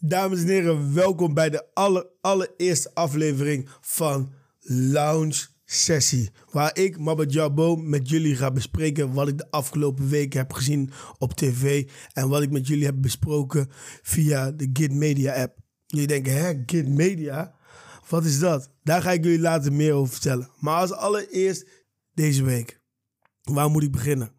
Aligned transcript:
Dames 0.00 0.40
en 0.40 0.46
heren, 0.46 0.94
welkom 0.94 1.34
bij 1.34 1.50
de 1.50 1.64
aller, 1.74 2.06
allereerste 2.20 2.94
aflevering 2.94 3.68
van 3.80 4.32
Lounge 4.60 5.46
Sessie. 5.64 6.30
Waar 6.50 6.78
ik, 6.78 6.98
Mabba 6.98 7.24
Jabo, 7.24 7.76
met 7.76 8.08
jullie 8.08 8.36
ga 8.36 8.50
bespreken 8.50 9.12
wat 9.12 9.28
ik 9.28 9.38
de 9.38 9.50
afgelopen 9.50 10.08
weken 10.08 10.38
heb 10.38 10.52
gezien 10.52 10.90
op 11.18 11.32
tv. 11.32 11.88
En 12.12 12.28
wat 12.28 12.42
ik 12.42 12.50
met 12.50 12.66
jullie 12.66 12.84
heb 12.84 12.94
besproken 13.00 13.68
via 14.02 14.50
de 14.50 14.70
Git 14.72 14.92
Media 14.92 15.42
app. 15.42 15.58
Jullie 15.86 16.06
denken, 16.06 16.32
hè, 16.32 16.62
Git 16.66 16.88
Media? 16.88 17.54
Wat 18.08 18.24
is 18.24 18.38
dat? 18.38 18.70
Daar 18.82 19.02
ga 19.02 19.12
ik 19.12 19.24
jullie 19.24 19.40
later 19.40 19.72
meer 19.72 19.92
over 19.92 20.12
vertellen. 20.12 20.50
Maar 20.58 20.80
als 20.80 20.92
allereerst 20.92 21.66
deze 22.14 22.44
week. 22.44 22.80
Waar 23.42 23.70
moet 23.70 23.82
ik 23.82 23.92
beginnen? 23.92 24.35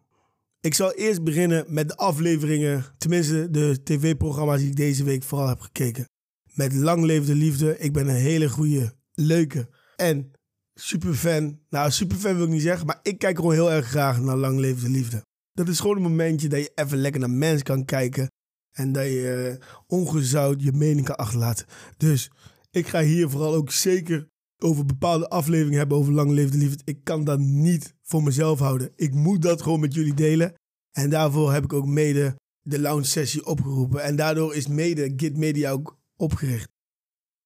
Ik 0.68 0.74
zal 0.74 0.92
eerst 0.92 1.24
beginnen 1.24 1.64
met 1.68 1.88
de 1.88 1.96
afleveringen, 1.96 2.84
tenminste 2.98 3.50
de 3.50 3.82
tv-programma's 3.82 4.58
die 4.58 4.68
ik 4.68 4.76
deze 4.76 5.04
week 5.04 5.22
vooral 5.22 5.48
heb 5.48 5.60
gekeken. 5.60 6.08
Met 6.54 6.74
Lang 6.74 7.04
Leefde 7.04 7.34
Liefde. 7.34 7.78
Ik 7.78 7.92
ben 7.92 8.08
een 8.08 8.14
hele 8.14 8.48
goede, 8.48 8.92
leuke 9.14 9.68
en 9.96 10.30
superfan. 10.74 11.60
Nou, 11.70 11.90
superfan 11.90 12.34
wil 12.34 12.44
ik 12.44 12.50
niet 12.50 12.62
zeggen, 12.62 12.86
maar 12.86 13.00
ik 13.02 13.18
kijk 13.18 13.36
gewoon 13.36 13.52
heel 13.52 13.72
erg 13.72 13.86
graag 13.86 14.20
naar 14.20 14.36
Lang 14.36 14.58
Leefde 14.58 14.88
Liefde. 14.88 15.22
Dat 15.52 15.68
is 15.68 15.80
gewoon 15.80 15.96
een 15.96 16.02
momentje 16.02 16.48
dat 16.48 16.60
je 16.60 16.72
even 16.74 16.98
lekker 16.98 17.20
naar 17.20 17.30
mensen 17.30 17.64
kan 17.64 17.84
kijken. 17.84 18.30
En 18.72 18.92
dat 18.92 19.04
je 19.04 19.58
uh, 19.60 19.66
ongezout 19.86 20.62
je 20.62 20.72
mening 20.72 21.06
kan 21.06 21.16
achterlaten. 21.16 21.66
Dus 21.96 22.30
ik 22.70 22.86
ga 22.86 23.02
hier 23.02 23.30
vooral 23.30 23.54
ook 23.54 23.70
zeker 23.70 24.28
over 24.58 24.84
bepaalde 24.84 25.28
afleveringen 25.28 25.78
hebben 25.78 25.98
over 25.98 26.12
Lang 26.12 26.30
Leefde 26.30 26.58
Liefde. 26.58 26.82
Ik 26.84 27.04
kan 27.04 27.24
dat 27.24 27.38
niet 27.38 27.94
voor 28.02 28.22
mezelf 28.22 28.58
houden. 28.58 28.92
Ik 28.96 29.14
moet 29.14 29.42
dat 29.42 29.62
gewoon 29.62 29.80
met 29.80 29.94
jullie 29.94 30.14
delen. 30.14 30.54
En 30.92 31.10
daarvoor 31.10 31.52
heb 31.52 31.64
ik 31.64 31.72
ook 31.72 31.86
mede 31.86 32.36
de 32.62 32.80
lounge 32.80 33.04
sessie 33.04 33.46
opgeroepen. 33.46 34.02
En 34.02 34.16
daardoor 34.16 34.54
is 34.54 34.66
mede 34.66 35.12
Git 35.16 35.36
Media 35.36 35.70
ook 35.70 35.98
opgericht. 36.16 36.68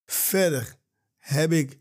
Verder 0.04 0.76
heb 1.18 1.52
ik 1.52 1.78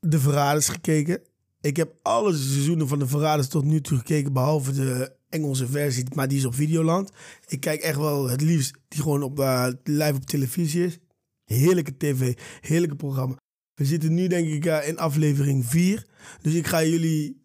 de 0.00 0.20
Verraders 0.20 0.68
gekeken. 0.68 1.22
Ik 1.60 1.76
heb 1.76 1.94
alle 2.02 2.34
seizoenen 2.34 2.88
van 2.88 2.98
de 2.98 3.06
Verraders 3.06 3.48
tot 3.48 3.64
nu 3.64 3.80
toe 3.80 3.98
gekeken, 3.98 4.32
behalve 4.32 4.72
de 4.72 5.18
Engelse 5.28 5.66
versie, 5.66 6.04
maar 6.14 6.28
die 6.28 6.38
is 6.38 6.44
op 6.44 6.54
Videoland. 6.54 7.10
Ik 7.46 7.60
kijk 7.60 7.80
echt 7.80 7.96
wel 7.96 8.28
het 8.28 8.40
liefst 8.40 8.78
die 8.88 9.02
gewoon 9.02 9.22
op, 9.22 9.38
uh, 9.38 9.68
live 9.84 10.14
op 10.14 10.24
televisie 10.24 10.84
is. 10.84 10.98
Heerlijke 11.44 11.96
tv, 11.96 12.38
heerlijke 12.60 12.96
programma. 12.96 13.36
We 13.80 13.86
zitten 13.86 14.14
nu 14.14 14.26
denk 14.26 14.48
ik 14.48 14.66
uh, 14.66 14.88
in 14.88 14.98
aflevering 14.98 15.66
4. 15.66 16.06
Dus 16.42 16.54
ik 16.54 16.66
ga 16.66 16.84
jullie 16.84 17.44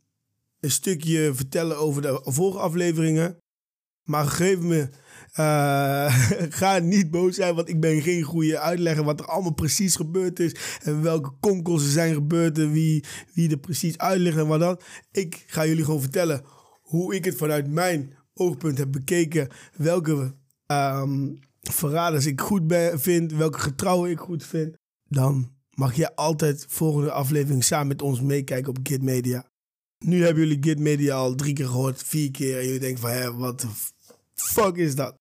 een 0.59 0.71
stukje 0.71 1.31
vertellen 1.33 1.77
over 1.77 2.01
de 2.01 2.21
vorige 2.23 2.59
afleveringen. 2.59 3.37
Maar 4.03 4.25
geef 4.25 4.59
me, 4.59 4.89
uh, 5.39 6.29
ga 6.59 6.77
niet 6.79 7.11
boos 7.11 7.35
zijn, 7.35 7.55
want 7.55 7.69
ik 7.69 7.79
ben 7.79 8.01
geen 8.01 8.23
goede 8.23 8.59
uitlegger 8.59 9.03
wat 9.03 9.19
er 9.19 9.25
allemaal 9.25 9.53
precies 9.53 9.95
gebeurd 9.95 10.39
is. 10.39 10.79
En 10.83 11.01
welke 11.01 11.31
konkels 11.39 11.83
er 11.83 11.91
zijn 11.91 12.13
gebeurd 12.13 12.57
en 12.57 12.71
wie, 12.71 13.03
wie 13.33 13.49
er 13.49 13.57
precies 13.57 13.97
uitlegt 13.97 14.37
en 14.37 14.47
wat 14.47 14.59
dan. 14.59 14.79
Ik 15.11 15.43
ga 15.47 15.65
jullie 15.65 15.85
gewoon 15.85 16.01
vertellen 16.01 16.43
hoe 16.81 17.15
ik 17.15 17.25
het 17.25 17.35
vanuit 17.35 17.71
mijn 17.71 18.13
oogpunt 18.33 18.77
heb 18.77 18.91
bekeken. 18.91 19.47
Welke 19.75 20.35
um, 20.67 21.39
verraders 21.61 22.25
ik 22.25 22.41
goed 22.41 22.67
ben, 22.67 22.99
vind, 22.99 23.33
welke 23.33 23.59
getrouwen 23.59 24.11
ik 24.11 24.19
goed 24.19 24.45
vind. 24.45 24.75
Dan 25.07 25.54
mag 25.75 25.95
je 25.95 26.15
altijd 26.15 26.65
volgende 26.69 27.11
aflevering 27.11 27.63
samen 27.63 27.87
met 27.87 28.01
ons 28.01 28.21
meekijken 28.21 28.69
op 28.69 28.79
Git 28.83 29.01
Media. 29.01 29.49
Nu 30.05 30.23
hebben 30.23 30.43
jullie 30.47 30.63
Git 30.63 30.79
Media 30.79 31.15
al 31.15 31.35
drie 31.35 31.53
keer 31.53 31.67
gehoord, 31.67 32.03
vier 32.03 32.31
keer. 32.31 32.57
En 32.57 32.65
jullie 32.65 32.79
denken 32.79 33.01
van, 33.01 33.09
hé, 33.09 33.33
wat 33.33 33.61
de 33.61 33.67
fuck 34.33 34.75
is 34.75 34.95
dat? 34.95 35.15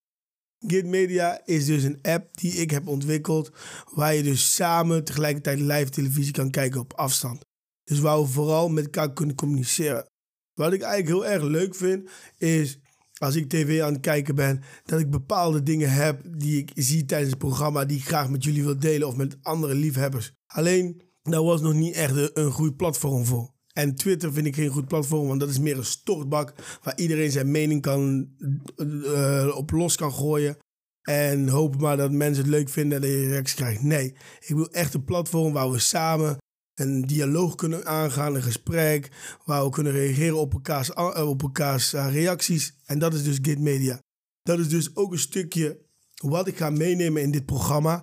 Git 0.67 0.87
Media 0.87 1.41
is 1.45 1.67
dus 1.67 1.83
een 1.83 1.99
app 2.03 2.37
die 2.37 2.53
ik 2.53 2.71
heb 2.71 2.89
ontwikkeld, 2.89 3.51
waar 3.93 4.15
je 4.15 4.23
dus 4.23 4.55
samen 4.55 5.05
tegelijkertijd 5.05 5.61
live 5.61 5.91
televisie 5.91 6.33
kan 6.33 6.51
kijken 6.51 6.81
op 6.81 6.93
afstand. 6.93 7.45
Dus 7.85 7.99
waar 7.99 8.21
we 8.21 8.27
vooral 8.27 8.69
met 8.69 8.85
elkaar 8.85 9.13
kunnen 9.13 9.35
communiceren. 9.35 10.09
Wat 10.55 10.73
ik 10.73 10.83
eigenlijk 10.83 11.25
heel 11.25 11.33
erg 11.33 11.43
leuk 11.43 11.75
vind, 11.75 12.11
is 12.37 12.79
als 13.19 13.37
ik 13.37 13.49
tv 13.49 13.83
aan 13.83 13.93
het 13.93 14.01
kijken 14.01 14.35
ben, 14.35 14.63
dat 14.85 15.01
ik 15.01 15.11
bepaalde 15.11 15.63
dingen 15.63 15.93
heb 15.93 16.21
die 16.39 16.59
ik 16.59 16.71
zie 16.75 17.05
tijdens 17.05 17.31
het 17.31 17.39
programma, 17.39 17.85
die 17.85 17.97
ik 17.97 18.07
graag 18.07 18.31
met 18.31 18.45
jullie 18.45 18.65
wil 18.65 18.79
delen 18.79 19.09
of 19.09 19.17
met 19.17 19.37
andere 19.43 19.75
liefhebbers. 19.75 20.33
Alleen, 20.47 21.03
daar 21.23 21.43
was 21.43 21.61
nog 21.61 21.75
niet 21.75 21.95
echt 21.95 22.37
een, 22.37 22.51
goed 22.51 22.77
platform 22.77 23.25
voor. 23.25 23.53
En 23.73 23.95
Twitter 23.95 24.33
vind 24.33 24.47
ik 24.47 24.55
geen 24.55 24.71
goed 24.71 24.89
platform, 24.89 25.27
want 25.27 25.41
dat 25.41 25.49
is 25.49 25.59
meer 25.59 25.77
een 25.77 25.85
stortbak 25.85 26.55
waar 26.83 26.99
iedereen 26.99 27.31
zijn 27.31 27.51
mening 27.51 27.83
kan, 27.83 28.29
uh, 28.77 29.57
op 29.57 29.71
los 29.71 29.97
kan 29.97 30.13
gooien. 30.13 30.57
En 31.03 31.49
hopen 31.49 31.81
maar 31.81 31.97
dat 31.97 32.13
mensen 32.13 32.43
het 32.43 32.53
leuk 32.53 32.69
vinden 32.69 32.97
en 32.97 33.03
dat 33.03 33.11
je 33.11 33.29
reacties 33.29 33.55
krijgt. 33.55 33.83
Nee, 33.83 34.17
ik 34.41 34.55
wil 34.55 34.71
echt 34.71 34.95
een 34.95 35.05
platform 35.05 35.53
waar 35.53 35.71
we 35.71 35.79
samen 35.79 36.39
een 36.75 37.03
dialoog 37.03 37.55
kunnen 37.55 37.87
aangaan, 37.87 38.35
een 38.35 38.43
gesprek, 38.43 39.11
waar 39.45 39.65
we 39.65 39.71
kunnen 39.71 39.93
reageren 39.93 40.39
op 40.39 40.53
elkaars, 40.53 40.93
op 41.15 41.43
elkaars 41.43 41.93
reacties. 41.93 42.75
En 42.85 42.99
dat 42.99 43.15
is 43.15 43.23
dus 43.23 43.39
Git 43.43 43.61
Media. 43.61 43.99
Dat 44.43 44.59
is 44.59 44.69
dus 44.69 44.97
ook 44.97 45.13
een 45.13 45.19
stukje 45.19 45.79
wat 46.15 46.47
ik 46.47 46.57
ga 46.57 46.71
meenemen 46.71 47.23
in 47.23 47.31
dit 47.31 47.45
programma. 47.45 48.03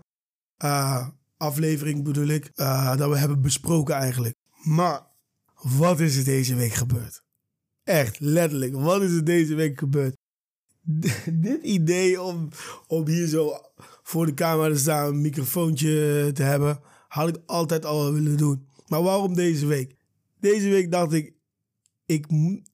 Uh, 0.64 1.08
aflevering 1.38 2.04
bedoel 2.04 2.28
ik, 2.28 2.56
dat 2.98 3.09
we 3.09 3.18
hebben 3.18 3.42
besproken 3.42 3.96
eigenlijk. 3.96 4.36
Maar 4.64 5.08
wat 5.62 6.00
is 6.00 6.18
er 6.18 6.24
deze 6.24 6.56
week 6.56 6.74
gebeurd? 6.74 7.22
Echt, 7.84 8.20
letterlijk, 8.20 8.76
wat 8.76 9.02
is 9.02 9.12
er 9.12 9.24
deze 9.24 9.56
week 9.56 9.80
gebeurd? 9.80 10.16
dit 11.34 11.64
idee 11.64 12.22
om, 12.22 12.50
om 12.88 13.08
hier 13.08 13.28
zo 13.28 13.53
voor 14.03 14.26
de 14.26 14.34
camera 14.34 14.74
te 14.74 14.80
staan, 14.80 15.08
een 15.08 15.22
microfoontje 15.22 16.32
te 16.34 16.44
hebben, 16.44 16.80
had 17.11 17.27
ik 17.27 17.38
altijd 17.45 17.85
al 17.85 18.13
willen 18.13 18.38
doen. 18.38 18.67
Maar 18.88 19.03
waarom 19.03 19.33
deze 19.33 19.66
week? 19.66 19.95
Deze 20.39 20.69
week 20.69 20.91
dacht 20.91 21.13
ik, 21.13 21.33
ik, 22.05 22.25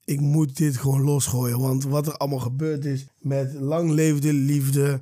ik 0.04 0.20
moet 0.20 0.58
dit 0.58 0.78
gewoon 0.78 1.02
losgooien. 1.02 1.60
Want 1.60 1.84
wat 1.84 2.08
er 2.08 2.18
allemaal 2.18 2.40
gebeurd 2.40 2.86
is 2.86 3.08
met 3.20 3.54
lang 3.54 3.92
levende 3.92 4.34
liefde 4.34 5.02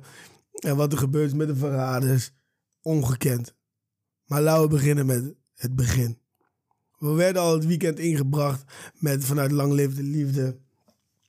en 0.52 0.76
wat 0.76 0.92
er 0.92 0.98
gebeurt 0.98 1.34
met 1.34 1.48
de 1.48 1.56
verraders, 1.56 2.32
ongekend. 2.82 3.54
Maar 4.26 4.42
laten 4.42 4.62
we 4.62 4.68
beginnen 4.68 5.06
met 5.06 5.34
het 5.54 5.74
begin. 5.74 6.18
We 6.98 7.12
werden 7.12 7.42
al 7.42 7.54
het 7.54 7.66
weekend 7.66 7.98
ingebracht 7.98 8.64
met 8.94 9.24
vanuit 9.24 9.50
Lang 9.50 9.72
Levende 9.72 10.02
Liefde. 10.02 10.58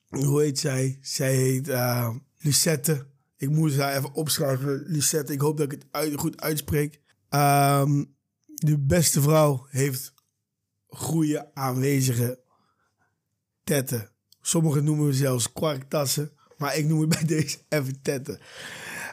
Hoe 0.09 0.41
heet 0.41 0.59
zij? 0.59 0.97
Zij 1.01 1.35
heet 1.35 1.68
uh, 1.68 2.16
Lucette. 2.38 3.06
Ik 3.38 3.50
moest 3.50 3.78
haar 3.78 3.97
even 3.97 4.13
opschrijven. 4.13 4.84
Lucette, 4.85 5.34
ik 5.34 5.41
hoop 5.41 5.57
dat 5.57 5.72
ik 5.72 5.81
het 5.91 6.19
goed 6.19 6.41
uitspreek. 6.41 7.06
Um, 7.30 8.16
de 8.46 8.80
beste 8.80 9.22
vrouw 9.22 9.66
heeft 9.70 10.14
goede 10.88 11.52
aanwezige 11.54 12.40
tetten. 13.64 14.10
Sommigen 14.42 14.84
noemen 14.84 15.06
we 15.06 15.14
zelfs 15.14 15.52
kwarktassen. 15.52 16.32
Maar 16.58 16.78
ik 16.78 16.86
noem 16.86 17.00
het 17.00 17.10
bij 17.18 17.24
deze 17.26 17.58
even 17.70 18.02
tetten. 18.02 18.40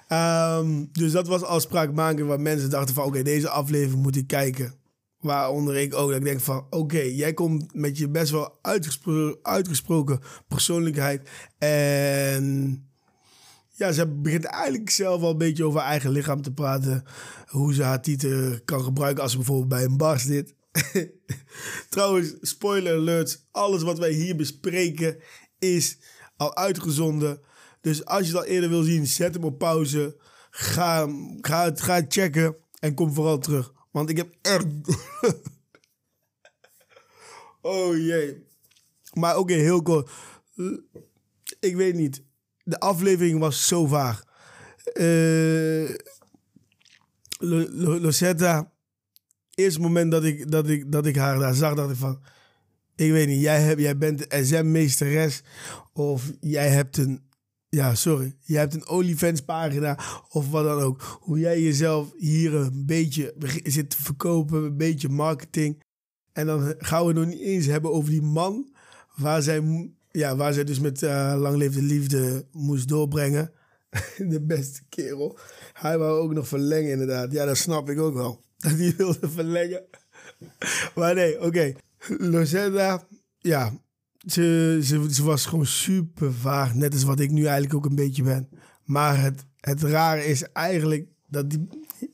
Um, 0.09 0.89
dus 0.93 1.13
dat 1.13 1.27
was 1.27 1.43
afspraak 1.43 1.93
maken 1.93 2.27
waar 2.27 2.41
mensen 2.41 2.71
dachten 2.71 2.95
van... 2.95 3.05
oké, 3.05 3.23
deze 3.23 3.49
aflevering 3.49 4.03
moet 4.03 4.17
ik 4.17 4.27
kijken. 4.27 4.75
Waaronder 5.19 5.77
ik 5.77 5.95
ook. 5.95 6.09
Dat 6.09 6.19
ik 6.19 6.25
denk 6.25 6.41
van, 6.41 6.67
oké, 6.71 7.01
jij 7.01 7.33
komt 7.33 7.75
met 7.75 7.99
je 7.99 8.09
best 8.09 8.31
wel 8.31 8.59
uitgespro 8.63 9.39
uitgesproken 9.43 10.21
persoonlijkheid. 10.49 11.29
En 11.59 12.89
ja, 13.77 13.93
ze 13.93 14.07
begint 14.09 14.45
eigenlijk 14.45 14.91
zelf 14.91 15.23
al 15.23 15.31
een 15.31 15.39
beetje 15.39 15.65
over 15.65 15.81
haar 15.81 15.91
eigen 15.91 16.11
lichaam 16.11 16.43
te 16.43 16.53
praten. 16.53 17.05
Hoe 17.47 17.75
ze 17.75 17.83
haar 17.83 18.03
titel 18.03 18.59
kan 18.65 18.83
gebruiken 18.85 19.23
als 19.23 19.31
ze 19.33 19.37
bijvoorbeeld 19.37 19.69
bij 19.69 19.85
een 19.85 19.97
bar 19.97 20.21
zit. 20.21 20.55
Trouwens, 21.89 22.35
spoiler 22.41 22.97
alert. 22.97 23.47
Alles 23.51 23.83
wat 23.83 23.99
wij 23.99 24.11
hier 24.11 24.37
bespreken 24.37 25.17
is 25.59 25.99
al 26.37 26.57
uitgezonden. 26.57 27.41
Dus 27.81 28.05
als 28.05 28.29
je 28.29 28.37
al 28.37 28.45
eerder 28.45 28.71
wil 28.71 28.83
zien, 28.83 29.07
zet 29.07 29.35
hem 29.35 29.45
op 29.45 29.59
pauze. 29.59 30.17
Ga, 30.51 31.09
ga, 31.41 31.71
ga 31.75 32.05
checken 32.09 32.57
en 32.79 32.95
kom 32.95 33.15
vooral 33.15 33.39
terug. 33.39 33.73
Want 33.91 34.11
ik 34.11 34.17
heb 34.17 34.35
echt... 34.43 34.67
oh 37.61 37.97
jee. 37.97 38.47
Maar 39.13 39.37
oké, 39.37 39.55
heel 39.55 39.83
kort. 39.83 40.11
Ik 41.61 41.77
weet 41.77 41.95
niet 41.95 42.23
de 42.65 42.81
aflevering 42.81 43.39
was 43.39 43.67
zo 43.67 43.87
vaag. 43.87 44.25
Uh, 44.95 45.91
eerste 49.55 49.81
moment 49.81 50.11
dat 50.11 50.25
ik, 50.25 50.51
dat, 50.51 50.69
ik, 50.69 50.93
dat 50.93 51.07
ik 51.07 51.17
haar 51.17 51.39
daar 51.39 51.55
zag, 51.55 51.75
dacht 51.75 51.91
ik 51.91 51.97
van... 51.97 52.21
Ik 52.97 53.11
weet 53.11 53.29
niet, 53.29 53.41
jij, 53.41 53.61
hebt, 53.61 53.81
jij 53.81 53.99
bent 53.99 54.19
de 54.19 54.45
SM-meesteres 54.45 55.43
of 55.93 56.33
jij 56.41 56.69
hebt 56.69 56.97
een... 56.97 57.23
Ja, 57.69 57.95
sorry. 57.95 58.37
Jij 58.41 58.61
hebt 58.61 58.75
een 58.75 58.89
OnlyFans 58.89 59.41
pagina 59.41 59.99
of 60.29 60.51
wat 60.51 60.65
dan 60.65 60.81
ook. 60.81 61.19
Hoe 61.21 61.39
jij 61.39 61.63
jezelf 61.63 62.13
hier 62.17 62.55
een 62.55 62.87
beetje 62.87 63.35
zit 63.65 63.91
te 63.91 64.03
verkopen, 64.03 64.65
een 64.65 64.77
beetje 64.77 65.09
marketing. 65.09 65.83
En 66.33 66.47
dan 66.47 66.75
gaan 66.79 67.01
we 67.01 67.07
het 67.07 67.17
nog 67.17 67.27
niet 67.27 67.41
eens 67.41 67.67
hebben 67.67 67.93
over 67.93 68.11
die 68.11 68.23
man 68.23 68.75
waar 69.15 69.43
zij 69.43 69.91
ja, 70.19 70.37
waar 70.37 70.53
zij 70.53 70.65
dus 70.65 70.81
met 70.81 71.03
uh, 71.03 71.35
Lang 71.39 71.57
Leefde 71.57 71.83
Liefde 71.83 72.47
moest 72.53 72.89
doorbrengen. 72.89 73.53
de 74.35 74.43
beste 74.43 74.83
kerel. 74.89 75.39
Hij 75.73 75.99
wou 75.99 76.21
ook 76.21 76.33
nog 76.33 76.49
verlengen, 76.49 76.91
inderdaad. 76.91 77.33
Ja, 77.33 77.45
dat 77.45 77.57
snap 77.57 77.91
ik 77.91 78.01
ook 78.01 78.15
wel. 78.15 78.43
Dat 78.65 78.73
hij 78.73 78.95
wilde 78.97 79.31
verlengen. 79.31 79.85
Maar 80.95 81.15
nee, 81.15 81.37
oké. 81.37 81.47
Okay. 81.47 81.77
Ja. 83.39 83.73
Ze, 84.27 84.79
ze, 84.83 85.07
ze 85.11 85.25
was 85.25 85.47
gewoon 85.47 85.67
super 85.67 86.35
vaag. 86.35 86.75
Net 86.75 86.93
als 86.93 87.03
wat 87.03 87.21
ik 87.21 87.31
nu 87.31 87.45
eigenlijk 87.45 87.75
ook 87.75 87.85
een 87.85 87.95
beetje 87.95 88.23
ben. 88.23 88.49
Maar 88.85 89.21
het, 89.23 89.45
het 89.61 89.83
rare 89.83 90.25
is 90.25 90.43
eigenlijk 90.53 91.09
dat 91.29 91.51
die, 91.51 91.69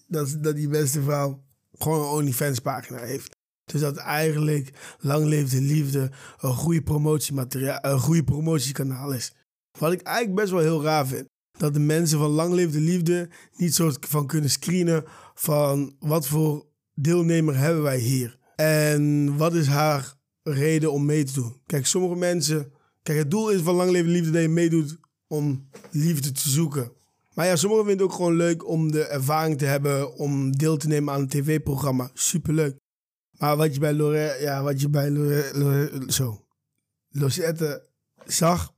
dat, 0.06 0.36
dat 0.40 0.56
die 0.56 0.68
beste 0.68 1.02
vrouw 1.02 1.42
gewoon 1.78 2.00
een 2.00 2.08
OnlyFans 2.08 2.58
pagina 2.58 2.98
heeft. 2.98 3.36
Dus 3.70 3.80
dat 3.80 3.96
eigenlijk 3.96 4.70
Lang 4.98 5.24
Leefde 5.26 5.60
Liefde 5.60 6.10
een 6.40 6.54
goede 6.54 6.82
promotiemateriaal, 6.82 7.78
een 7.80 8.00
goede 8.00 8.24
promotiekanaal 8.24 9.12
is. 9.12 9.32
Wat 9.78 9.92
ik 9.92 10.02
eigenlijk 10.02 10.36
best 10.36 10.50
wel 10.50 10.60
heel 10.60 10.82
raar 10.82 11.06
vind. 11.06 11.28
Dat 11.58 11.74
de 11.74 11.80
mensen 11.80 12.18
van 12.18 12.30
Lang 12.30 12.54
Leefde 12.54 12.80
Liefde 12.80 13.28
niet 13.56 13.74
soort 13.74 14.06
van 14.08 14.26
kunnen 14.26 14.50
screenen 14.50 15.04
van 15.34 15.94
wat 15.98 16.26
voor 16.26 16.66
deelnemer 16.94 17.56
hebben 17.56 17.82
wij 17.82 17.98
hier. 17.98 18.38
En 18.56 19.36
wat 19.36 19.54
is 19.54 19.66
haar 19.66 20.14
reden 20.42 20.92
om 20.92 21.04
mee 21.04 21.24
te 21.24 21.32
doen? 21.32 21.60
Kijk, 21.66 21.86
sommige 21.86 22.16
mensen... 22.16 22.72
Kijk, 23.02 23.18
het 23.18 23.30
doel 23.30 23.50
is 23.50 23.60
van 23.60 23.74
Lang 23.74 23.90
Leefde 23.90 24.10
Liefde 24.10 24.30
dat 24.30 24.42
je 24.42 24.48
meedoet 24.48 24.98
om 25.26 25.68
liefde 25.90 26.32
te 26.32 26.48
zoeken. 26.48 26.92
Maar 27.34 27.46
ja, 27.46 27.56
sommigen 27.56 27.86
vinden 27.86 28.04
het 28.04 28.12
ook 28.12 28.20
gewoon 28.20 28.36
leuk 28.36 28.68
om 28.68 28.92
de 28.92 29.04
ervaring 29.04 29.58
te 29.58 29.64
hebben 29.64 30.14
om 30.14 30.56
deel 30.56 30.76
te 30.76 30.88
nemen 30.88 31.14
aan 31.14 31.20
een 31.20 31.28
tv-programma. 31.28 32.10
Superleuk. 32.14 32.76
Maar 33.40 33.56
wat 33.56 33.74
je 33.74 33.80
bij 33.80 33.92
Lore, 33.92 34.36
ja, 34.40 34.62
wat 34.62 34.80
je 34.80 34.88
bij 34.88 35.10
zo, 36.08 36.44
Losette 37.08 37.86
zag, 38.26 38.74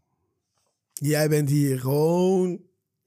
jij 0.93 1.29
bent 1.29 1.49
hier 1.49 1.81
gewoon, 1.81 2.61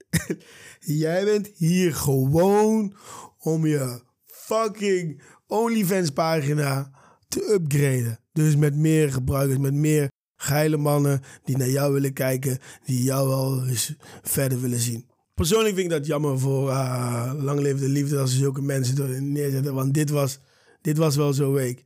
jij 0.80 1.25
bent 1.25 1.48
hier 1.48 1.96
gewoon 1.96 2.96
om 3.38 3.66
je 3.66 4.02
fucking 4.25 5.22
OnlyFans 5.48 6.10
pagina 6.10 6.92
te 7.28 7.52
upgraden. 7.54 8.19
Dus 8.31 8.56
met 8.56 8.75
meer 8.75 9.12
gebruikers, 9.12 9.60
met 9.60 9.74
meer 9.74 10.12
geile 10.36 10.78
mannen 10.78 11.22
die 11.44 11.58
naar 11.58 11.69
jou 11.69 11.94
willen 11.94 12.13
kijken, 12.13 12.60
die 12.86 13.04
jou 13.04 13.28
wel 13.28 13.68
eens 13.68 13.96
verder 14.22 14.62
willen 14.62 14.80
zien. 14.80 15.10
Persoonlijk 15.34 15.75
vind 15.75 15.92
ik 15.92 15.98
dat 15.98 16.06
jammer 16.06 16.40
voor 16.40 16.69
uh, 16.69 17.31
Lang 17.36 17.60
Leven 17.60 17.81
de 17.81 17.90
Liefde 17.90 18.19
als 18.19 18.31
ze 18.31 18.38
zulke 18.38 18.62
mensen 18.62 19.31
neerzetten. 19.31 19.74
Want 19.74 19.94
dit 19.94 20.10
was, 20.10 20.40
dit 20.86 20.98
was 20.98 21.16
wel 21.16 21.34
zo'n 21.34 21.54
week. 21.54 21.84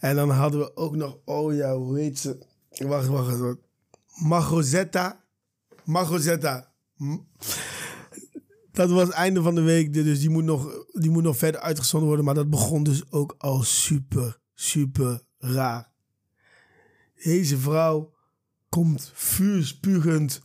En 0.00 0.16
dan 0.16 0.30
hadden 0.30 0.60
we 0.60 0.76
ook 0.76 0.96
nog, 0.96 1.18
oh 1.24 1.54
ja, 1.54 1.76
hoe 1.76 1.98
heet 1.98 2.18
ze? 2.18 2.38
Wacht, 2.70 3.06
wacht, 3.06 3.38
wacht. 3.38 3.58
Magozetta. 4.14 5.24
Magozetta. 5.84 6.72
Dat 8.72 8.90
was 8.90 9.02
het 9.02 9.12
einde 9.12 9.42
van 9.42 9.54
de 9.54 9.60
week, 9.60 9.92
dus 9.92 10.20
die 10.20 10.30
moet, 10.30 10.44
nog, 10.44 10.86
die 10.92 11.10
moet 11.10 11.22
nog 11.22 11.36
verder 11.36 11.60
uitgezonden 11.60 12.08
worden. 12.08 12.26
Maar 12.26 12.34
dat 12.34 12.50
begon 12.50 12.82
dus 12.82 13.10
ook 13.10 13.34
al 13.38 13.62
super, 13.62 14.38
super 14.54 15.22
raar. 15.38 15.90
Deze 17.22 17.58
vrouw 17.58 18.12
komt 18.68 19.10
vuurspugend 19.14 20.42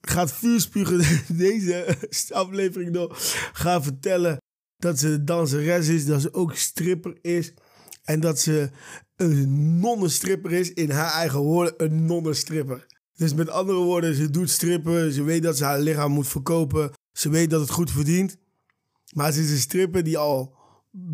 gaat 0.00 0.32
vuurspugen 0.32 1.04
deze 1.36 1.98
aflevering 2.30 2.92
door. 2.92 3.16
Gaat 3.52 3.82
vertellen 3.82 4.38
dat 4.78 4.98
ze 4.98 5.24
danseres 5.24 5.88
is, 5.88 6.06
dat 6.06 6.20
ze 6.20 6.34
ook 6.34 6.54
stripper 6.54 7.18
is. 7.20 7.54
En 8.04 8.20
dat 8.20 8.38
ze 8.40 8.70
een 9.16 9.78
nonnenstripper 9.80 10.52
is, 10.52 10.72
in 10.72 10.90
haar 10.90 11.12
eigen 11.12 11.40
woorden, 11.40 11.74
een 11.76 12.04
nonnenstripper. 12.04 12.86
Dus 13.14 13.34
met 13.34 13.50
andere 13.50 13.78
woorden, 13.78 14.14
ze 14.14 14.30
doet 14.30 14.50
strippen, 14.50 15.12
ze 15.12 15.22
weet 15.22 15.42
dat 15.42 15.56
ze 15.56 15.64
haar 15.64 15.80
lichaam 15.80 16.12
moet 16.12 16.28
verkopen, 16.28 16.92
ze 17.12 17.28
weet 17.28 17.50
dat 17.50 17.60
het 17.60 17.70
goed 17.70 17.90
verdient. 17.90 18.36
Maar 19.14 19.32
ze 19.32 19.40
is 19.40 19.50
een 19.50 19.58
stripper 19.58 20.04
die 20.04 20.18
al 20.18 20.56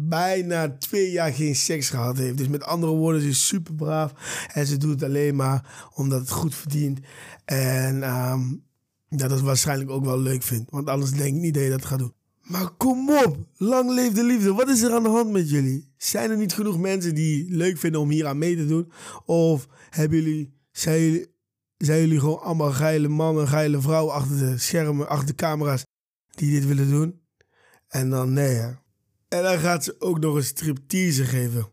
bijna 0.09 0.77
twee 0.77 1.11
jaar 1.11 1.33
geen 1.33 1.57
seks 1.57 1.91
gehad 1.91 2.19
heeft. 2.19 2.37
Dus 2.37 2.49
met 2.49 2.65
andere 2.65 2.93
woorden, 2.93 3.21
ze 3.21 3.29
is 3.29 3.47
super 3.47 3.75
braaf 3.75 4.13
en 4.53 4.67
ze 4.67 4.77
doet 4.77 4.91
het 4.91 5.03
alleen 5.03 5.37
maar 5.37 5.91
omdat 5.95 6.21
het 6.21 6.31
goed 6.31 6.55
verdient. 6.55 7.01
En 7.45 8.11
um, 8.11 8.65
dat 9.09 9.33
is 9.33 9.41
waarschijnlijk 9.41 9.91
ook 9.91 10.05
wel 10.05 10.19
leuk 10.19 10.43
vindt. 10.43 10.71
Want 10.71 10.89
anders 10.89 11.11
denk 11.11 11.35
ik 11.35 11.41
niet 11.41 11.55
dat 11.55 11.63
je 11.63 11.71
dat 11.71 11.85
gaat 11.85 11.99
doen. 11.99 12.15
Maar 12.44 12.70
kom 12.70 13.11
op, 13.11 13.37
lang 13.56 13.91
leef 13.91 14.12
de 14.12 14.25
liefde. 14.25 14.55
Wat 14.55 14.69
is 14.69 14.82
er 14.82 14.93
aan 14.93 15.02
de 15.02 15.08
hand 15.08 15.31
met 15.31 15.50
jullie? 15.50 15.93
Zijn 15.96 16.31
er 16.31 16.37
niet 16.37 16.52
genoeg 16.52 16.79
mensen 16.79 17.14
die 17.14 17.50
leuk 17.50 17.79
vinden 17.79 18.00
om 18.00 18.11
hier 18.11 18.26
aan 18.26 18.38
mee 18.38 18.56
te 18.56 18.67
doen? 18.67 18.93
Of 19.25 19.69
hebben 19.91 20.23
jullie, 20.23 20.55
zijn 20.70 21.00
jullie, 21.00 21.29
jullie 21.76 22.19
gewoon 22.19 22.41
allemaal 22.41 22.73
geile 22.73 23.08
mannen, 23.08 23.49
geile 23.49 23.81
vrouwen 23.81 24.14
achter 24.14 24.38
de 24.38 24.58
schermen, 24.58 25.08
achter 25.08 25.26
de 25.26 25.35
camera's 25.35 25.85
die 26.31 26.50
dit 26.50 26.67
willen 26.67 26.91
doen? 26.91 27.20
En 27.88 28.11
dan 28.11 28.32
nee, 28.32 28.55
hè. 28.55 28.69
En 29.29 29.43
dan 29.43 29.58
gaat 29.58 29.85
ze 29.85 30.00
ook 30.00 30.20
nog 30.20 30.35
een 30.35 30.44
striptease 30.44 31.25
geven. 31.25 31.73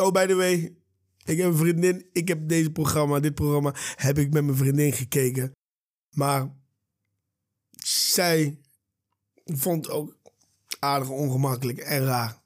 Oh, 0.00 0.10
by 0.10 0.26
the 0.26 0.34
way, 0.34 0.76
ik 1.24 1.38
heb 1.38 1.46
een 1.46 1.56
vriendin. 1.56 2.06
Ik 2.12 2.28
heb 2.28 2.48
deze 2.48 2.70
programma, 2.70 3.20
dit 3.20 3.34
programma, 3.34 3.74
heb 3.96 4.18
ik 4.18 4.32
met 4.32 4.44
mijn 4.44 4.56
vriendin 4.56 4.92
gekeken. 4.92 5.52
Maar 6.10 6.52
zij 7.84 8.61
vond 9.44 9.90
ook 9.90 10.16
aardig 10.78 11.08
ongemakkelijk 11.08 11.78
en 11.78 12.04
raar. 12.04 12.42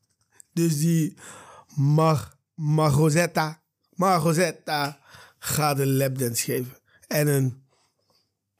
Dus 0.52 0.78
die 0.78 1.16
Mar 1.74 2.36
Margosetta, 2.54 3.62
Margosetta 3.94 5.00
gaat 5.38 5.78
een 5.78 5.96
lapdance 5.96 6.44
geven. 6.44 6.76
En 7.06 7.26
een, 7.26 7.62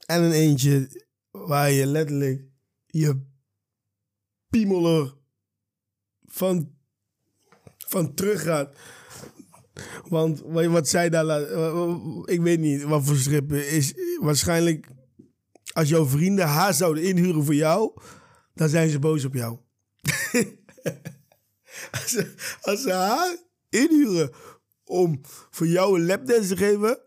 en 0.07 0.23
een 0.23 0.33
eentje 0.33 1.05
waar 1.31 1.71
je 1.71 1.87
letterlijk 1.87 2.45
je 2.87 3.21
piemeler 4.49 5.15
van, 6.27 6.75
van 7.77 8.15
terug 8.15 8.43
gaat. 8.43 8.77
Want 10.09 10.41
wat 10.45 10.89
zij 10.89 11.09
daar 11.09 11.25
laat, 11.25 11.49
ik 12.29 12.41
weet 12.41 12.61
niet 12.61 12.83
wat 12.83 13.05
voor 13.05 13.17
strippen 13.17 13.71
is. 13.71 13.95
Waarschijnlijk 14.21 14.89
als 15.73 15.89
jouw 15.89 16.07
vrienden 16.07 16.47
haar 16.47 16.75
zouden 16.75 17.03
inhuren 17.03 17.45
voor 17.45 17.55
jou, 17.55 17.93
dan 18.57 18.69
zijn 18.69 18.91
ze 18.91 18.99
boos 18.99 19.25
op 19.25 19.35
jou. 19.35 19.59
als, 22.01 22.11
ze, 22.11 22.35
als 22.61 22.87
haar 22.87 23.37
inhuren 23.69 24.31
om 24.85 25.21
voor 25.51 25.67
jou 25.67 25.99
een 25.99 26.07
lapdance 26.07 26.49
te 26.49 26.57
geven, 26.57 26.99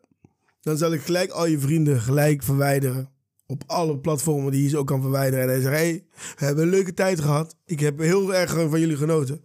dan 0.61 0.77
zal 0.77 0.93
ik 0.93 1.01
gelijk 1.01 1.31
al 1.31 1.45
je 1.45 1.59
vrienden 1.59 2.01
gelijk 2.01 2.43
verwijderen. 2.43 3.11
Op 3.45 3.63
alle 3.65 3.99
platformen 3.99 4.51
die 4.51 4.63
je 4.63 4.69
ze 4.69 4.77
ook 4.77 4.87
kan 4.87 5.01
verwijderen. 5.01 5.43
En 5.43 5.49
hij 5.49 5.61
zegt, 5.61 5.75
hey, 5.75 6.05
we 6.37 6.45
hebben 6.45 6.63
een 6.63 6.69
leuke 6.69 6.93
tijd 6.93 7.19
gehad. 7.19 7.55
Ik 7.65 7.79
heb 7.79 7.99
heel 7.99 8.35
erg 8.35 8.51
van 8.51 8.79
jullie 8.79 8.97
genoten. 8.97 9.43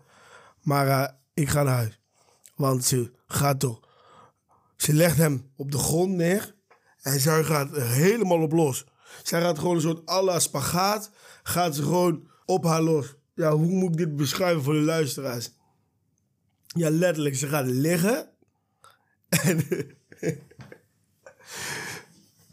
Maar 0.63 0.87
uh, 0.87 1.09
ik 1.35 1.49
ga 1.49 1.63
naar 1.63 1.75
huis. 1.75 2.01
Want 2.57 2.85
ze 2.85 3.11
gaat 3.27 3.61
toch. 3.61 3.81
Ze 4.77 4.95
legt 4.95 5.17
hem 5.17 5.51
op 5.57 5.73
de 5.73 5.79
grond 5.79 6.13
neer. 6.13 6.55
En 7.01 7.21
zij 7.21 7.45
gaat 7.45 7.77
helemaal 7.77 8.43
op 8.43 8.53
los. 8.53 8.85
Zij 9.23 9.41
gaat 9.41 9.59
gewoon 9.59 9.75
een 9.75 9.81
soort 9.81 10.07
alla 10.07 10.39
spagaat. 10.39 11.11
Gaat 11.47 11.75
ze 11.75 11.83
gewoon 11.83 12.29
op 12.45 12.65
haar 12.65 12.83
los. 12.83 13.15
Ja, 13.35 13.53
hoe 13.53 13.67
moet 13.67 13.91
ik 13.91 13.97
dit 13.97 14.17
beschrijven 14.17 14.63
voor 14.63 14.75
de 14.75 14.81
luisteraars? 14.81 15.51
Ja, 16.67 16.91
letterlijk. 16.91 17.37
Ze 17.37 17.49
gaat 17.49 17.67
liggen. 17.67 18.29
En, 19.29 19.67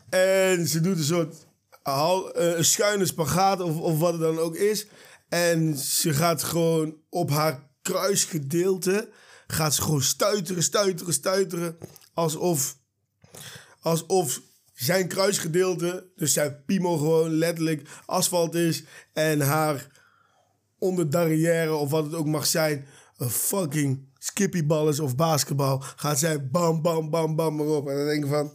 en 0.09 0.67
ze 0.67 0.81
doet 0.81 0.97
een 0.97 1.03
soort 1.03 1.47
eh, 1.83 2.19
een 2.33 2.65
schuine 2.65 3.05
spagaat 3.05 3.61
of, 3.61 3.77
of 3.77 3.99
wat 3.99 4.11
het 4.11 4.21
dan 4.21 4.37
ook 4.37 4.55
is. 4.55 4.87
En 5.29 5.77
ze 5.77 6.13
gaat 6.13 6.43
gewoon 6.43 6.95
op 7.09 7.29
haar 7.29 7.69
kruisgedeelte... 7.81 9.09
gaat 9.47 9.75
ze 9.75 9.81
gewoon 9.81 10.01
stuiteren, 10.01 10.63
stuiteren, 10.63 11.13
stuiteren. 11.13 11.77
Alsof, 12.13 12.77
alsof 13.79 14.41
zijn 14.83 15.07
kruisgedeelte, 15.07 16.09
dus 16.15 16.33
zijn 16.33 16.63
piemel 16.65 16.97
gewoon 16.97 17.29
letterlijk 17.29 17.89
asfalt 18.05 18.55
is. 18.55 18.83
En 19.13 19.41
haar 19.41 19.87
onderdarrière 20.77 21.73
of 21.73 21.89
wat 21.89 22.03
het 22.03 22.13
ook 22.13 22.25
mag 22.25 22.45
zijn, 22.45 22.85
een 23.17 23.29
fucking 23.29 24.09
skippybal 24.17 24.89
is 24.89 24.99
of 24.99 25.15
basketbal. 25.15 25.83
Gaat 25.95 26.19
zij 26.19 26.49
bam, 26.49 26.81
bam, 26.81 27.09
bam, 27.09 27.35
bam 27.35 27.59
erop. 27.59 27.87
En 27.87 27.95
dan 27.95 28.05
denk 28.05 28.23
ik 28.23 28.29
van, 28.29 28.51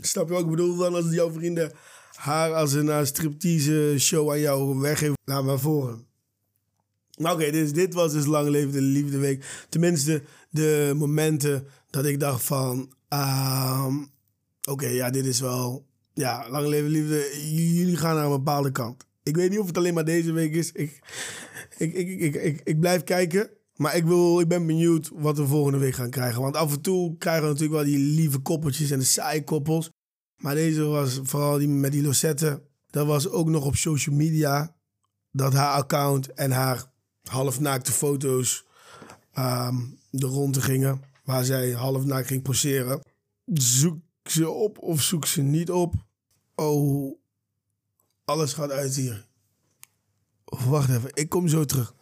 snap 0.00 0.26
je 0.26 0.32
wat 0.32 0.42
ik 0.42 0.50
bedoel? 0.50 0.76
Dan 0.76 0.94
als 0.94 1.10
jouw 1.10 1.32
vrienden 1.32 1.72
haar 2.14 2.54
als 2.54 2.72
een 2.72 2.86
uh, 2.86 3.04
striptease 3.04 3.94
show 3.98 4.30
aan 4.30 4.40
jou 4.40 4.78
weggeven, 4.78 5.16
laat 5.24 5.44
maar 5.44 5.58
voor. 5.58 6.04
Maar 7.18 7.32
oké, 7.32 7.50
dus 7.50 7.72
dit 7.72 7.94
was 7.94 8.12
dus 8.12 8.26
Lang 8.26 8.48
Leven 8.48 8.72
de 8.72 8.80
Liefde 8.80 9.18
Week. 9.18 9.66
Tenminste, 9.68 10.22
de 10.50 10.92
momenten 10.96 11.66
dat 11.90 12.04
ik 12.04 12.20
dacht 12.20 12.44
van... 12.44 12.92
Uh, 13.12 13.86
oké, 14.68 14.86
ja, 14.86 15.10
dit 15.10 15.26
is 15.26 15.40
wel... 15.40 15.86
Ja, 16.14 16.50
lang 16.50 16.66
leven 16.66 16.90
liefde, 16.90 17.50
jullie 17.54 17.96
gaan 17.96 18.14
naar 18.14 18.24
een 18.24 18.30
bepaalde 18.30 18.72
kant. 18.72 19.06
Ik 19.22 19.36
weet 19.36 19.50
niet 19.50 19.58
of 19.58 19.66
het 19.66 19.76
alleen 19.76 19.94
maar 19.94 20.04
deze 20.04 20.32
week 20.32 20.54
is. 20.54 20.72
Ik, 20.72 21.00
ik, 21.78 21.94
ik, 21.94 22.34
ik, 22.34 22.60
ik, 22.64 22.80
blijf 22.80 23.04
kijken. 23.04 23.50
Maar 23.76 23.96
ik, 23.96 24.04
wil, 24.04 24.40
ik 24.40 24.48
ben 24.48 24.66
benieuwd 24.66 25.10
wat 25.14 25.38
we 25.38 25.46
volgende 25.46 25.78
week 25.78 25.94
gaan 25.94 26.10
krijgen. 26.10 26.42
Want 26.42 26.56
af 26.56 26.72
en 26.72 26.80
toe 26.80 27.16
krijgen 27.16 27.42
we 27.42 27.48
natuurlijk 27.48 27.74
wel 27.74 27.84
die 27.84 27.98
lieve 27.98 28.38
koppeltjes 28.38 28.90
en 28.90 28.98
de 28.98 29.04
saaie 29.04 29.44
koppels. 29.44 29.90
Maar 30.36 30.54
deze 30.54 30.82
was 30.82 31.20
vooral 31.22 31.58
die 31.58 31.68
met 31.68 31.92
die 31.92 32.02
Losette. 32.02 32.62
Dat 32.90 33.06
was 33.06 33.28
ook 33.28 33.48
nog 33.48 33.64
op 33.64 33.76
social 33.76 34.16
media. 34.16 34.76
Dat 35.32 35.52
haar 35.52 35.72
account 35.72 36.32
en 36.32 36.50
haar 36.50 36.92
halfnaakte 37.22 37.92
foto's 37.92 38.66
ehm 39.32 39.76
de 40.10 40.26
ronde 40.26 40.60
gingen. 40.60 41.02
Waar 41.24 41.44
zij 41.44 41.70
halfnaakt 41.70 42.26
ging 42.26 42.42
poseren. 42.42 43.00
Zoek 43.44 43.98
ze 44.30 44.50
op 44.50 44.78
of 44.78 45.02
zoek 45.02 45.26
ze 45.26 45.42
niet 45.42 45.70
op. 45.70 45.94
Oh, 46.54 47.18
alles 48.24 48.52
gaat 48.52 48.70
uit 48.70 48.94
hier. 48.94 49.26
Wacht 50.44 50.88
even, 50.88 51.10
ik 51.14 51.28
kom 51.28 51.48
zo 51.48 51.64
terug. 51.64 51.94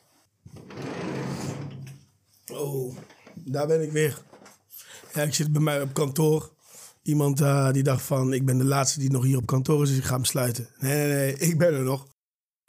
Oh, 2.53 2.97
daar 3.35 3.67
ben 3.67 3.83
ik 3.83 3.93
weer. 3.93 4.23
Ja, 5.15 5.23
ik 5.23 5.35
zit 5.35 5.53
bij 5.53 5.63
mij 5.63 5.83
op 5.83 5.95
kantoor. 5.95 6.55
Iemand 7.03 7.41
eh, 7.41 7.73
die 7.73 7.83
dacht 7.83 8.03
van, 8.03 8.33
ik 8.33 8.45
ben 8.45 8.59
de 8.59 8.65
laatste 8.65 9.01
die 9.01 9.11
nog 9.11 9.25
hier 9.25 9.37
op 9.37 9.47
kantoor 9.47 9.83
is, 9.83 9.89
dus 9.89 9.99
ik 9.99 10.05
ga 10.05 10.15
hem 10.15 10.25
sluiten. 10.25 10.69
Nee, 10.79 10.97
nee, 10.97 11.17
nee, 11.17 11.37
ik 11.51 11.59
ben 11.59 11.75
er 11.75 11.83
nog. 11.83 12.07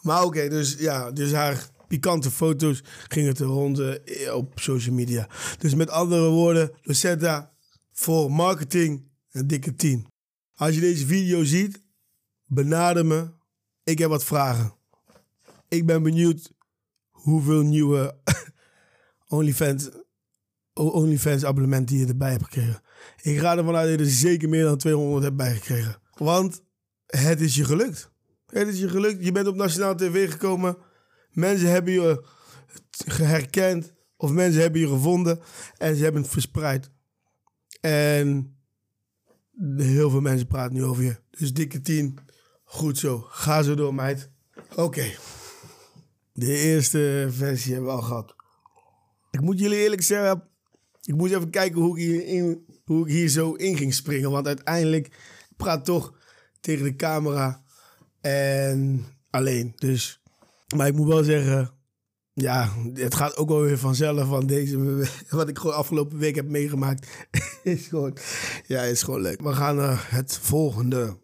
Maar 0.01 0.23
oké, 0.23 0.49
dus 0.49 0.75
ja, 0.79 1.11
dus 1.11 1.31
haar 1.31 1.69
pikante 1.87 2.31
foto's 2.31 2.83
gingen 3.07 3.33
te 3.33 3.43
ronden 3.43 4.01
op 4.33 4.59
social 4.59 4.95
media. 4.95 5.27
Dus 5.57 5.75
met 5.75 5.89
andere 5.89 6.29
woorden, 6.29 6.71
Lucetta, 6.81 7.53
voor 7.91 8.31
marketing 8.31 9.07
een 9.37 9.47
dikke 9.47 9.75
10. 9.75 10.07
Als 10.55 10.75
je 10.75 10.81
deze 10.81 11.05
video 11.05 11.43
ziet, 11.43 11.83
benader 12.45 13.05
me. 13.05 13.29
Ik 13.83 13.97
heb 13.99 14.09
wat 14.09 14.23
vragen. 14.23 14.73
Ik 15.67 15.85
ben 15.85 16.03
benieuwd 16.03 16.51
hoeveel 17.11 17.61
nieuwe 17.61 18.17
OnlyFans, 19.27 19.89
OnlyFans 20.73 21.45
abonnementen 21.45 21.97
je 21.97 22.05
erbij 22.05 22.31
hebt 22.31 22.43
gekregen. 22.43 22.81
Ik 23.21 23.39
ga 23.39 23.57
ervan 23.57 23.75
uit 23.75 23.89
dat 23.89 23.99
je 23.99 24.05
er 24.05 24.11
zeker 24.11 24.49
meer 24.49 24.63
dan 24.63 24.77
200 24.77 25.23
hebt 25.23 25.35
bijgekregen. 25.35 26.01
Want 26.13 26.61
het 27.05 27.41
is 27.41 27.55
je 27.55 27.65
gelukt. 27.65 28.11
Het 28.45 28.67
is 28.67 28.79
je 28.79 28.89
gelukt. 28.89 29.25
Je 29.25 29.31
bent 29.31 29.47
op 29.47 29.55
nationale 29.55 29.95
tv 29.95 30.31
gekomen. 30.31 30.77
Mensen 31.31 31.69
hebben 31.69 31.93
je 31.93 32.23
herkend. 33.05 33.93
Of 34.17 34.31
mensen 34.31 34.61
hebben 34.61 34.81
je 34.81 34.87
gevonden. 34.87 35.39
En 35.77 35.95
ze 35.95 36.03
hebben 36.03 36.21
het 36.21 36.31
verspreid. 36.31 36.89
En 37.81 38.56
heel 39.77 40.09
veel 40.09 40.21
mensen 40.21 40.47
praten 40.47 40.73
nu 40.73 40.83
over 40.83 41.03
je. 41.03 41.15
Dus 41.29 41.53
dikke 41.53 41.81
10. 41.81 42.17
Goed 42.63 42.97
zo. 42.97 43.25
Ga 43.29 43.61
zo 43.61 43.75
door, 43.75 43.93
meid. 43.93 44.29
Oké. 44.75 45.11
De 46.33 46.57
eerste 46.57 47.27
versie 47.29 47.73
hebben 47.73 47.91
we 47.91 47.97
al 47.97 48.03
gehad. 48.03 48.35
Ik 49.31 49.41
moet 49.41 49.59
jullie 49.59 49.77
eerlijk 49.77 50.01
zeggen, 50.01 50.43
ik 51.01 51.15
moest 51.15 51.33
even 51.33 51.49
kijken 51.49 51.81
hoe 51.81 51.99
ik 51.99 52.05
hier, 52.05 52.25
in, 52.25 52.65
hoe 52.85 53.05
ik 53.05 53.13
hier 53.13 53.29
zo 53.29 53.53
in 53.53 53.77
ging 53.77 53.93
springen. 53.93 54.31
Want 54.31 54.47
uiteindelijk, 54.47 55.07
ik 55.49 55.57
praat 55.57 55.85
toch 55.85 56.13
tegen 56.59 56.83
de 56.83 56.95
camera 56.95 57.63
en 58.21 59.05
alleen. 59.29 59.73
Dus, 59.75 60.21
maar 60.75 60.87
ik 60.87 60.95
moet 60.95 61.07
wel 61.07 61.23
zeggen, 61.23 61.76
ja, 62.39 62.73
het 62.93 63.15
gaat 63.15 63.37
ook 63.37 63.49
wel 63.49 63.61
weer 63.61 63.77
vanzelf. 63.77 64.27
Want 64.27 64.47
deze, 64.47 65.07
wat 65.29 65.49
ik 65.49 65.57
gewoon 65.57 65.75
afgelopen 65.75 66.17
week 66.17 66.35
heb 66.35 66.47
meegemaakt, 66.47 67.07
is 67.63 67.87
gewoon, 67.87 68.17
ja, 68.67 68.81
is 68.81 69.03
gewoon 69.03 69.21
leuk. 69.21 69.41
We 69.41 69.53
gaan 69.53 69.75
naar 69.75 70.07
het 70.09 70.37
volgende. 70.41 71.17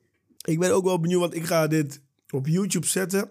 Ik 0.45 0.59
ben 0.59 0.73
ook 0.73 0.83
wel 0.83 0.99
benieuwd, 0.99 1.19
want 1.19 1.35
ik 1.35 1.45
ga 1.45 1.67
dit 1.67 2.01
op 2.29 2.47
YouTube 2.47 2.87
zetten. 2.87 3.29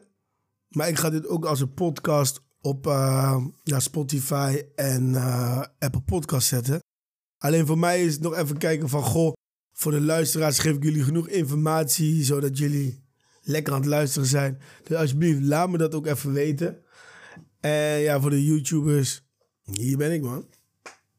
Maar 0.68 0.88
ik 0.88 0.98
ga 0.98 1.10
dit 1.10 1.26
ook 1.26 1.44
als 1.44 1.60
een 1.60 1.74
podcast 1.74 2.40
op 2.60 2.86
uh, 2.86 3.44
ja, 3.62 3.80
Spotify 3.80 4.62
en 4.74 5.10
uh, 5.10 5.62
Apple 5.78 6.02
Podcast 6.02 6.48
zetten. 6.48 6.80
Alleen 7.38 7.66
voor 7.66 7.78
mij 7.78 8.04
is 8.04 8.12
het 8.12 8.22
nog 8.22 8.36
even 8.36 8.58
kijken 8.58 8.88
van... 8.88 9.02
Goh, 9.02 9.32
voor 9.72 9.92
de 9.92 10.00
luisteraars 10.00 10.58
geef 10.58 10.76
ik 10.76 10.82
jullie 10.82 11.02
genoeg 11.02 11.28
informatie... 11.28 12.24
zodat 12.24 12.58
jullie 12.58 13.04
lekker 13.42 13.72
aan 13.72 13.80
het 13.80 13.88
luisteren 13.88 14.28
zijn. 14.28 14.60
Dus 14.84 14.96
alsjeblieft, 14.96 15.42
laat 15.42 15.70
me 15.70 15.78
dat 15.78 15.94
ook 15.94 16.06
even 16.06 16.32
weten. 16.32 16.82
En 17.62 17.98
ja, 17.98 18.20
voor 18.20 18.30
de 18.30 18.44
YouTubers... 18.44 19.22
Hier 19.62 19.96
ben 19.96 20.12
ik, 20.12 20.22
man. 20.22 20.46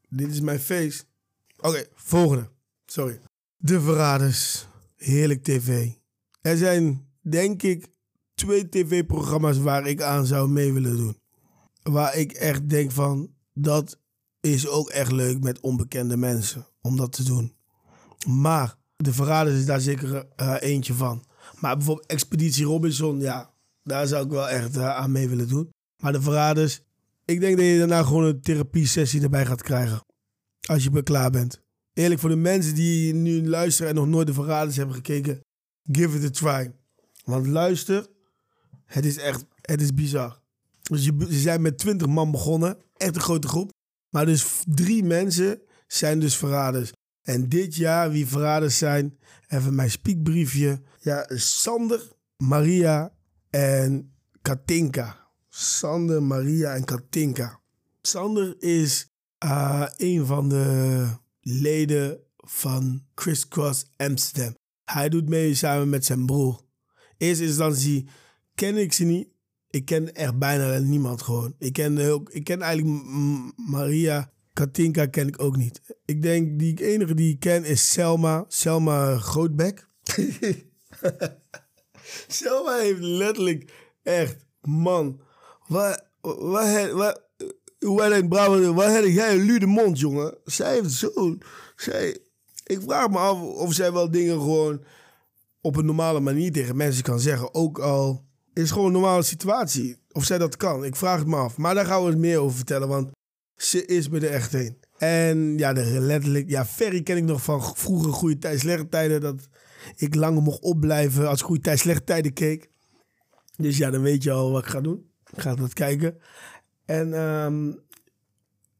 Dit 0.08 0.30
is 0.30 0.40
mijn 0.40 0.60
face. 0.60 1.02
Oké, 1.56 1.84
volgende. 1.94 2.48
Sorry. 2.86 3.20
De 3.56 3.80
Verraders. 3.80 4.66
Heerlijk 4.96 5.42
TV. 5.42 5.90
Er 6.40 6.56
zijn, 6.56 7.08
denk 7.20 7.62
ik, 7.62 7.86
twee 8.34 8.68
tv-programma's 8.68 9.58
waar 9.58 9.86
ik 9.86 10.02
aan 10.02 10.26
zou 10.26 10.48
mee 10.48 10.72
willen 10.72 10.96
doen. 10.96 11.18
Waar 11.82 12.16
ik 12.16 12.32
echt 12.32 12.68
denk 12.68 12.92
van, 12.92 13.34
dat 13.52 13.98
is 14.40 14.68
ook 14.68 14.88
echt 14.88 15.12
leuk 15.12 15.40
met 15.40 15.60
onbekende 15.60 16.16
mensen 16.16 16.66
om 16.80 16.96
dat 16.96 17.12
te 17.12 17.24
doen. 17.24 17.54
Maar 18.26 18.76
de 18.96 19.12
Verraders 19.12 19.56
is 19.56 19.66
daar 19.66 19.80
zeker 19.80 20.26
uh, 20.36 20.56
eentje 20.60 20.94
van. 20.94 21.24
Maar 21.60 21.76
bijvoorbeeld 21.76 22.06
Expeditie 22.06 22.64
Robinson, 22.64 23.20
ja, 23.20 23.50
daar 23.82 24.06
zou 24.06 24.24
ik 24.24 24.30
wel 24.30 24.48
echt 24.48 24.76
uh, 24.76 24.96
aan 24.96 25.12
mee 25.12 25.28
willen 25.28 25.48
doen. 25.48 25.73
Maar 26.04 26.12
de 26.12 26.22
Verraders, 26.22 26.80
ik 27.24 27.40
denk 27.40 27.56
dat 27.56 27.66
je 27.66 27.78
daarna 27.78 28.02
gewoon 28.02 28.24
een 28.24 28.40
therapie-sessie 28.40 29.22
erbij 29.22 29.46
gaat 29.46 29.62
krijgen. 29.62 30.04
Als 30.60 30.84
je 30.84 31.02
klaar 31.02 31.30
bent. 31.30 31.60
Eerlijk, 31.92 32.20
voor 32.20 32.30
de 32.30 32.36
mensen 32.36 32.74
die 32.74 33.14
nu 33.14 33.48
luisteren 33.48 33.90
en 33.90 33.96
nog 33.96 34.06
nooit 34.06 34.26
de 34.26 34.34
Verraders 34.34 34.76
hebben 34.76 34.94
gekeken, 34.94 35.40
give 35.82 36.18
it 36.18 36.24
a 36.24 36.30
try. 36.30 36.72
Want 37.24 37.46
luister, 37.46 38.06
het 38.84 39.04
is 39.04 39.18
echt, 39.18 39.44
het 39.60 39.80
is 39.80 39.94
bizar. 39.94 40.40
Dus 40.82 41.04
je, 41.04 41.26
ze 41.30 41.38
zijn 41.38 41.62
met 41.62 41.78
20 41.78 42.06
man 42.06 42.30
begonnen, 42.30 42.76
echt 42.96 43.14
een 43.14 43.22
grote 43.22 43.48
groep. 43.48 43.72
Maar 44.10 44.26
dus 44.26 44.62
drie 44.64 45.04
mensen 45.04 45.60
zijn 45.86 46.20
dus 46.20 46.36
verraders. 46.36 46.92
En 47.22 47.48
dit 47.48 47.74
jaar, 47.74 48.10
wie 48.10 48.26
verraders 48.26 48.78
zijn, 48.78 49.18
even 49.48 49.74
mijn 49.74 49.90
spiekbriefje. 49.90 50.80
Ja, 51.00 51.26
Sander, 51.34 52.12
Maria 52.36 53.12
en 53.50 54.14
Katinka. 54.42 55.23
Sander, 55.56 56.22
Maria 56.22 56.74
en 56.74 56.84
Katinka. 56.84 57.60
Sander 58.02 58.54
is 58.58 59.08
uh, 59.44 59.86
een 59.96 60.26
van 60.26 60.48
de 60.48 61.06
leden 61.40 62.18
van 62.36 63.04
Crisscross 63.14 63.84
Amsterdam. 63.96 64.56
Hij 64.84 65.08
doet 65.08 65.28
mee 65.28 65.54
samen 65.54 65.88
met 65.88 66.04
zijn 66.04 66.26
broer. 66.26 66.60
Eerst 67.16 67.40
instantie 67.40 68.08
ken 68.54 68.76
ik 68.76 68.92
ze 68.92 69.04
niet. 69.04 69.28
Ik 69.70 69.84
ken 69.84 70.14
echt 70.14 70.38
bijna 70.38 70.78
niemand 70.78 71.22
gewoon. 71.22 71.54
Ik 71.58 71.72
ken, 71.72 72.10
ook, 72.10 72.30
ik 72.30 72.44
ken 72.44 72.62
eigenlijk 72.62 73.04
Maria 73.56 74.32
Katinka 74.52 75.06
ken 75.06 75.28
ik 75.28 75.42
ook 75.42 75.56
niet. 75.56 75.80
Ik 76.04 76.22
denk, 76.22 76.58
die 76.58 76.84
enige 76.84 77.14
die 77.14 77.32
ik 77.32 77.40
ken 77.40 77.64
is 77.64 77.90
Selma. 77.90 78.44
Selma 78.48 79.16
Grootbek. 79.16 79.88
Selma 82.28 82.78
heeft 82.78 83.00
letterlijk 83.00 83.72
echt, 84.02 84.46
man. 84.60 85.22
Wat, 85.66 86.04
wat, 86.20 86.90
wat, 86.90 88.28
Brabant, 88.28 88.74
wat 88.74 88.92
heb 88.92 89.04
jij 89.04 89.34
een 89.34 89.44
lude 89.44 89.66
mond, 89.66 89.98
jongen? 89.98 90.36
Zij 90.44 90.72
heeft 90.72 90.92
zo, 90.92 91.36
ik 92.64 92.80
vraag 92.82 93.10
me 93.10 93.18
af 93.18 93.40
of 93.40 93.72
zij 93.72 93.92
wel 93.92 94.10
dingen 94.10 94.40
gewoon 94.40 94.84
op 95.60 95.76
een 95.76 95.86
normale 95.86 96.20
manier 96.20 96.52
tegen 96.52 96.76
mensen 96.76 97.02
kan 97.02 97.20
zeggen. 97.20 97.54
Ook 97.54 97.78
al 97.78 98.24
is 98.52 98.70
gewoon 98.70 98.86
een 98.86 98.92
normale 98.92 99.22
situatie. 99.22 99.96
Of 100.12 100.24
zij 100.24 100.38
dat 100.38 100.56
kan. 100.56 100.84
Ik 100.84 100.96
vraag 100.96 101.18
het 101.18 101.26
me 101.26 101.36
af. 101.36 101.56
Maar 101.56 101.74
daar 101.74 101.86
gaan 101.86 102.02
we 102.02 102.08
het 102.08 102.18
meer 102.18 102.38
over 102.38 102.56
vertellen. 102.56 102.88
Want 102.88 103.10
ze 103.56 103.86
is 103.86 104.08
me 104.08 104.20
er 104.20 104.30
echt 104.30 104.52
heen. 104.52 104.78
En 104.98 105.58
ja, 105.58 105.72
de, 105.72 105.84
letterlijk. 105.84 106.50
Ja, 106.50 106.66
Ferry 106.66 107.02
ken 107.02 107.16
ik 107.16 107.24
nog 107.24 107.42
van 107.42 107.62
vroeger 107.76 108.12
goede 108.12 108.38
tijd, 108.38 108.60
slechte 108.60 108.88
tijden. 108.88 109.20
Dat 109.20 109.48
ik 109.96 110.14
langer 110.14 110.42
mocht 110.42 110.60
opblijven 110.60 111.28
als 111.28 111.42
goede 111.42 111.60
tijd, 111.60 111.78
slechte 111.78 112.04
tijden 112.04 112.32
keek. 112.32 112.68
Dus 113.56 113.76
ja, 113.76 113.90
dan 113.90 114.02
weet 114.02 114.22
je 114.22 114.30
al 114.30 114.50
wat 114.50 114.62
ik 114.62 114.70
ga 114.70 114.80
doen. 114.80 115.12
Ik 115.34 115.40
ga 115.40 115.54
dat 115.54 115.72
kijken. 115.72 116.18
En 116.84 117.20
um, 117.20 117.78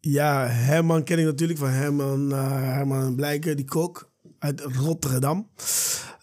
ja, 0.00 0.46
Herman 0.46 1.04
ken 1.04 1.18
ik 1.18 1.24
natuurlijk 1.24 1.58
van 1.58 1.68
Herman, 1.68 2.32
uh, 2.32 2.52
Herman 2.52 3.14
Blijken, 3.14 3.56
die 3.56 3.64
kok 3.64 4.10
uit 4.38 4.60
Rotterdam. 4.60 5.50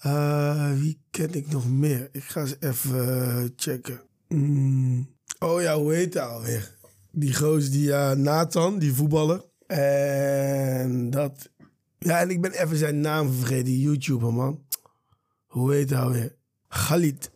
Uh, 0.05 0.71
wie 0.73 1.01
ken 1.11 1.33
ik 1.33 1.51
nog 1.51 1.69
meer? 1.69 2.09
Ik 2.11 2.23
ga 2.23 2.41
eens 2.41 2.55
even 2.59 3.53
checken. 3.55 4.01
Mm. 4.27 5.09
Oh 5.39 5.61
ja, 5.61 5.77
hoe 5.77 5.93
heet 5.93 6.13
hij 6.13 6.23
alweer? 6.23 6.75
Die 7.11 7.33
goos, 7.33 7.69
die 7.69 7.87
uh, 7.87 8.11
Nathan, 8.11 8.79
die 8.79 8.93
voetballer. 8.93 9.43
En 9.67 11.09
dat... 11.09 11.49
Ja, 11.97 12.19
en 12.19 12.29
ik 12.29 12.41
ben 12.41 12.51
even 12.51 12.77
zijn 12.77 12.99
naam 12.99 13.31
vergeten, 13.31 13.65
die 13.65 13.81
YouTuber, 13.81 14.33
man. 14.33 14.65
Hoe 15.45 15.73
heet 15.73 15.89
hij 15.89 15.99
alweer? 15.99 16.35
Khalid. 16.67 17.31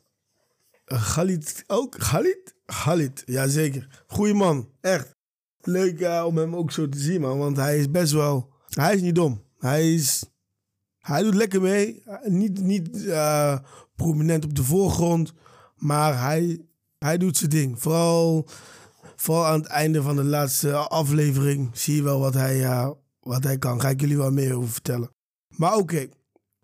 Khalid 0.85 1.63
ook? 1.67 1.91
Khalid? 1.97 2.54
Khalid, 2.65 3.23
jazeker. 3.25 4.03
Goeie 4.07 4.33
man, 4.33 4.69
echt. 4.81 5.13
Leuk 5.61 5.99
uh, 5.99 6.23
om 6.25 6.37
hem 6.37 6.55
ook 6.55 6.71
zo 6.71 6.89
te 6.89 6.99
zien, 6.99 7.21
man. 7.21 7.37
Want 7.37 7.57
hij 7.57 7.79
is 7.79 7.91
best 7.91 8.13
wel... 8.13 8.53
Hij 8.69 8.95
is 8.95 9.01
niet 9.01 9.15
dom. 9.15 9.43
Hij 9.57 9.93
is 9.93 10.23
hij 11.05 11.23
doet 11.23 11.33
lekker 11.33 11.61
mee. 11.61 12.03
Niet, 12.23 12.59
niet 12.59 12.89
uh, 12.95 13.57
prominent 13.95 14.43
op 14.45 14.55
de 14.55 14.63
voorgrond. 14.63 15.33
Maar 15.75 16.21
hij, 16.21 16.61
hij 16.97 17.17
doet 17.17 17.37
zijn 17.37 17.49
ding. 17.49 17.81
Vooral, 17.81 18.47
vooral 19.15 19.45
aan 19.45 19.59
het 19.59 19.69
einde 19.69 20.01
van 20.01 20.15
de 20.15 20.23
laatste 20.23 20.75
aflevering 20.75 21.69
zie 21.73 21.95
je 21.95 22.03
wel 22.03 22.19
wat 22.19 22.33
hij, 22.33 22.59
uh, 22.59 22.89
wat 23.19 23.43
hij 23.43 23.57
kan. 23.57 23.81
Ga 23.81 23.89
ik 23.89 24.01
jullie 24.01 24.17
wel 24.17 24.31
meer 24.31 24.55
over 24.55 24.69
vertellen. 24.69 25.09
Maar 25.47 25.75
oké. 25.75 26.07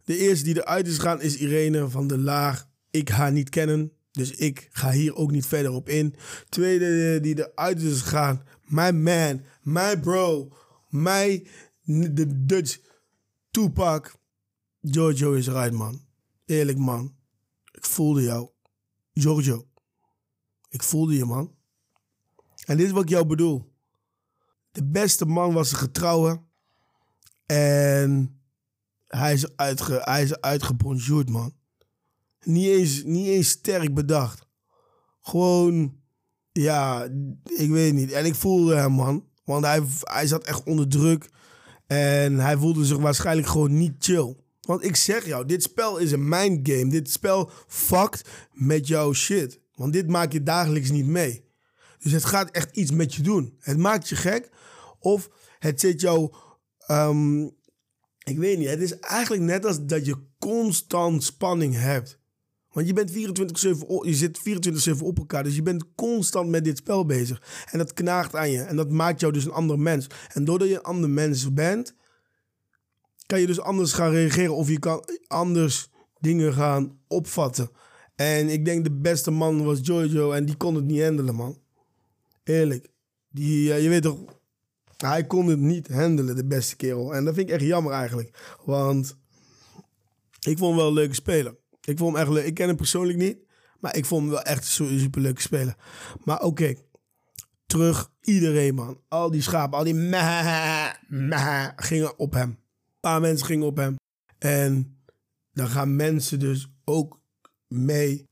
De 0.04 0.18
eerste 0.18 0.46
die 0.46 0.58
eruit 0.58 0.88
is 0.88 0.96
gegaan 0.96 1.22
is 1.22 1.38
Irene 1.38 1.90
van 1.90 2.08
de 2.08 2.18
Laar. 2.18 2.66
ik 2.90 3.10
haar 3.10 3.32
niet 3.32 3.50
kennen. 3.50 3.92
Dus 4.12 4.32
ik 4.32 4.68
ga 4.72 4.92
hier 4.92 5.16
ook 5.16 5.32
niet 5.32 5.46
verder 5.46 5.72
op 5.72 5.90
in. 5.90 6.16
Tweede 6.50 7.20
die 7.20 7.40
eruit 7.40 7.82
is 7.82 8.02
gegaan. 8.02 8.44
My 8.66 8.92
man, 8.92 9.44
my 9.62 10.00
bro, 10.00 10.54
my 10.90 11.48
de 11.84 12.46
Dutch 12.46 12.80
Tupac. 13.52 14.20
Giorgio 14.82 15.34
is 15.34 15.48
eruit, 15.48 15.74
man. 15.74 16.06
Eerlijk, 16.46 16.78
man. 16.78 17.16
Ik 17.72 17.86
voelde 17.86 18.22
jou. 18.22 18.50
Giorgio. 19.14 19.68
Ik 20.70 20.84
voelde 20.84 21.16
je, 21.16 21.26
man. 21.26 21.56
En 22.66 22.78
dit 22.78 22.86
is 22.86 22.92
wat 22.92 23.04
ik 23.04 23.10
jou 23.10 23.26
bedoel. 23.26 23.74
De 24.72 24.86
beste 24.86 25.26
man 25.26 25.54
was 25.54 25.72
een 25.72 25.78
getrouwe. 25.78 26.42
En 27.46 28.42
hij 29.08 29.34
is, 29.34 29.56
uitge, 29.56 30.02
hij 30.04 30.24
is 30.24 30.42
uitgebonjourd, 30.42 31.30
man. 31.30 31.54
Niet 32.44 32.68
eens, 32.68 33.04
niet 33.04 33.28
eens 33.28 33.50
sterk 33.50 33.94
bedacht. 33.94 34.48
Gewoon, 35.22 35.96
ja, 36.52 37.10
ik 37.44 37.70
weet 37.70 37.94
niet. 37.94 38.12
En 38.12 38.26
ik 38.26 38.36
voelde 38.36 38.76
hem, 38.76 38.92
man. 38.92 39.26
Want 39.44 39.66
hij, 39.66 39.82
hij 40.00 40.28
zat 40.28 40.44
echt 40.44 40.64
onder 40.64 40.88
druk. 40.88 41.30
En 41.88 42.40
hij 42.40 42.58
voelde 42.58 42.86
zich 42.86 42.98
waarschijnlijk 42.98 43.48
gewoon 43.48 43.78
niet 43.78 43.94
chill. 44.00 44.36
Want 44.62 44.84
ik 44.84 44.96
zeg 44.96 45.26
jou, 45.26 45.46
dit 45.46 45.64
spel 45.64 45.98
is 45.98 46.12
een 46.12 46.30
mind 46.30 46.70
game. 46.70 46.90
Dit 46.90 47.12
spel 47.12 47.50
fuckt 47.68 48.30
met 48.52 48.88
jouw 48.88 49.14
shit. 49.14 49.60
Want 49.76 49.94
dit 49.94 50.08
maak 50.08 50.32
je 50.32 50.44
dagelijks 50.44 50.92
niet 50.92 51.06
mee. 51.06 51.46
Dus 52.00 52.12
het 52.12 52.26
gaat 52.26 52.52
echt 52.52 52.78
iets 52.78 52.92
met 52.92 53.16
je 53.16 53.22
doen. 53.22 53.56
Het 53.60 53.78
maakt 53.78 54.10
je 54.10 54.16
gek. 54.16 54.50
Of 55.00 55.30
het 55.60 55.80
zet 55.80 56.02
jou. 56.02 56.34
Um, 56.88 57.44
ik 58.24 58.38
weet 58.38 58.58
niet. 58.58 58.70
Het 58.70 58.82
is 58.82 59.00
eigenlijk 59.00 59.44
net 59.44 59.66
als 59.66 59.86
dat 59.86 60.06
je 60.06 60.24
constant 60.40 61.24
spanning 61.24 61.76
hebt. 61.76 62.20
Want 62.72 62.88
je 62.88 62.94
bent 62.94 63.12
24-7, 63.12 63.16
je 64.02 64.16
zit 64.16 64.40
24-7 65.00 65.04
op 65.04 65.18
elkaar. 65.18 65.44
Dus 65.44 65.56
je 65.56 65.62
bent 65.62 65.86
constant 65.96 66.50
met 66.50 66.64
dit 66.64 66.78
spel 66.78 67.06
bezig. 67.06 67.66
En 67.72 67.78
dat 67.78 67.94
knaagt 67.94 68.36
aan 68.36 68.52
je. 68.52 68.62
En 68.62 68.76
dat 68.76 68.90
maakt 68.90 69.20
jou 69.20 69.34
dus 69.34 69.46
een 69.46 69.52
ander 69.52 69.80
mens. 69.80 70.08
En 70.34 70.46
doordat 70.46 70.68
je 70.68 70.76
een 70.76 70.82
ander 70.82 71.10
mens 71.10 71.54
bent, 71.54 71.96
kan 73.26 73.40
je 73.40 73.48
dus 73.48 73.60
anders 73.60 73.94
gaan 73.94 74.12
reageren. 74.12 74.56
Of 74.56 74.70
je 74.70 74.80
kan 74.80 75.04
anders 75.28 75.90
dingen 76.20 76.54
gaan 76.54 77.00
opvatten. 77.08 77.70
En 78.16 78.50
ik 78.50 78.66
denk 78.66 78.84
de 78.84 78.92
beste 78.92 79.32
man 79.32 79.64
was 79.64 79.80
Giorgio. 79.82 80.32
En 80.32 80.46
die 80.46 80.56
kon 80.56 80.76
het 80.76 80.86
niet 80.86 81.02
handelen, 81.02 81.36
man. 81.36 81.58
Eerlijk. 82.44 82.90
Die, 83.30 83.74
je 83.74 83.90
weet 83.90 84.02
toch, 84.02 84.20
hij 84.98 85.26
kon 85.26 85.48
het 85.48 85.60
niet 85.60 85.88
handelen, 85.88 86.36
de 86.36 86.46
beste 86.46 86.76
kerel. 86.76 87.16
En 87.16 87.26
dat 87.26 87.34
vind 87.34 87.50
ik 87.50 87.54
echt 87.56 87.64
jammer 87.64 87.94
eigenlijk. 87.94 88.58
Want 88.66 89.18
ik 90.40 90.58
vond 90.58 90.70
hem 90.70 90.76
wel 90.76 90.88
een 90.88 90.94
leuke 90.94 91.14
speler. 91.14 91.56
Ik 91.92 91.98
vond 91.98 92.14
hem 92.16 92.22
echt 92.22 92.34
leuk. 92.34 92.46
Ik 92.46 92.54
ken 92.54 92.68
hem 92.68 92.76
persoonlijk 92.76 93.18
niet. 93.18 93.38
Maar 93.80 93.96
ik 93.96 94.06
vond 94.06 94.22
hem 94.22 94.32
wel 94.32 94.42
echt 94.42 94.80
een 94.80 95.00
super 95.00 95.22
leuke 95.22 95.42
speler. 95.42 95.76
Maar 96.24 96.42
oké. 96.42 96.76
Terug. 97.66 98.12
Iedereen, 98.22 98.76
man. 98.76 99.02
Al 99.08 99.32
die 99.32 99.42
schapen, 99.42 99.78
al 99.78 99.84
die 99.84 99.94
meh, 99.94 100.92
meh, 101.08 101.68
gingen 101.76 102.20
op 102.20 102.34
hem. 102.34 102.50
Een 102.50 102.58
paar 103.00 103.22
mensen 103.22 103.46
gingen 103.46 103.66
op 103.66 103.78
hem. 103.78 103.96
En 104.38 104.98
dan 105.54 105.68
gaan 105.68 105.96
mensen 105.96 106.40
dus 106.40 106.72
ook 106.86 107.20
mee. 107.68 108.30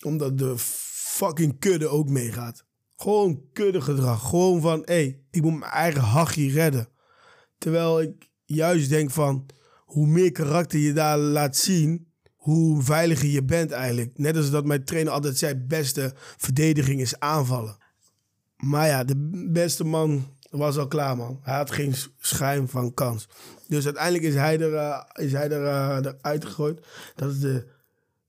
Omdat 0.00 0.38
de 0.38 0.54
fucking 0.58 1.58
kudde 1.58 1.88
ook 1.88 2.08
meegaat. 2.08 2.64
Gewoon 2.96 3.42
kuddegedrag. 3.52 4.28
Gewoon 4.28 4.60
van, 4.60 4.82
hé, 4.84 5.20
ik 5.30 5.42
moet 5.42 5.58
mijn 5.58 5.70
eigen 5.70 6.02
hachje 6.02 6.50
redden. 6.50 6.88
Terwijl 7.58 8.00
ik 8.00 8.30
juist 8.44 8.88
denk 8.88 9.10
van, 9.10 9.46
hoe 9.84 10.06
meer 10.06 10.32
karakter 10.32 10.78
je 10.78 10.92
daar 10.92 11.18
laat 11.18 11.56
zien, 11.56 12.11
hoe 12.42 12.82
veiliger 12.82 13.28
je 13.28 13.42
bent 13.42 13.70
eigenlijk. 13.70 14.18
Net 14.18 14.36
als 14.36 14.50
dat 14.50 14.64
mijn 14.64 14.84
trainer 14.84 15.12
altijd 15.12 15.38
zei, 15.38 15.54
beste 15.54 16.12
verdediging 16.16 17.00
is 17.00 17.18
aanvallen. 17.18 17.76
Maar 18.56 18.86
ja, 18.86 19.04
de 19.04 19.16
beste 19.52 19.84
man 19.84 20.26
was 20.50 20.78
al 20.78 20.88
klaar, 20.88 21.16
man. 21.16 21.40
Hij 21.42 21.56
had 21.56 21.70
geen 21.70 21.94
schijn 22.20 22.68
van 22.68 22.94
kans. 22.94 23.28
Dus 23.68 23.84
uiteindelijk 23.84 24.24
is 24.24 24.34
hij, 24.34 24.60
er, 24.60 24.72
uh, 24.72 25.02
is 25.14 25.32
hij 25.32 25.50
er, 25.50 25.62
uh, 25.62 26.12
eruit 26.12 26.44
gegooid. 26.44 26.86
Dat 27.14 27.30
is 27.30 27.40
de 27.40 27.66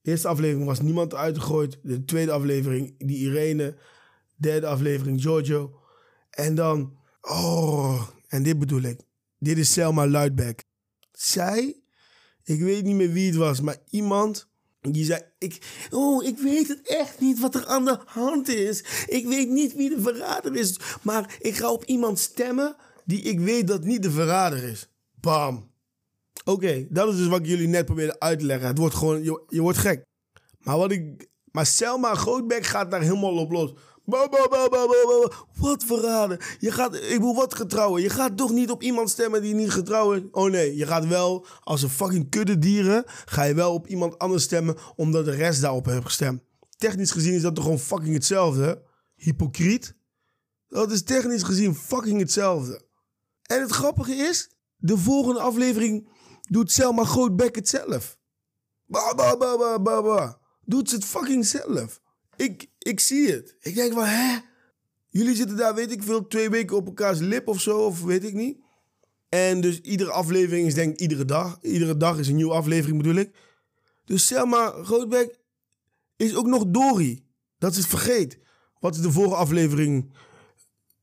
eerste 0.02 0.28
aflevering 0.28 0.65
was 0.65 0.82
niemand 0.82 1.13
eruit 1.13 1.38
gegooid. 1.38 1.80
De 1.84 2.06
tweede 2.06 2.32
aflevering, 2.32 2.95
die 2.97 3.17
Irene. 3.17 3.76
Derde 4.36 4.67
aflevering, 4.67 5.21
Giorgio. 5.21 5.80
En 6.30 6.56
dan, 6.56 6.97
oh, 7.21 8.08
en 8.28 8.43
dit 8.43 8.60
bedoel 8.60 8.82
ik. 8.82 8.99
Dit 9.39 9.58
is 9.58 9.73
Selma 9.73 10.08
Luidbeck. 10.08 10.63
Zij, 11.12 11.83
ik 12.43 12.60
weet 12.60 12.84
niet 12.84 12.95
meer 12.95 13.12
wie 13.12 13.27
het 13.27 13.36
was, 13.36 13.62
maar 13.62 13.77
iemand 13.89 14.47
die 14.91 15.06
zei: 15.06 15.21
ik, 15.38 15.88
Oh, 15.91 16.23
ik 16.23 16.38
weet 16.38 16.67
het 16.67 16.88
echt 16.88 17.19
niet 17.19 17.39
wat 17.39 17.56
er 17.56 17.65
aan 17.65 17.86
de 17.86 17.99
hand 18.06 18.47
is. 18.47 19.06
Ik 19.08 19.27
weet 19.27 19.49
niet 19.49 19.75
wie 19.75 19.89
de 19.89 20.01
verrader 20.01 20.56
is. 20.56 20.79
Maar 21.01 21.38
ik 21.39 21.56
ga 21.56 21.71
op 21.71 21.84
iemand 21.84 22.19
stemmen 22.19 22.75
die 23.06 23.21
ik 23.21 23.39
weet 23.39 23.67
dat 23.67 23.84
niet 23.84 24.03
de 24.03 24.12
verrader 24.12 24.63
is. 24.63 24.89
Bam. 25.19 25.71
Oké, 26.45 26.88
dat 26.89 27.10
is 27.10 27.17
dus 27.17 27.27
wat 27.27 27.39
ik 27.39 27.45
jullie 27.45 27.67
net 27.67 27.86
probeerde 27.86 28.19
uit 28.19 28.39
te 28.39 28.45
leggen. 28.45 28.67
Het 28.67 28.77
wordt 28.77 28.95
gewoon, 28.95 29.23
je, 29.23 29.43
je 29.47 29.62
wordt 29.62 29.77
gek. 29.77 30.03
Maar, 30.60 30.77
wat 30.77 30.91
ik, 30.91 31.29
maar 31.51 31.65
Selma 31.65 32.15
Grootbeck 32.15 32.65
gaat 32.65 32.91
daar 32.91 33.01
helemaal 33.01 33.38
op 33.38 33.51
los. 33.51 33.73
Wat 34.06 35.84
verraden. 35.84 36.39
Je 36.60 36.72
gaat, 36.72 36.96
ik 36.96 37.20
wil 37.20 37.36
wat 37.36 37.56
getrouwen. 37.56 38.02
Je 38.02 38.10
gaat 38.10 38.38
toch 38.38 38.52
niet 38.52 38.70
op 38.70 38.82
iemand 38.82 39.10
stemmen 39.10 39.42
die 39.42 39.54
niet 39.54 39.72
getrouwd 39.72 40.16
is? 40.16 40.22
Oh 40.32 40.52
nee, 40.52 40.76
je 40.76 40.86
gaat 40.86 41.08
wel, 41.08 41.46
als 41.60 41.82
een 41.82 41.89
fucking 41.89 42.30
kudde 42.30 42.60
dieren, 42.60 43.04
ga 43.26 43.44
je 43.44 43.54
wel 43.54 43.74
op 43.74 43.88
iemand 43.88 44.18
anders 44.20 44.44
stemmen 44.44 44.78
omdat 44.96 45.26
de 45.26 45.32
rest 45.32 45.62
daarop 45.62 45.86
heeft 45.86 46.06
gestemd. 46.06 46.42
Technisch 46.78 47.12
gezien 47.12 47.34
is 47.34 47.42
dat 47.42 47.56
toch 47.56 47.63
gewoon 47.63 47.80
fucking 47.80 48.13
hetzelfde? 48.13 48.84
Hypocriet? 49.16 49.96
Dat 50.68 50.92
is 50.92 51.04
technisch 51.04 51.44
gezien 51.44 51.76
fucking 51.76 52.20
hetzelfde. 52.20 52.82
En 53.44 53.62
het 53.62 53.72
grappige 53.72 54.13
is, 54.13 54.50
de 54.78 54.98
volgende 54.98 55.39
aflevering 55.39 56.08
doet 56.42 56.72
Selma 56.72 57.04
Grootbek 57.04 57.56
het 57.56 57.70
zelf. 57.70 58.18
Ba, 58.86 59.16
ba, 59.16 59.38
ba, 59.38 59.58
ba, 59.58 59.80
ba, 59.80 60.02
ba. 60.02 60.39
Doet 60.66 60.89
ze 60.89 60.96
het 60.96 61.06
fucking 61.06 61.46
zelf. 61.46 62.02
Ik, 62.36 62.67
ik 62.80 63.00
zie 63.00 63.32
het. 63.32 63.56
Ik 63.60 63.76
denk 63.76 63.93
van, 63.93 64.06
hè? 64.06 64.38
Jullie 65.10 65.36
zitten 65.36 65.58
daar, 65.58 65.76
weet 65.76 65.91
ik 65.91 66.04
veel, 66.04 66.28
twee 66.28 66.50
weken 66.50 66.76
op 66.76 66.86
elkaars 66.86 67.19
lip 67.19 67.48
of 67.48 67.62
zo, 67.62 67.78
of 67.78 68.04
weet 68.04 68.24
ik 68.24 68.34
niet. 68.34 68.58
En 69.30 69.62
dus 69.62 69.80
iedere 69.80 70.12
aflevering 70.12 70.67
is 70.67 70.74
denk 70.74 70.93
ik 70.93 71.00
iedere 71.00 71.26
dag. 71.26 71.58
Iedere 71.62 71.98
dag 71.98 72.17
is 72.19 72.28
een 72.28 72.36
nieuwe 72.36 72.54
aflevering 72.54 72.98
bedoel 72.98 73.15
ik. 73.15 73.36
Dus 74.06 74.26
Selma 74.26 74.74
Grootbeck 74.84 75.39
is 76.15 76.36
ook 76.36 76.46
nog 76.46 76.63
Dory. 76.67 77.24
Dat 77.58 77.76
is 77.76 77.86
vergeet. 77.86 78.39
Wat 78.80 78.96
is 78.96 79.02
de 79.02 79.12
vorige 79.12 79.36
aflevering 79.36 80.13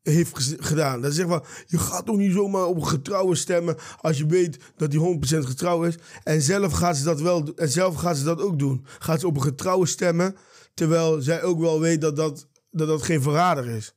heeft 0.03 0.57
gedaan. 0.59 1.01
Dat 1.01 1.13
zegt 1.13 1.29
van, 1.29 1.45
je 1.67 1.79
gaat 1.79 2.07
toch 2.07 2.17
niet 2.17 2.33
zomaar 2.33 2.65
op 2.67 2.77
een 2.77 2.87
getrouwe 2.87 3.35
stemmen 3.35 3.77
als 4.01 4.19
je 4.19 4.27
weet 4.27 4.59
dat 4.77 4.91
die 4.91 5.01
100% 5.01 5.39
getrouw 5.39 5.83
is. 5.83 5.95
En 6.23 6.43
zelf 6.43 6.73
gaat 6.73 6.97
ze 6.97 7.05
dat 7.05 7.21
wel 7.21 7.55
en 7.55 7.69
zelf 7.69 7.95
gaat 7.95 8.17
ze 8.17 8.25
dat 8.25 8.41
ook 8.41 8.59
doen. 8.59 8.85
Gaat 8.99 9.21
ze 9.21 9.27
op 9.27 9.37
een 9.37 9.43
getrouwe 9.43 9.87
stemmen, 9.87 10.37
terwijl 10.75 11.21
zij 11.21 11.43
ook 11.43 11.61
wel 11.61 11.81
weet 11.81 12.01
dat 12.01 12.17
dat, 12.17 12.49
dat, 12.71 12.89
dat 12.89 13.03
geen 13.03 13.23
verrader 13.23 13.67
is. 13.67 13.95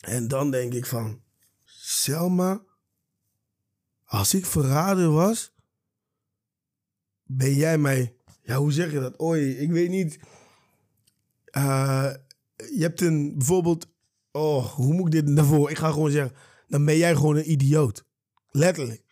En 0.00 0.28
dan 0.28 0.50
denk 0.50 0.72
ik 0.72 0.86
van, 0.86 1.22
Selma, 1.64 2.62
als 4.04 4.34
ik 4.34 4.46
verrader 4.46 5.10
was, 5.10 5.52
ben 7.24 7.54
jij 7.54 7.78
mij, 7.78 8.16
ja 8.42 8.56
hoe 8.56 8.72
zeg 8.72 8.92
je 8.92 9.00
dat? 9.00 9.20
Oei, 9.20 9.56
ik 9.58 9.70
weet 9.70 9.90
niet. 9.90 10.18
Uh, 11.56 12.12
je 12.56 12.82
hebt 12.82 13.00
een 13.00 13.34
bijvoorbeeld 13.38 13.92
Oh, 14.32 14.64
hoe 14.64 14.94
moet 14.94 15.14
ik 15.14 15.24
dit 15.24 15.36
daarvoor? 15.36 15.70
Ik 15.70 15.78
ga 15.78 15.90
gewoon 15.90 16.10
zeggen, 16.10 16.36
dan 16.68 16.84
ben 16.84 16.96
jij 16.96 17.14
gewoon 17.14 17.36
een 17.36 17.50
idioot. 17.50 18.04
Letterlijk. 18.50 19.02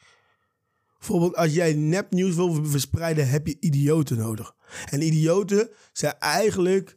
Bijvoorbeeld, 0.99 1.37
als 1.37 1.55
jij 1.55 1.75
nepnieuws 1.75 2.35
wil 2.35 2.65
verspreiden, 2.65 3.29
heb 3.29 3.47
je 3.47 3.57
idioten 3.61 4.17
nodig. 4.17 4.55
En 4.91 5.03
idioten 5.03 5.71
zijn 5.93 6.15
eigenlijk 6.19 6.97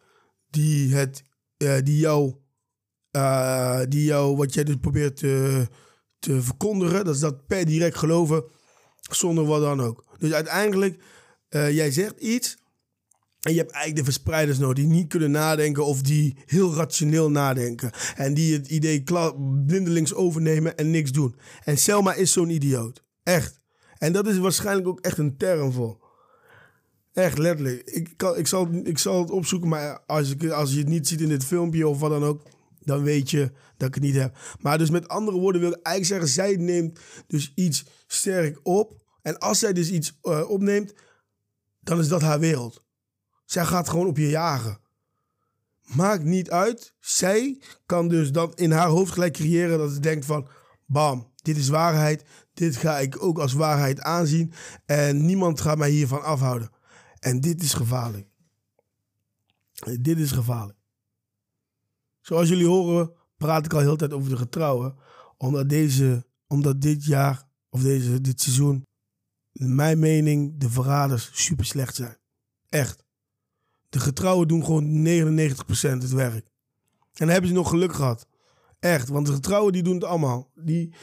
die, 0.50 0.96
het, 0.96 1.24
uh, 1.58 1.78
die, 1.84 1.98
jou, 1.98 2.34
uh, 3.12 3.82
die 3.90 4.04
jou, 4.04 4.36
wat 4.36 4.54
jij 4.54 4.64
dus 4.64 4.76
probeert 4.82 5.18
te, 5.18 5.68
te 6.20 6.42
verkondigen, 6.42 7.06
dat 7.06 7.16
is 7.16 7.22
dat 7.22 7.48
per 7.48 7.66
direct 7.66 7.98
geloven, 7.98 8.44
zonder 9.12 9.46
wat 9.46 9.62
dan 9.62 9.82
ook. 9.82 10.04
Dus 10.18 10.32
uiteindelijk, 10.32 11.04
uh, 11.50 11.72
jij 11.72 11.92
zegt 11.92 12.20
iets 12.20 12.58
en 13.44 13.52
je 13.52 13.58
hebt 13.58 13.72
eigenlijk 13.72 14.06
de 14.06 14.12
verspreiders 14.12 14.58
nodig 14.58 14.76
die 14.76 14.94
niet 14.94 15.08
kunnen 15.08 15.32
nadenken 15.32 15.86
of 15.86 16.02
die 16.02 16.38
heel 16.46 16.74
rationeel 16.74 17.32
nadenken. 17.32 17.92
En 18.16 18.34
die 18.34 18.54
het 18.54 18.68
idee 18.68 19.04
blindelings 19.66 20.14
overnemen 20.14 20.78
en 20.78 20.92
niks 20.92 21.12
doen. 21.12 21.36
En 21.64 21.78
Selma 21.78 22.14
is 22.14 22.32
zo'n 22.32 22.50
idioot. 22.50 23.04
Echt. 23.24 23.62
En 23.98 24.14
dat 24.14 24.28
is 24.28 24.38
waarschijnlijk 24.38 24.88
ook 24.88 25.00
echt 25.00 25.18
een 25.18 25.38
term 25.38 25.72
voor. 25.72 26.03
Echt, 27.14 27.38
letterlijk. 27.38 27.82
Ik, 27.90 28.14
kan, 28.16 28.38
ik, 28.38 28.48
zal, 28.48 28.68
ik 28.84 28.98
zal 28.98 29.20
het 29.20 29.32
opzoeken, 29.32 29.70
maar 29.70 30.00
als, 30.06 30.30
ik, 30.30 30.50
als 30.50 30.72
je 30.72 30.78
het 30.78 30.88
niet 30.88 31.08
ziet 31.08 31.22
in 31.22 31.30
dit 31.30 31.46
filmpje 31.46 31.88
of 31.88 32.00
wat 32.00 32.10
dan 32.10 32.24
ook, 32.24 32.42
dan 32.80 33.04
weet 33.04 33.32
je 33.32 33.52
dat 33.78 33.88
ik 33.88 33.94
het 33.94 34.04
niet 34.04 34.16
heb. 34.16 34.38
Maar 34.60 34.78
dus 34.78 34.90
met 34.90 35.08
andere 35.08 35.38
woorden 35.38 35.62
wil 35.62 35.72
ik 35.72 35.82
eigenlijk 35.82 36.06
zeggen, 36.06 36.44
zij 36.44 36.66
neemt 36.66 37.00
dus 37.28 37.52
iets 37.56 37.86
sterk 38.08 38.60
op. 38.64 39.02
En 39.22 39.38
als 39.38 39.60
zij 39.60 39.74
dus 39.74 39.92
iets 39.92 40.20
uh, 40.24 40.50
opneemt, 40.50 40.94
dan 41.80 42.00
is 42.00 42.08
dat 42.08 42.22
haar 42.22 42.40
wereld. 42.40 42.86
Zij 43.46 43.66
gaat 43.66 43.90
gewoon 43.90 44.08
op 44.08 44.18
je 44.18 44.30
jagen. 44.30 44.80
Maakt 45.84 46.24
niet 46.24 46.52
uit. 46.52 46.96
Zij 47.00 47.62
kan 47.86 48.08
dus 48.08 48.32
dan 48.32 48.52
in 48.56 48.72
haar 48.72 48.88
hoofd 48.88 49.12
gelijk 49.12 49.34
creëren 49.34 49.78
dat 49.78 49.92
ze 49.92 50.00
denkt 50.00 50.26
van... 50.26 50.48
Bam, 50.86 51.32
dit 51.36 51.58
is 51.58 51.70
waarheid. 51.70 52.24
Dit 52.54 52.76
ga 52.76 53.00
ik 53.00 53.24
ook 53.24 53.40
als 53.40 53.54
waarheid 53.54 54.02
aanzien. 54.02 54.54
En 54.86 55.26
niemand 55.26 55.62
gaat 55.62 55.78
mij 55.78 55.90
hiervan 55.90 56.24
afhouden. 56.24 56.70
En 57.24 57.42
dit 57.42 57.64
is 57.64 57.74
gevaarlijk. 57.74 58.28
Dit 60.00 60.18
is 60.18 60.32
gevaarlijk. 60.32 60.78
Zoals 62.22 62.50
jullie 62.50 62.68
horen, 62.68 63.12
praat 63.38 63.66
ik 63.66 63.74
al 63.74 63.80
heel 63.80 63.96
tijd 63.96 64.14
over 64.14 64.30
de 64.30 64.38
getrouwen. 64.38 64.96
Omdat, 65.38 65.70
deze, 65.70 66.26
omdat 66.48 66.82
dit 66.82 67.06
jaar, 67.06 67.44
of 67.70 67.82
deze, 67.82 68.22
dit 68.22 68.42
seizoen, 68.42 68.86
in 69.52 69.76
mijn 69.76 70.00
mening, 70.00 70.60
de 70.60 70.70
verraders 70.70 71.30
super 71.34 71.66
slecht 71.66 71.96
zijn. 71.96 72.18
Echt. 72.70 73.04
De 73.90 74.00
getrouwen 74.00 74.48
doen 74.48 74.66
gewoon 74.66 75.08
99% 75.08 75.58
het 75.80 76.12
werk. 76.12 76.46
En 76.46 76.50
dan 77.14 77.30
hebben 77.30 77.50
ze 77.50 77.56
nog 77.56 77.70
geluk 77.70 77.94
gehad. 77.94 78.28
Echt, 78.80 79.10
want 79.10 79.26
de 79.26 79.34
getrouwen 79.34 79.74
die 79.74 79.84
doen 79.84 79.96
het 79.96 80.04
allemaal. 80.04 80.52
Die, 80.56 80.94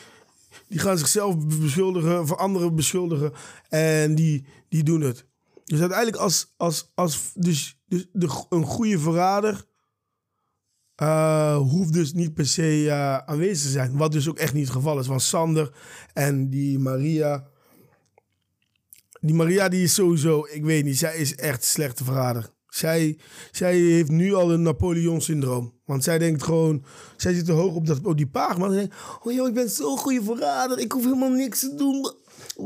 die 0.69 0.79
gaan 0.79 0.99
zichzelf 0.99 1.47
beschuldigen, 1.47 2.27
van 2.27 2.39
anderen 2.39 2.75
beschuldigen. 2.75 3.33
En 3.69 4.15
die, 4.15 4.47
die 4.69 4.83
doen 4.83 5.01
het. 5.01 5.29
Dus 5.71 5.81
uiteindelijk 5.81 6.19
als, 6.19 6.55
als, 6.57 6.91
als 6.95 7.33
dus, 7.35 7.79
dus 7.87 8.07
de, 8.13 8.45
een 8.49 8.65
goede 8.65 8.99
verrader 8.99 9.65
uh, 11.03 11.57
hoeft 11.57 11.93
dus 11.93 12.13
niet 12.13 12.35
per 12.35 12.47
se 12.47 12.83
uh, 12.83 13.17
aanwezig 13.17 13.63
te 13.63 13.69
zijn. 13.69 13.97
Wat 13.97 14.13
dus 14.13 14.29
ook 14.29 14.39
echt 14.39 14.53
niet 14.53 14.65
het 14.65 14.77
geval 14.77 14.99
is. 14.99 15.07
Want 15.07 15.23
Sander 15.23 15.75
en 16.13 16.51
die 16.51 16.79
Maria... 16.79 17.49
Die 19.21 19.35
Maria 19.35 19.69
die 19.69 19.83
is 19.83 19.95
sowieso, 19.95 20.47
ik 20.51 20.65
weet 20.65 20.85
niet, 20.85 20.99
zij 20.99 21.17
is 21.17 21.35
echt 21.35 21.65
slechte 21.65 22.05
verrader. 22.05 22.51
Zij, 22.69 23.19
zij 23.51 23.77
heeft 23.77 24.11
nu 24.11 24.35
al 24.35 24.53
een 24.53 24.63
Napoleon-syndroom. 24.63 25.81
Want 25.85 26.05
zij 26.05 26.19
denkt 26.19 26.43
gewoon, 26.43 26.85
zij 27.17 27.35
zit 27.35 27.45
te 27.45 27.53
hoog 27.53 27.75
op, 27.75 27.87
dat, 27.87 28.01
op 28.03 28.17
die 28.17 28.29
paag. 28.29 28.59
Maar 28.59 28.71
ze 28.71 28.77
denkt, 28.77 28.95
oh 29.23 29.33
joh, 29.33 29.49
ik 29.49 29.55
ben 29.55 29.71
zo'n 29.71 29.99
goede 29.99 30.23
verrader. 30.23 30.79
Ik 30.79 30.93
hoef 30.93 31.05
helemaal 31.05 31.31
niks 31.31 31.61
te 31.61 31.75
doen. 31.75 32.15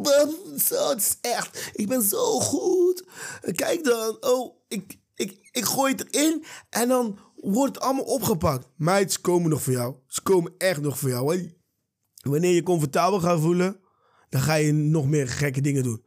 Het 0.02 0.96
is 0.96 1.16
echt, 1.20 1.70
ik 1.72 1.88
ben 1.88 2.02
zo 2.02 2.40
goed. 2.40 3.04
Kijk 3.40 3.84
dan, 3.84 4.16
oh, 4.20 4.56
ik, 4.68 4.98
ik, 5.14 5.48
ik 5.50 5.64
gooi 5.64 5.92
het 5.92 6.14
erin 6.14 6.44
en 6.70 6.88
dan 6.88 7.18
wordt 7.34 7.74
het 7.74 7.84
allemaal 7.84 8.04
opgepakt. 8.04 8.68
Meid, 8.76 9.20
komen 9.20 9.50
nog 9.50 9.62
voor 9.62 9.72
jou. 9.72 9.96
Ze 10.06 10.22
komen 10.22 10.54
echt 10.58 10.80
nog 10.80 10.98
voor 10.98 11.08
jou. 11.08 11.52
Wanneer 12.22 12.54
je 12.54 12.62
comfortabel 12.62 13.20
gaat 13.20 13.40
voelen, 13.40 13.80
dan 14.28 14.40
ga 14.40 14.54
je 14.54 14.72
nog 14.72 15.06
meer 15.06 15.28
gekke 15.28 15.60
dingen 15.60 15.82
doen. 15.82 16.04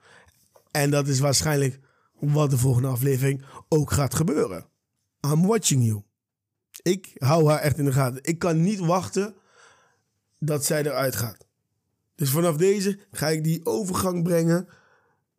En 0.71 0.91
dat 0.91 1.07
is 1.07 1.19
waarschijnlijk 1.19 1.79
wat 2.19 2.49
de 2.49 2.57
volgende 2.57 2.87
aflevering 2.87 3.45
ook 3.69 3.91
gaat 3.91 4.15
gebeuren. 4.15 4.69
I'm 5.25 5.45
watching 5.45 5.85
you. 5.85 6.01
Ik 6.81 7.11
hou 7.17 7.49
haar 7.49 7.59
echt 7.59 7.77
in 7.77 7.85
de 7.85 7.91
gaten. 7.91 8.19
Ik 8.23 8.39
kan 8.39 8.61
niet 8.61 8.79
wachten 8.79 9.35
dat 10.39 10.65
zij 10.65 10.79
eruit 10.79 11.15
gaat. 11.15 11.46
Dus 12.17 12.29
vanaf 12.29 12.55
deze 12.57 12.99
ga 13.11 13.29
ik 13.29 13.43
die 13.43 13.65
overgang 13.65 14.23
brengen. 14.23 14.67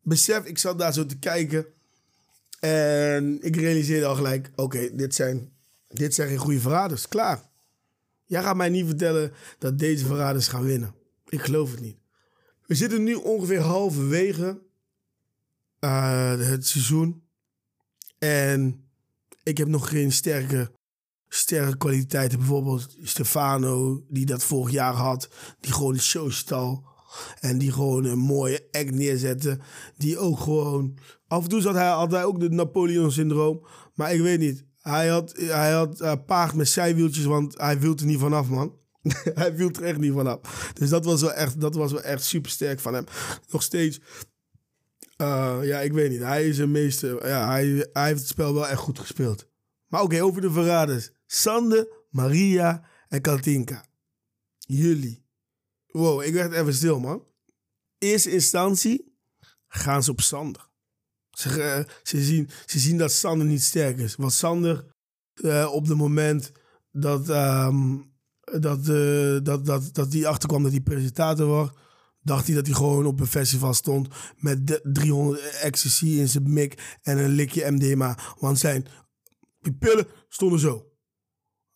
Besef, 0.02 0.44
ik 0.44 0.58
zat 0.58 0.78
daar 0.78 0.92
zo 0.92 1.06
te 1.06 1.18
kijken. 1.18 1.66
En 2.60 3.38
ik 3.42 3.56
realiseerde 3.56 4.06
al 4.06 4.14
gelijk: 4.14 4.50
oké, 4.54 4.94
dit, 4.94 5.14
zijn, 5.14 5.52
dit 5.88 6.14
zijn 6.14 6.28
geen 6.28 6.38
goede 6.38 6.60
verraders. 6.60 7.08
Klaar. 7.08 7.42
Jij 8.24 8.42
gaat 8.42 8.56
mij 8.56 8.68
niet 8.68 8.86
vertellen 8.86 9.32
dat 9.58 9.78
deze 9.78 10.06
verraders 10.06 10.48
gaan 10.48 10.64
winnen. 10.64 10.94
Ik 11.28 11.40
geloof 11.40 11.70
het 11.70 11.80
niet. 11.80 11.98
We 12.66 12.74
zitten 12.74 13.02
nu 13.02 13.14
ongeveer 13.14 13.60
halverwege 13.60 14.58
uh, 15.80 16.38
het 16.38 16.66
seizoen. 16.66 17.22
En 18.18 18.88
ik 19.42 19.58
heb 19.58 19.68
nog 19.68 19.88
geen 19.88 20.12
sterke, 20.12 20.70
sterke 21.28 21.76
kwaliteiten. 21.76 22.38
Bijvoorbeeld 22.38 22.96
Stefano, 23.02 24.04
die 24.08 24.26
dat 24.26 24.44
vorig 24.44 24.72
jaar 24.72 24.94
had. 24.94 25.28
Die 25.60 25.72
gewoon 25.72 25.92
de 25.92 26.00
show 26.00 26.30
stal. 26.30 26.86
En 27.40 27.58
die 27.58 27.72
gewoon 27.72 28.04
een 28.04 28.18
mooie 28.18 28.66
act 28.70 28.90
neerzette. 28.90 29.58
Die 29.96 30.18
ook 30.18 30.40
gewoon... 30.40 30.98
Af 31.28 31.42
en 31.42 31.48
toe 31.48 31.60
zat 31.60 31.74
hij, 31.74 31.88
had 31.88 32.10
hij 32.10 32.24
ook 32.24 32.40
de 32.40 32.48
Napoleon-syndroom. 32.48 33.66
Maar 33.94 34.14
ik 34.14 34.20
weet 34.20 34.38
niet. 34.38 34.64
Hij 34.80 35.08
had, 35.08 35.32
hij 35.36 35.72
had 35.72 36.00
uh, 36.00 36.12
paard 36.26 36.54
met 36.54 36.68
zijwieltjes, 36.68 37.24
want 37.24 37.58
hij 37.58 37.80
wilt 37.80 38.00
er 38.00 38.06
niet 38.06 38.18
vanaf, 38.18 38.48
man. 38.48 38.76
hij 39.34 39.56
viel 39.56 39.70
er 39.70 39.82
echt 39.82 39.98
niet 39.98 40.12
vanaf. 40.12 40.70
Dus 40.74 40.88
dat 40.88 41.04
was 41.04 41.20
wel 41.20 41.32
echt, 41.32 41.60
dat 41.60 41.74
was 41.74 41.92
wel 41.92 42.02
echt 42.02 42.24
super 42.24 42.50
sterk 42.50 42.80
van 42.80 42.94
hem. 42.94 43.04
Nog 43.48 43.62
steeds 43.62 44.00
uh, 45.22 45.58
ja, 45.62 45.80
ik 45.80 45.92
weet 45.92 46.10
niet. 46.10 46.20
Hij 46.20 46.48
is 46.48 46.58
een 46.58 46.70
meeste. 46.70 47.20
Ja, 47.22 47.48
hij, 47.48 47.88
hij 47.92 48.06
heeft 48.06 48.20
het 48.20 48.28
spel 48.28 48.54
wel 48.54 48.68
echt 48.68 48.80
goed 48.80 48.98
gespeeld. 48.98 49.46
Maar 49.86 50.02
oké, 50.02 50.22
over 50.22 50.40
de 50.40 50.50
verraders. 50.50 51.10
Sande, 51.30 52.06
Maria 52.10 52.88
en 53.08 53.20
Katinka. 53.20 53.84
Jullie. 54.58 55.26
Wow, 55.86 56.22
ik 56.22 56.32
werd 56.32 56.52
even 56.52 56.74
stil, 56.74 57.00
man. 57.00 57.24
Eerste 57.98 58.30
instantie 58.30 59.16
gaan 59.68 60.02
ze 60.02 60.10
op 60.10 60.20
Sander. 60.20 60.68
Ze, 61.30 61.48
uh, 61.48 61.92
ze, 62.02 62.22
zien, 62.22 62.50
ze 62.66 62.78
zien 62.78 62.98
dat 62.98 63.12
Sander 63.12 63.46
niet 63.46 63.62
sterk 63.62 63.98
is. 63.98 64.16
Want 64.16 64.32
Sander, 64.32 64.94
uh, 65.34 65.72
op 65.72 65.86
het 65.86 65.96
moment 65.96 66.52
dat, 66.90 67.28
um, 67.28 68.12
dat, 68.60 68.84
dat, 69.44 69.66
dat, 69.66 69.94
dat 69.94 70.10
die 70.10 70.28
achterkwam 70.28 70.62
dat 70.62 70.72
hij 70.72 70.80
presentator 70.80 71.46
was 71.46 71.70
dacht 72.28 72.46
hij 72.46 72.54
dat 72.54 72.66
hij 72.66 72.74
gewoon 72.74 73.06
op 73.06 73.20
een 73.20 73.26
festival 73.26 73.74
stond 73.74 74.08
met 74.36 74.80
300 74.82 75.40
ecstasy 75.40 76.06
in 76.06 76.28
zijn 76.28 76.52
mik 76.52 76.98
en 77.02 77.18
een 77.18 77.30
likje 77.30 77.70
MDMA. 77.70 78.18
Want 78.38 78.58
zijn 78.58 78.86
pillen 79.78 80.06
stonden 80.28 80.58
zo. 80.58 80.87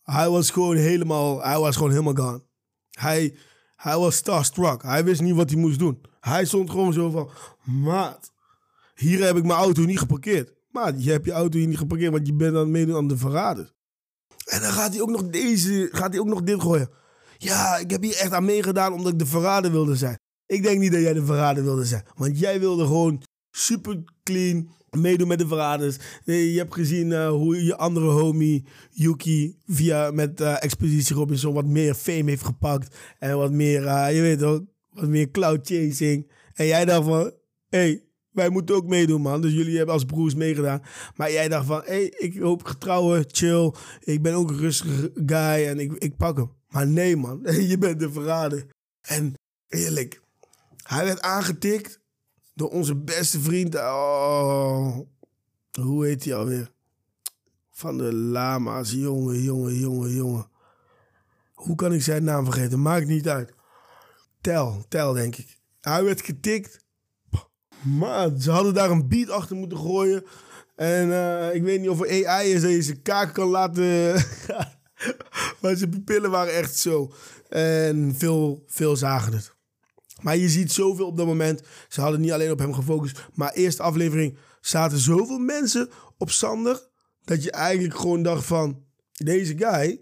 Hij 0.03 0.29
was 0.29 0.49
gewoon 0.49 0.75
helemaal, 0.75 1.43
hij 1.43 1.59
was 1.59 1.75
gewoon 1.75 1.91
helemaal 1.91 2.15
gone. 2.15 2.43
Hij, 2.89 3.35
hij 3.75 3.97
was 3.97 4.15
starstruck. 4.15 4.83
Hij 4.83 5.03
wist 5.03 5.21
niet 5.21 5.35
wat 5.35 5.49
hij 5.49 5.59
moest 5.59 5.79
doen. 5.79 6.01
Hij 6.19 6.45
stond 6.45 6.69
gewoon 6.69 6.93
zo 6.93 7.09
van, 7.09 7.29
maat, 7.63 8.31
hier 8.95 9.25
heb 9.25 9.35
ik 9.35 9.43
mijn 9.43 9.59
auto 9.59 9.83
niet 9.83 9.99
geparkeerd. 9.99 10.53
Maat, 10.71 11.03
je 11.03 11.11
hebt 11.11 11.25
je 11.25 11.31
auto 11.31 11.57
hier 11.57 11.67
niet 11.67 11.77
geparkeerd, 11.77 12.11
want 12.11 12.27
je 12.27 12.33
bent 12.33 12.53
aan 12.53 12.59
het 12.59 12.69
meedoen 12.69 12.95
aan 12.95 13.07
de 13.07 13.17
verraders. 13.17 13.73
En 14.45 14.61
dan 14.61 14.71
gaat 14.71 14.93
hij 14.93 15.01
ook 15.01 15.09
nog 15.09 15.23
deze, 15.23 15.89
gaat 15.91 16.11
hij 16.11 16.19
ook 16.19 16.27
nog 16.27 16.43
dit 16.43 16.61
gooien. 16.61 16.89
Ja, 17.37 17.77
ik 17.77 17.91
heb 17.91 18.01
hier 18.01 18.17
echt 18.17 18.31
aan 18.31 18.45
meegedaan 18.45 18.93
omdat 18.93 19.11
ik 19.11 19.19
de 19.19 19.25
verrader 19.25 19.71
wilde 19.71 19.95
zijn. 19.95 20.19
Ik 20.45 20.63
denk 20.63 20.79
niet 20.79 20.91
dat 20.91 21.01
jij 21.01 21.13
de 21.13 21.25
verrader 21.25 21.63
wilde 21.63 21.85
zijn. 21.85 22.05
Want 22.15 22.39
jij 22.39 22.59
wilde 22.59 22.85
gewoon 22.85 23.23
super 23.51 24.03
clean 24.23 24.69
meedoen 25.01 25.27
met 25.27 25.39
de 25.39 25.47
verraders. 25.47 25.97
Je 26.25 26.53
hebt 26.57 26.73
gezien 26.73 27.07
uh, 27.07 27.29
hoe 27.29 27.63
je 27.63 27.77
andere 27.77 28.05
homie 28.05 28.65
Yuki 28.89 29.57
via 29.65 30.11
met 30.11 30.41
uh, 30.41 30.63
Expeditie 30.63 31.15
Robinson 31.15 31.53
wat 31.53 31.65
meer 31.65 31.93
fame 31.93 32.29
heeft 32.29 32.45
gepakt. 32.45 32.95
En 33.19 33.37
wat 33.37 33.51
meer, 33.51 33.81
je 34.11 34.21
weet 34.21 34.43
ook, 34.43 34.63
wat 34.89 35.07
meer 35.07 35.31
cloud 35.31 35.67
chasing. 35.67 36.31
En 36.53 36.65
jij 36.65 36.85
dacht 36.85 37.05
van, 37.05 37.31
hé, 37.69 37.79
hey, 37.79 38.03
wij 38.31 38.49
moeten 38.49 38.75
ook 38.75 38.87
meedoen 38.87 39.21
man. 39.21 39.41
Dus 39.41 39.53
jullie 39.53 39.77
hebben 39.77 39.93
als 39.93 40.05
broers 40.05 40.35
meegedaan. 40.35 40.81
Maar 41.15 41.31
jij 41.31 41.47
dacht 41.47 41.65
van, 41.65 41.81
hé, 41.85 41.93
hey, 41.93 42.13
ik 42.17 42.37
hoop 42.37 42.63
getrouwen, 42.63 43.25
chill. 43.27 43.73
Ik 43.99 44.21
ben 44.21 44.33
ook 44.33 44.49
een 44.49 44.57
rustige 44.57 45.11
guy 45.25 45.67
en 45.67 45.79
ik, 45.79 45.93
ik 45.93 46.17
pak 46.17 46.37
hem. 46.37 46.51
Maar 46.69 46.87
nee 46.87 47.15
man, 47.15 47.39
je 47.71 47.77
bent 47.77 47.99
de 47.99 48.11
verrader. 48.11 48.65
En 49.01 49.33
eerlijk, 49.67 50.21
hij 50.83 51.05
werd 51.05 51.21
aangetikt 51.21 51.99
door 52.53 52.69
onze 52.69 52.95
beste 52.95 53.39
vriend. 53.39 53.75
Oh, 53.75 54.97
hoe 55.81 56.05
heet 56.05 56.23
hij 56.23 56.35
alweer? 56.35 56.71
Van 57.71 57.97
de 57.97 58.13
Lama's. 58.13 58.91
Jongen, 58.91 59.41
jongen, 59.41 59.75
jongen, 59.79 60.11
jongen. 60.11 60.47
Hoe 61.53 61.75
kan 61.75 61.93
ik 61.93 62.01
zijn 62.01 62.23
naam 62.23 62.43
vergeten? 62.43 62.81
Maakt 62.81 63.07
niet 63.07 63.29
uit. 63.29 63.53
Tel, 64.41 64.85
tel 64.87 65.13
denk 65.13 65.35
ik. 65.35 65.59
Hij 65.81 66.03
werd 66.03 66.21
getikt. 66.21 66.85
Maar 67.81 68.29
ze 68.39 68.51
hadden 68.51 68.73
daar 68.73 68.89
een 68.89 69.07
beat 69.07 69.29
achter 69.29 69.55
moeten 69.55 69.77
gooien. 69.77 70.23
En 70.75 71.07
uh, 71.07 71.55
ik 71.55 71.63
weet 71.63 71.79
niet 71.79 71.89
of 71.89 72.01
er 72.01 72.27
AI 72.27 72.51
is 72.51 72.61
dat 72.61 72.71
je 72.71 72.81
zijn 72.81 73.01
kaak 73.01 73.33
kan 73.33 73.47
laten. 73.47 73.83
maar 75.61 75.75
zijn 75.75 75.89
pupillen 75.89 76.31
waren 76.31 76.53
echt 76.53 76.77
zo. 76.77 77.13
En 77.49 78.15
veel, 78.17 78.63
veel 78.67 78.95
zagen 78.95 79.33
het. 79.33 79.55
Maar 80.23 80.37
je 80.37 80.49
ziet 80.49 80.71
zoveel 80.71 81.05
op 81.05 81.17
dat 81.17 81.25
moment. 81.25 81.61
Ze 81.87 82.01
hadden 82.01 82.21
niet 82.21 82.31
alleen 82.31 82.51
op 82.51 82.59
hem 82.59 82.73
gefocust. 82.73 83.25
Maar 83.33 83.53
eerste 83.53 83.83
aflevering 83.83 84.37
zaten 84.61 84.97
zoveel 84.97 85.39
mensen 85.39 85.89
op 86.17 86.29
Sander. 86.31 86.87
Dat 87.23 87.43
je 87.43 87.51
eigenlijk 87.51 87.95
gewoon 87.95 88.23
dacht 88.23 88.45
van... 88.45 88.81
Deze 89.11 89.57
guy, 89.57 90.01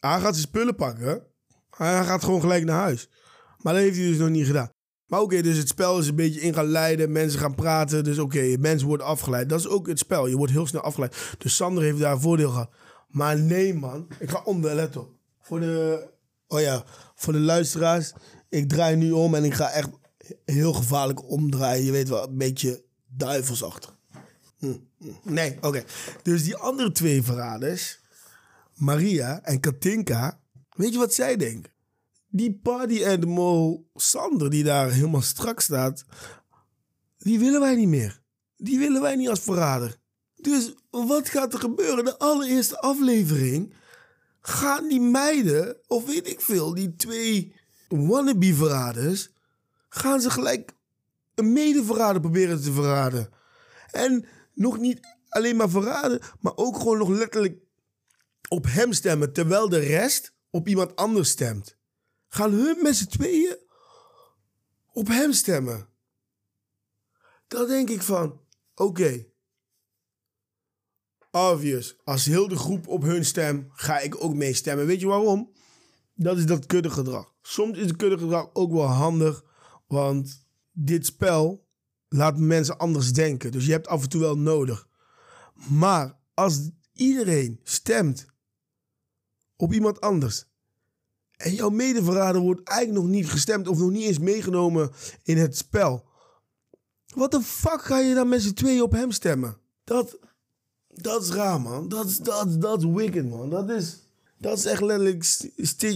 hij 0.00 0.20
gaat 0.20 0.34
zijn 0.34 0.36
spullen 0.36 0.74
pakken. 0.74 1.22
Hij 1.70 2.04
gaat 2.04 2.24
gewoon 2.24 2.40
gelijk 2.40 2.64
naar 2.64 2.80
huis. 2.80 3.08
Maar 3.58 3.72
dat 3.72 3.82
heeft 3.82 3.96
hij 3.96 4.06
dus 4.06 4.16
nog 4.18 4.28
niet 4.28 4.46
gedaan. 4.46 4.70
Maar 5.06 5.20
oké, 5.20 5.42
dus 5.42 5.56
het 5.56 5.68
spel 5.68 5.98
is 5.98 6.08
een 6.08 6.14
beetje 6.14 6.40
in 6.40 6.54
gaan 6.54 6.66
leiden. 6.66 7.12
Mensen 7.12 7.40
gaan 7.40 7.54
praten. 7.54 8.04
Dus 8.04 8.18
oké, 8.18 8.56
mensen 8.58 8.88
worden 8.88 9.06
afgeleid. 9.06 9.48
Dat 9.48 9.58
is 9.58 9.68
ook 9.68 9.86
het 9.86 9.98
spel. 9.98 10.26
Je 10.26 10.36
wordt 10.36 10.52
heel 10.52 10.66
snel 10.66 10.82
afgeleid. 10.82 11.34
Dus 11.38 11.56
Sander 11.56 11.82
heeft 11.82 11.98
daar 11.98 12.12
een 12.12 12.20
voordeel 12.20 12.50
gehad. 12.50 12.70
Maar 13.08 13.38
nee, 13.38 13.74
man. 13.74 14.08
Ik 14.18 14.30
ga 14.30 14.42
onder, 14.44 14.74
let 14.74 14.96
op. 14.96 15.10
Voor 15.40 15.60
de... 15.60 16.08
Oh 16.46 16.60
ja, 16.60 16.84
voor 17.14 17.32
de 17.32 17.38
luisteraars 17.38 18.12
ik 18.50 18.68
draai 18.68 18.96
nu 18.96 19.10
om 19.10 19.34
en 19.34 19.44
ik 19.44 19.54
ga 19.54 19.70
echt 19.70 19.88
heel 20.44 20.72
gevaarlijk 20.72 21.30
omdraaien. 21.30 21.84
Je 21.84 21.92
weet 21.92 22.08
wel, 22.08 22.28
een 22.28 22.38
beetje 22.38 22.84
duivelsachtig. 23.08 23.98
Hm, 24.58 24.76
hm. 24.98 25.08
Nee, 25.22 25.56
oké. 25.60 25.84
Dus 26.22 26.44
die 26.44 26.56
andere 26.56 26.92
twee 26.92 27.22
verraders, 27.22 28.00
Maria 28.74 29.42
en 29.42 29.60
Katinka, 29.60 30.40
weet 30.76 30.92
je 30.92 30.98
wat 30.98 31.14
zij 31.14 31.36
denken? 31.36 31.72
Die 32.28 32.60
party 32.62 33.04
animal 33.06 33.88
Sander 33.94 34.50
die 34.50 34.64
daar 34.64 34.90
helemaal 34.90 35.22
strak 35.22 35.60
staat, 35.60 36.04
die 37.18 37.38
willen 37.38 37.60
wij 37.60 37.74
niet 37.74 37.88
meer. 37.88 38.20
Die 38.56 38.78
willen 38.78 39.02
wij 39.02 39.16
niet 39.16 39.28
als 39.28 39.40
verrader. 39.40 39.96
Dus 40.34 40.74
wat 40.90 41.28
gaat 41.28 41.52
er 41.52 41.58
gebeuren? 41.58 42.04
De 42.04 42.18
allereerste 42.18 42.80
aflevering 42.80 43.74
gaan 44.40 44.88
die 44.88 45.00
meiden, 45.00 45.76
of 45.86 46.06
weet 46.06 46.28
ik 46.28 46.40
veel, 46.40 46.74
die 46.74 46.96
twee 46.96 47.54
wannabe 47.98 48.54
verraders, 48.54 49.30
gaan 49.88 50.20
ze 50.20 50.30
gelijk 50.30 50.72
een 51.34 51.52
medeverrader 51.52 52.20
proberen 52.20 52.62
te 52.62 52.72
verraden. 52.72 53.30
En 53.90 54.26
nog 54.54 54.78
niet 54.78 55.00
alleen 55.28 55.56
maar 55.56 55.70
verraden, 55.70 56.20
maar 56.40 56.56
ook 56.56 56.76
gewoon 56.76 56.98
nog 56.98 57.08
letterlijk 57.08 57.58
op 58.48 58.64
hem 58.68 58.92
stemmen, 58.92 59.32
terwijl 59.32 59.68
de 59.68 59.78
rest 59.78 60.34
op 60.50 60.68
iemand 60.68 60.96
anders 60.96 61.30
stemt. 61.30 61.76
Gaan 62.28 62.52
hun 62.52 62.82
met 62.82 62.96
z'n 62.96 63.06
tweeën 63.06 63.56
op 64.92 65.08
hem 65.08 65.32
stemmen. 65.32 65.88
Dan 67.48 67.66
denk 67.66 67.90
ik 67.90 68.02
van, 68.02 68.40
oké. 68.74 69.26
Obvious. 71.30 71.96
Als 72.04 72.24
heel 72.24 72.48
de 72.48 72.56
groep 72.56 72.88
op 72.88 73.02
hun 73.02 73.24
stem, 73.24 73.70
ga 73.72 73.98
ik 73.98 74.24
ook 74.24 74.34
meestemmen. 74.34 74.86
Weet 74.86 75.00
je 75.00 75.06
waarom? 75.06 75.52
Dat 76.14 76.38
is 76.38 76.46
dat 76.46 76.66
kuddegedrag. 76.66 77.29
Soms 77.42 77.78
is 77.78 77.86
het 77.86 77.96
kuddegedrag 77.96 78.50
ook 78.52 78.72
wel 78.72 78.86
handig, 78.86 79.44
want 79.86 80.46
dit 80.72 81.06
spel 81.06 81.66
laat 82.08 82.38
mensen 82.38 82.78
anders 82.78 83.12
denken. 83.12 83.52
Dus 83.52 83.66
je 83.66 83.72
hebt 83.72 83.86
af 83.88 84.02
en 84.02 84.08
toe 84.08 84.20
wel 84.20 84.38
nodig. 84.38 84.88
Maar 85.68 86.18
als 86.34 86.70
iedereen 86.92 87.60
stemt 87.62 88.26
op 89.56 89.72
iemand 89.72 90.00
anders 90.00 90.48
en 91.40 91.54
jouw 91.54 91.70
medeverrader 91.70 92.40
wordt 92.40 92.68
eigenlijk 92.68 93.02
nog 93.02 93.12
niet 93.12 93.30
gestemd 93.30 93.68
of 93.68 93.78
nog 93.78 93.90
niet 93.90 94.04
eens 94.04 94.18
meegenomen 94.18 94.90
in 95.22 95.38
het 95.38 95.56
spel. 95.56 96.04
Wat 97.14 97.30
de 97.30 97.40
fuck 97.40 97.82
ga 97.82 97.98
je 97.98 98.14
dan 98.14 98.28
met 98.28 98.42
z'n 98.42 98.52
tweeën 98.52 98.82
op 98.82 98.92
hem 98.92 99.10
stemmen? 99.10 99.56
Dat, 99.84 100.18
dat 100.88 101.22
is 101.22 101.30
raar, 101.30 101.60
man. 101.60 101.88
Dat 101.88 102.18
dat, 102.22 102.60
dat 102.60 102.78
is 102.78 102.90
wicked, 102.90 103.28
man. 103.28 103.50
Dat 103.50 103.70
is, 103.70 103.98
dat 104.40 104.58
is 104.58 104.64
echt 104.64 104.80
letterlijk 104.80 105.24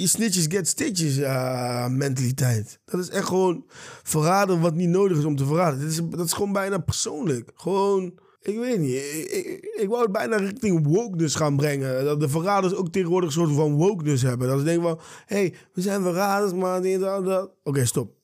snitches 0.04 0.46
get 0.48 0.68
stitches 0.68 1.18
uh, 1.18 1.88
mentaliteit. 1.88 2.78
Dat 2.84 3.00
is 3.00 3.08
echt 3.08 3.26
gewoon 3.26 3.64
verraden 4.02 4.60
wat 4.60 4.74
niet 4.74 4.88
nodig 4.88 5.18
is 5.18 5.24
om 5.24 5.36
te 5.36 5.46
verraden. 5.46 5.80
Dat 5.80 5.90
is, 5.90 6.00
dat 6.10 6.26
is 6.26 6.32
gewoon 6.32 6.52
bijna 6.52 6.78
persoonlijk. 6.78 7.50
Gewoon, 7.54 8.18
ik 8.40 8.58
weet 8.58 8.78
niet. 8.78 8.94
Ik, 8.94 9.30
ik, 9.30 9.78
ik 9.80 9.88
wou 9.88 10.02
het 10.02 10.12
bijna 10.12 10.36
richting 10.36 10.86
wokeness 10.86 11.34
gaan 11.34 11.56
brengen. 11.56 12.04
Dat 12.04 12.20
de 12.20 12.28
verraders 12.28 12.74
ook 12.74 12.92
tegenwoordig 12.92 13.28
een 13.28 13.40
soort 13.40 13.54
van 13.54 13.74
wokeness 13.74 14.22
hebben. 14.22 14.48
Dat 14.48 14.58
ze 14.58 14.64
denken 14.64 14.82
van, 14.82 15.00
hé, 15.26 15.36
hey, 15.36 15.54
we 15.72 15.82
zijn 15.82 16.02
verraders, 16.02 16.52
maar... 16.52 16.78
Oké, 16.78 17.48
okay, 17.62 17.84
stop. 17.84 18.14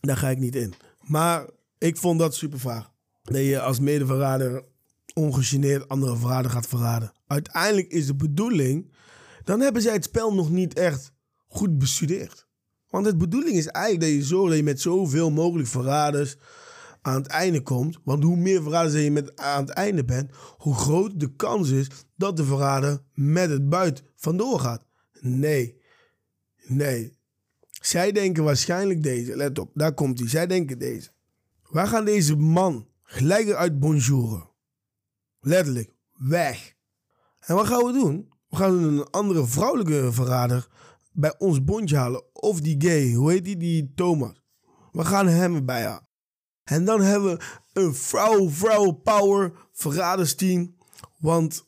Daar 0.00 0.16
ga 0.16 0.28
ik 0.28 0.38
niet 0.38 0.56
in. 0.56 0.74
Maar 1.00 1.46
ik 1.78 1.96
vond 1.96 2.18
dat 2.18 2.34
super 2.34 2.58
vaag. 2.58 2.90
Dat 3.22 3.42
je 3.42 3.60
als 3.60 3.80
medeverrader 3.80 4.64
ongegeneerd 5.14 5.88
andere 5.88 6.16
verrader 6.16 6.50
gaat 6.50 6.66
verraden. 6.66 7.12
Uiteindelijk 7.26 7.88
is 7.88 8.06
de 8.06 8.14
bedoeling 8.14 8.94
dan 9.46 9.60
hebben 9.60 9.82
zij 9.82 9.92
het 9.92 10.04
spel 10.04 10.34
nog 10.34 10.50
niet 10.50 10.74
echt 10.74 11.12
goed 11.46 11.78
bestudeerd. 11.78 12.48
Want 12.88 13.04
de 13.04 13.16
bedoeling 13.16 13.56
is 13.56 13.66
eigenlijk 13.66 14.04
dat 14.04 14.14
je 14.14 14.24
zorgt 14.24 14.48
dat 14.48 14.56
je 14.56 14.62
met 14.62 14.80
zoveel 14.80 15.30
mogelijk 15.30 15.68
verraders 15.68 16.36
aan 17.02 17.14
het 17.14 17.26
einde 17.26 17.62
komt. 17.62 17.98
Want 18.04 18.22
hoe 18.22 18.36
meer 18.36 18.62
verraders 18.62 19.02
je 19.02 19.10
met 19.10 19.36
aan 19.36 19.60
het 19.60 19.70
einde 19.70 20.04
bent, 20.04 20.30
hoe 20.56 20.74
groter 20.74 21.18
de 21.18 21.36
kans 21.36 21.70
is 21.70 21.86
dat 22.16 22.36
de 22.36 22.44
verrader 22.44 23.02
met 23.14 23.50
het 23.50 23.68
buit 23.68 24.02
vandoor 24.14 24.60
gaat. 24.60 24.84
Nee, 25.20 25.80
nee. 26.66 27.18
Zij 27.70 28.12
denken 28.12 28.44
waarschijnlijk 28.44 29.02
deze. 29.02 29.36
Let 29.36 29.58
op, 29.58 29.70
daar 29.74 29.94
komt 29.94 30.18
hij. 30.18 30.28
Zij 30.28 30.46
denken 30.46 30.78
deze. 30.78 31.10
Wij 31.70 31.86
gaan 31.86 32.04
deze 32.04 32.36
man 32.36 32.88
gelijk 33.02 33.50
uit 33.50 33.78
bonjouren. 33.78 34.50
Letterlijk, 35.40 35.92
weg. 36.12 36.74
En 37.38 37.54
wat 37.54 37.66
gaan 37.66 37.84
we 37.84 37.92
doen? 37.92 38.34
We 38.56 38.62
gaan 38.62 38.82
een 38.82 39.10
andere 39.10 39.46
vrouwelijke 39.46 40.12
verrader 40.12 40.66
bij 41.12 41.34
ons 41.38 41.64
bondje 41.64 41.96
halen. 41.96 42.24
Of 42.32 42.60
die 42.60 42.76
gay, 42.78 43.12
hoe 43.12 43.30
heet 43.30 43.44
die? 43.44 43.56
Die 43.56 43.92
Thomas. 43.94 44.42
We 44.92 45.04
gaan 45.04 45.26
hem 45.28 45.54
erbij 45.54 45.82
halen. 45.82 46.08
En 46.64 46.84
dan 46.84 47.00
hebben 47.00 47.36
we 47.36 47.44
een 47.72 47.94
vrouw, 47.94 48.50
vrouw 48.50 48.90
power 48.90 49.52
verradersteam. 49.72 50.76
Want 51.18 51.64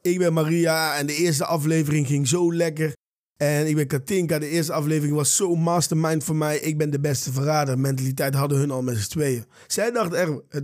ik 0.00 0.18
ben 0.18 0.32
Maria 0.32 0.96
en 0.96 1.06
de 1.06 1.14
eerste 1.14 1.44
aflevering 1.44 2.06
ging 2.06 2.28
zo 2.28 2.54
lekker. 2.54 2.96
En 3.36 3.66
ik 3.66 3.76
ben 3.76 3.86
Katinka. 3.86 4.38
De 4.38 4.48
eerste 4.48 4.72
aflevering 4.72 5.16
was 5.16 5.36
zo 5.36 5.54
mastermind 5.54 6.24
voor 6.24 6.36
mij. 6.36 6.58
Ik 6.58 6.78
ben 6.78 6.90
de 6.90 7.00
beste 7.00 7.32
verrader. 7.32 7.78
Mentaliteit 7.78 8.34
hadden 8.34 8.58
hun 8.58 8.70
al 8.70 8.82
met 8.82 8.98
z'n 8.98 9.10
tweeën. 9.10 9.44
Zij 9.66 9.90
dachten 9.90 10.18
echt, 10.18 10.62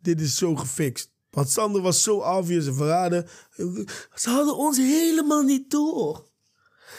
dit 0.00 0.20
is 0.20 0.36
zo 0.36 0.56
gefixt. 0.56 1.10
Want 1.38 1.50
Sander 1.50 1.82
was 1.82 2.02
zo 2.02 2.18
obvious 2.18 2.66
en 2.66 2.74
verraden. 2.74 3.28
Ze 4.14 4.30
hadden 4.30 4.56
ons 4.56 4.76
helemaal 4.76 5.42
niet 5.42 5.70
door. 5.70 6.26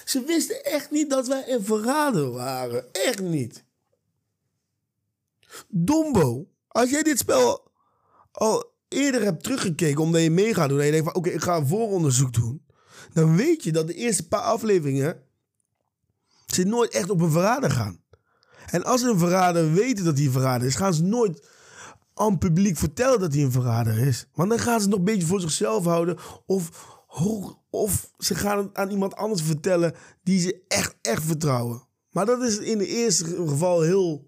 Ze 0.05 0.23
wisten 0.23 0.63
echt 0.63 0.91
niet 0.91 1.09
dat 1.09 1.27
wij 1.27 1.43
een 1.47 1.63
verrader 1.65 2.31
waren. 2.31 2.91
Echt 2.91 3.21
niet. 3.21 3.63
Dombo, 5.67 6.47
als 6.67 6.89
jij 6.89 7.03
dit 7.03 7.19
spel 7.19 7.71
al 8.31 8.73
eerder 8.87 9.23
hebt 9.23 9.43
teruggekeken 9.43 10.01
omdat 10.01 10.21
je 10.21 10.31
mee 10.31 10.53
gaat 10.53 10.69
doen 10.69 10.79
en 10.79 10.85
je 10.85 10.91
denkt 10.91 11.07
van 11.07 11.15
oké, 11.15 11.29
ik 11.29 11.41
ga 11.41 11.57
een 11.57 11.67
vooronderzoek 11.67 12.33
doen, 12.33 12.65
dan 13.13 13.35
weet 13.35 13.63
je 13.63 13.71
dat 13.71 13.87
de 13.87 13.93
eerste 13.93 14.27
paar 14.27 14.41
afleveringen 14.41 15.23
ze 16.45 16.63
nooit 16.63 16.91
echt 16.91 17.09
op 17.09 17.21
een 17.21 17.31
verrader 17.31 17.71
gaan. 17.71 18.03
En 18.65 18.83
als 18.83 19.01
een 19.01 19.19
verrader 19.19 19.73
weten 19.73 20.05
dat 20.05 20.17
hij 20.17 20.29
verrader 20.29 20.67
is, 20.67 20.75
gaan 20.75 20.93
ze 20.93 21.03
nooit 21.03 21.47
aan 22.19 22.37
publiek 22.37 22.77
vertellen 22.77 23.19
dat 23.19 23.33
hij 23.33 23.43
een 23.43 23.51
verrader 23.51 23.97
is. 23.97 24.27
Want 24.33 24.49
dan 24.49 24.59
gaan 24.59 24.75
ze 24.75 24.81
het 24.81 24.89
nog 24.89 24.99
een 24.99 25.05
beetje 25.05 25.27
voor 25.27 25.41
zichzelf 25.41 25.85
houden. 25.85 26.17
Of, 26.45 26.87
of 27.69 28.11
ze 28.17 28.35
gaan 28.35 28.57
het 28.57 28.75
aan 28.75 28.89
iemand 28.89 29.15
anders 29.15 29.41
vertellen 29.41 29.93
die 30.23 30.39
ze 30.39 30.63
echt, 30.67 30.95
echt 31.01 31.23
vertrouwen. 31.23 31.87
Maar 32.11 32.25
dat 32.25 32.41
is 32.41 32.57
in 32.57 32.79
het 32.79 32.87
eerste 32.87 33.25
geval 33.25 33.81
heel... 33.81 34.27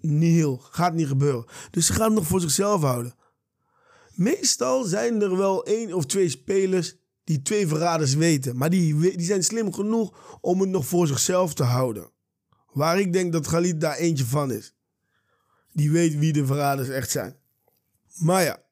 Niet 0.00 0.34
heel. 0.34 0.56
Gaat 0.70 0.94
niet 0.94 1.06
gebeuren. 1.06 1.44
Dus 1.70 1.86
ze 1.86 1.92
gaan 1.92 2.06
het 2.06 2.14
nog 2.14 2.26
voor 2.26 2.40
zichzelf 2.40 2.80
houden. 2.80 3.14
Meestal 4.14 4.84
zijn 4.84 5.22
er 5.22 5.36
wel 5.36 5.64
één 5.64 5.92
of 5.92 6.06
twee 6.06 6.28
spelers 6.28 6.96
die 7.24 7.42
twee 7.42 7.66
verraders 7.66 8.14
weten. 8.14 8.56
Maar 8.56 8.70
die, 8.70 9.16
die 9.16 9.26
zijn 9.26 9.44
slim 9.44 9.72
genoeg 9.72 10.38
om 10.40 10.60
het 10.60 10.68
nog 10.68 10.86
voor 10.86 11.06
zichzelf 11.06 11.54
te 11.54 11.62
houden. 11.62 12.10
Waar 12.72 13.00
ik 13.00 13.12
denk 13.12 13.32
dat 13.32 13.48
Galit 13.48 13.80
daar 13.80 13.96
eentje 13.96 14.24
van 14.24 14.52
is 14.52 14.73
die 15.74 15.90
weet 15.90 16.18
wie 16.18 16.32
de 16.32 16.46
verraders 16.46 16.88
echt 16.88 17.10
zijn. 17.10 17.36
Maar 18.14 18.42
ja, 18.42 18.62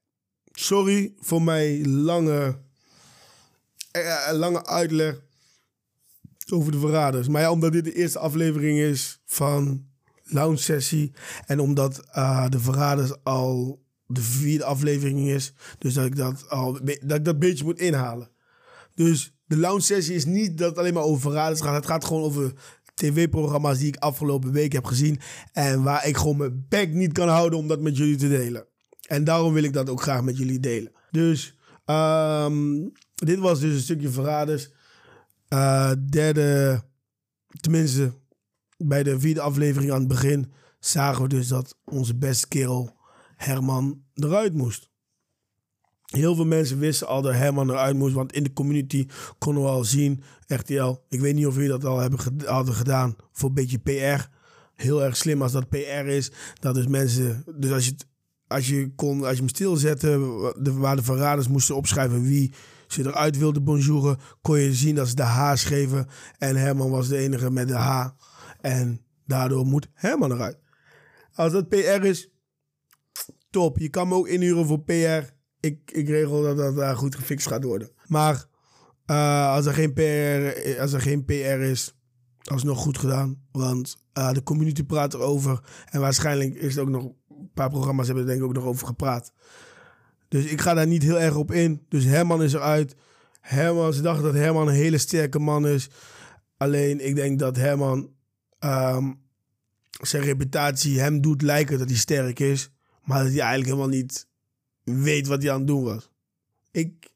sorry 0.53 1.15
voor 1.19 1.43
mijn 1.43 1.88
lange, 1.88 2.59
eh, 3.91 4.29
eh, 4.29 4.37
lange 4.37 4.67
uitleg 4.67 5.21
over 6.51 6.73
de 6.73 6.79
verraders. 6.79 7.29
Maar 7.29 7.43
ja, 7.43 7.51
omdat 7.51 7.73
dit 7.73 7.85
de 7.85 7.95
eerste 7.95 8.19
aflevering 8.19 8.79
is 8.79 9.21
van 9.25 9.87
Lounge 10.23 10.57
Sessie 10.57 11.12
en 11.47 11.61
omdat 11.61 12.03
uh, 12.17 12.49
de 12.49 12.61
verraders 12.61 13.25
al 13.25 13.83
de 14.07 14.23
vierde 14.23 14.65
aflevering 14.65 15.29
is, 15.29 15.53
dus 15.79 15.95
dat 15.95 16.05
ik 16.05 16.17
dat 16.17 16.49
al 16.49 16.73
dat 17.03 17.19
ik 17.19 17.25
dat 17.25 17.38
beetje 17.38 17.65
moet 17.65 17.79
inhalen. 17.79 18.31
Dus 18.95 19.35
de 19.45 19.57
Lounge 19.57 19.81
Sessie 19.81 20.15
is 20.15 20.25
niet 20.25 20.59
dat 20.59 20.69
het 20.69 20.79
alleen 20.79 20.95
maar 20.95 21.03
over 21.03 21.21
verraders 21.21 21.61
gaat. 21.61 21.75
Het 21.75 21.87
gaat 21.87 22.05
gewoon 22.05 22.23
over 22.23 22.53
tv-programma's 23.03 23.79
die 23.79 23.88
ik 23.88 23.97
afgelopen 23.97 24.53
week 24.53 24.73
heb 24.73 24.85
gezien. 24.85 25.21
En 25.53 25.83
waar 25.83 26.07
ik 26.07 26.17
gewoon 26.17 26.37
mijn 26.37 26.67
bek 26.69 26.93
niet 26.93 27.12
kan 27.12 27.29
houden 27.29 27.59
om 27.59 27.69
dat 27.69 27.81
met 27.81 27.97
jullie 27.97 28.17
te 28.17 28.29
delen. 28.29 28.67
En 29.09 29.25
daarom 29.25 29.53
wil 29.53 29.62
ik 29.62 29.73
dat 29.73 29.91
ook 29.91 30.03
graag 30.03 30.23
met 30.23 30.38
jullie 30.38 30.61
delen. 30.61 30.93
Dus 31.11 31.57
um, 31.87 32.93
dit 33.15 33.38
was 33.38 33.61
dus 33.61 33.75
een 33.75 33.81
stukje 33.81 34.09
verraders. 34.09 34.71
Uh, 35.49 35.93
derde, 36.11 36.83
tenminste 37.61 38.12
bij 38.77 39.03
de 39.03 39.21
vierde 39.21 39.41
aflevering 39.41 39.93
aan 39.93 39.99
het 39.99 40.09
begin, 40.09 40.53
zagen 40.79 41.23
we 41.23 41.29
dus 41.29 41.49
dat 41.49 41.79
onze 41.85 42.15
beste 42.17 42.49
kerel 42.49 42.97
Herman 43.37 44.03
eruit 44.15 44.55
moest. 44.55 44.91
Heel 46.12 46.35
veel 46.35 46.46
mensen 46.46 46.79
wisten 46.79 47.07
al 47.07 47.22
dat 47.22 47.33
Herman 47.33 47.70
eruit 47.70 47.96
moest, 47.96 48.14
want 48.14 48.33
in 48.33 48.42
de 48.42 48.53
community 48.53 49.07
konden 49.38 49.62
we 49.62 49.68
al 49.68 49.85
zien, 49.85 50.22
RTL, 50.46 50.96
ik 51.09 51.20
weet 51.20 51.35
niet 51.35 51.46
of 51.46 51.55
jullie 51.55 51.68
dat 51.68 51.85
al 51.85 51.98
hebben 51.98 52.18
hadden 52.44 52.75
gedaan 52.75 53.16
voor 53.33 53.48
een 53.48 53.55
beetje 53.55 53.79
PR. 53.79 54.29
Heel 54.75 55.03
erg 55.03 55.16
slim 55.16 55.42
als 55.42 55.53
dat 55.53 55.68
PR 55.68 56.07
is. 56.07 56.31
Dat 56.61 56.77
is 56.77 56.87
mensen, 56.87 57.44
dus 57.57 57.70
als 57.70 57.87
je, 57.87 57.94
als 58.46 58.68
je, 58.68 58.92
kon, 58.94 59.25
als 59.25 59.33
je 59.33 59.38
hem 59.38 59.48
stilzette, 59.48 60.18
waar 60.62 60.96
de 60.96 61.03
verraders 61.03 61.48
moesten 61.48 61.77
opschrijven 61.77 62.22
wie 62.22 62.53
ze 62.87 63.07
eruit 63.07 63.38
wilden 63.38 63.64
bonjouren, 63.64 64.18
kon 64.42 64.59
je 64.59 64.75
zien 64.75 64.94
dat 64.94 65.09
ze 65.09 65.14
de 65.14 65.22
H 65.22 65.55
schreven. 65.55 66.07
En 66.38 66.57
Herman 66.57 66.90
was 66.90 67.09
de 67.09 67.16
enige 67.16 67.51
met 67.51 67.68
de 67.68 67.75
H. 67.75 68.09
En 68.61 69.01
daardoor 69.27 69.66
moet 69.66 69.88
Herman 69.94 70.33
eruit. 70.33 70.59
Als 71.35 71.53
dat 71.53 71.68
PR 71.68 72.05
is, 72.05 72.31
top. 73.51 73.79
Je 73.79 73.88
kan 73.88 74.09
me 74.09 74.14
ook 74.14 74.29
inhuren 74.29 74.66
voor 74.66 74.81
PR. 74.81 75.40
Ik, 75.62 75.90
ik 75.92 76.09
regel 76.09 76.42
dat 76.42 76.57
dat 76.57 76.77
daar 76.77 76.96
goed 76.96 77.14
gefixt 77.14 77.46
gaat 77.46 77.64
worden. 77.64 77.90
Maar 78.07 78.44
uh, 79.07 79.53
als, 79.55 79.66
er 79.66 79.75
geen 79.75 79.92
PR, 79.92 80.81
als 80.81 80.92
er 80.92 81.01
geen 81.01 81.25
PR 81.25 81.61
is, 81.61 81.94
alsnog 82.42 82.79
goed 82.79 82.98
gedaan. 82.98 83.42
Want 83.53 83.96
uh, 84.18 84.33
de 84.33 84.42
community 84.42 84.83
praat 84.83 85.14
erover. 85.14 85.61
En 85.90 86.01
waarschijnlijk 86.01 86.55
is 86.55 86.77
er 86.77 86.83
ook 86.83 86.88
nog... 86.88 87.05
Een 87.05 87.51
paar 87.55 87.70
programma's 87.70 88.07
hebben 88.07 88.25
er 88.25 88.31
denk 88.31 88.42
ik 88.42 88.48
ook 88.48 88.55
nog 88.55 88.64
over 88.64 88.87
gepraat. 88.87 89.33
Dus 90.29 90.44
ik 90.44 90.61
ga 90.61 90.75
daar 90.75 90.87
niet 90.87 91.03
heel 91.03 91.20
erg 91.20 91.37
op 91.37 91.53
in. 91.53 91.87
Dus 91.88 92.05
Herman 92.05 92.42
is 92.42 92.53
eruit. 92.53 92.94
Herman, 93.40 93.92
ze 93.92 94.03
dachten 94.03 94.25
dat 94.25 94.35
Herman 94.35 94.68
een 94.68 94.75
hele 94.75 94.98
sterke 94.98 95.38
man 95.38 95.66
is. 95.66 95.90
Alleen 96.57 97.07
ik 97.07 97.14
denk 97.14 97.38
dat 97.38 97.57
Herman 97.57 98.11
um, 98.61 99.20
zijn 100.01 100.22
reputatie 100.22 101.01
hem 101.01 101.20
doet 101.20 101.42
lijken 101.42 101.79
dat 101.79 101.88
hij 101.88 101.98
sterk 101.98 102.38
is. 102.38 102.70
Maar 103.03 103.22
dat 103.22 103.33
hij 103.33 103.40
eigenlijk 103.40 103.70
helemaal 103.70 103.98
niet 103.98 104.27
weet 104.85 105.27
wat 105.27 105.42
hij 105.42 105.53
aan 105.53 105.59
het 105.59 105.66
doen 105.66 105.85
was. 105.85 106.11
Ik, 106.71 107.11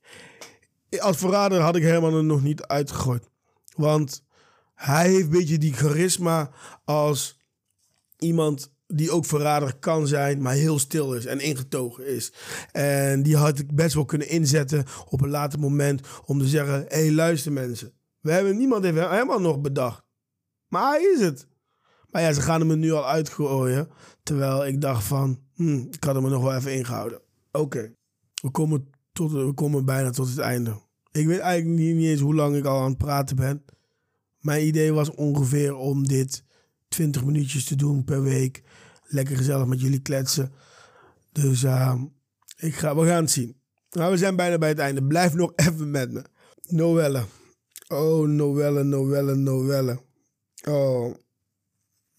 als 0.99 1.17
verrader 1.17 1.61
had 1.61 1.77
ik 1.77 1.83
Herman 1.83 2.15
er 2.15 2.25
nog 2.25 2.43
niet 2.43 2.63
uitgegooid. 2.63 3.29
Want 3.75 4.25
hij 4.75 5.09
heeft 5.09 5.25
een 5.25 5.31
beetje 5.31 5.59
die 5.59 5.73
charisma 5.73 6.51
als 6.85 7.39
iemand 8.19 8.75
die 8.87 9.11
ook 9.11 9.25
verrader 9.25 9.77
kan 9.77 10.07
zijn, 10.07 10.43
maar 10.43 10.55
heel 10.55 10.79
stil 10.79 11.15
is 11.15 11.27
en 11.27 11.41
ingetogen 11.41 12.07
is. 12.07 12.33
En 12.73 13.23
die 13.23 13.37
had 13.37 13.59
ik 13.59 13.75
best 13.75 13.95
wel 13.95 14.05
kunnen 14.05 14.29
inzetten 14.29 14.85
op 15.09 15.21
een 15.21 15.29
later 15.29 15.59
moment 15.59 16.07
om 16.25 16.39
te 16.39 16.47
zeggen: 16.47 16.85
hé, 16.89 17.01
hey, 17.01 17.13
luister 17.13 17.53
mensen. 17.53 17.93
We 18.21 18.33
hebben 18.33 18.57
niemand 18.57 18.85
heeft 18.85 18.99
helemaal 18.99 19.41
nog 19.41 19.61
bedacht. 19.61 20.05
Maar 20.69 20.91
hij 20.91 21.03
is 21.03 21.21
het. 21.21 21.47
Maar 22.11 22.23
ja, 22.23 22.33
ze 22.33 22.41
gaan 22.41 22.61
hem 22.61 22.71
er 22.71 22.77
nu 22.77 22.93
al 22.93 23.09
uitgooien. 23.09 23.89
Terwijl 24.23 24.67
ik 24.67 24.81
dacht 24.81 25.05
van, 25.05 25.41
hm, 25.55 25.79
ik 25.79 26.05
had 26.05 26.15
hem 26.15 26.25
er 26.25 26.31
nog 26.31 26.43
wel 26.43 26.55
even 26.55 26.75
ingehouden. 26.75 27.21
Oké, 27.61 27.95
we, 28.43 28.51
komen 28.51 28.91
tot, 29.13 29.33
we 29.33 29.53
komen 29.53 29.85
bijna 29.85 30.11
tot 30.11 30.29
het 30.29 30.39
einde. 30.39 30.81
Ik 31.13 31.27
weet 31.27 31.39
eigenlijk 31.39 31.81
niet, 31.81 31.95
niet 31.95 32.07
eens 32.07 32.21
hoe 32.21 32.35
lang 32.35 32.57
ik 32.57 32.65
al 32.65 32.81
aan 32.81 32.89
het 32.89 32.99
praten 32.99 33.37
ben. 33.37 33.65
Mijn 34.41 34.67
idee 34.67 34.93
was 34.93 35.11
ongeveer 35.11 35.75
om 35.75 36.07
dit 36.07 36.45
20 36.89 37.25
minuutjes 37.25 37.65
te 37.65 37.77
doen 37.77 38.05
per 38.05 38.23
week. 38.23 38.63
Lekker 39.03 39.37
gezellig 39.37 39.67
met 39.67 39.81
jullie 39.81 40.01
kletsen. 40.01 40.53
Dus 41.33 41.63
uh, 41.63 42.03
ik 42.57 42.75
ga, 42.75 42.97
we 42.97 43.07
gaan 43.07 43.23
het 43.23 43.31
zien. 43.31 43.61
Nou, 43.91 44.11
we 44.11 44.17
zijn 44.17 44.37
bijna 44.37 44.59
bij 44.59 44.69
het 44.69 44.79
einde. 44.79 45.05
Blijf 45.05 45.35
nog 45.35 45.53
even 45.67 45.91
met 45.91 46.13
me. 46.13 46.25
Noelle. 46.69 47.25
Oh, 47.89 48.29
Noelle, 48.29 48.83
Noelle, 48.83 49.35
Noelle. 49.35 50.03
Oh. 50.69 51.15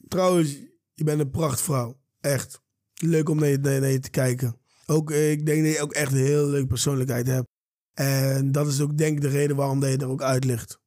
Trouwens, 0.08 0.58
je 0.93 1.04
bent 1.04 1.19
een 1.19 1.32
prachtvrouw. 1.32 2.00
Echt. 2.19 2.62
Leuk 2.93 3.30
om 3.30 3.39
naar 3.39 3.50
je, 3.50 3.58
naar 3.58 3.89
je 3.89 4.00
te 4.00 4.10
kijken. 4.10 4.58
Ook, 4.89 5.12
eh, 5.12 5.32
ik 5.32 5.45
denk 5.45 5.63
dat 5.63 5.73
je 5.73 5.82
ook 5.82 5.93
echt 5.93 6.12
een 6.12 6.17
heel 6.17 6.47
leuke 6.47 6.67
persoonlijkheid 6.67 7.28
hebt. 7.28 7.47
En 7.93 8.52
dat 8.52 8.67
is 8.67 8.82
ook 8.82 8.97
denk 8.97 9.15
ik 9.15 9.21
de 9.21 9.28
reden 9.28 9.56
waarom 9.56 9.80
dat 9.80 9.89
je 9.89 9.97
er 9.97 10.10
ook 10.10 10.21
uit 10.21 10.43
ligt. 10.43 10.80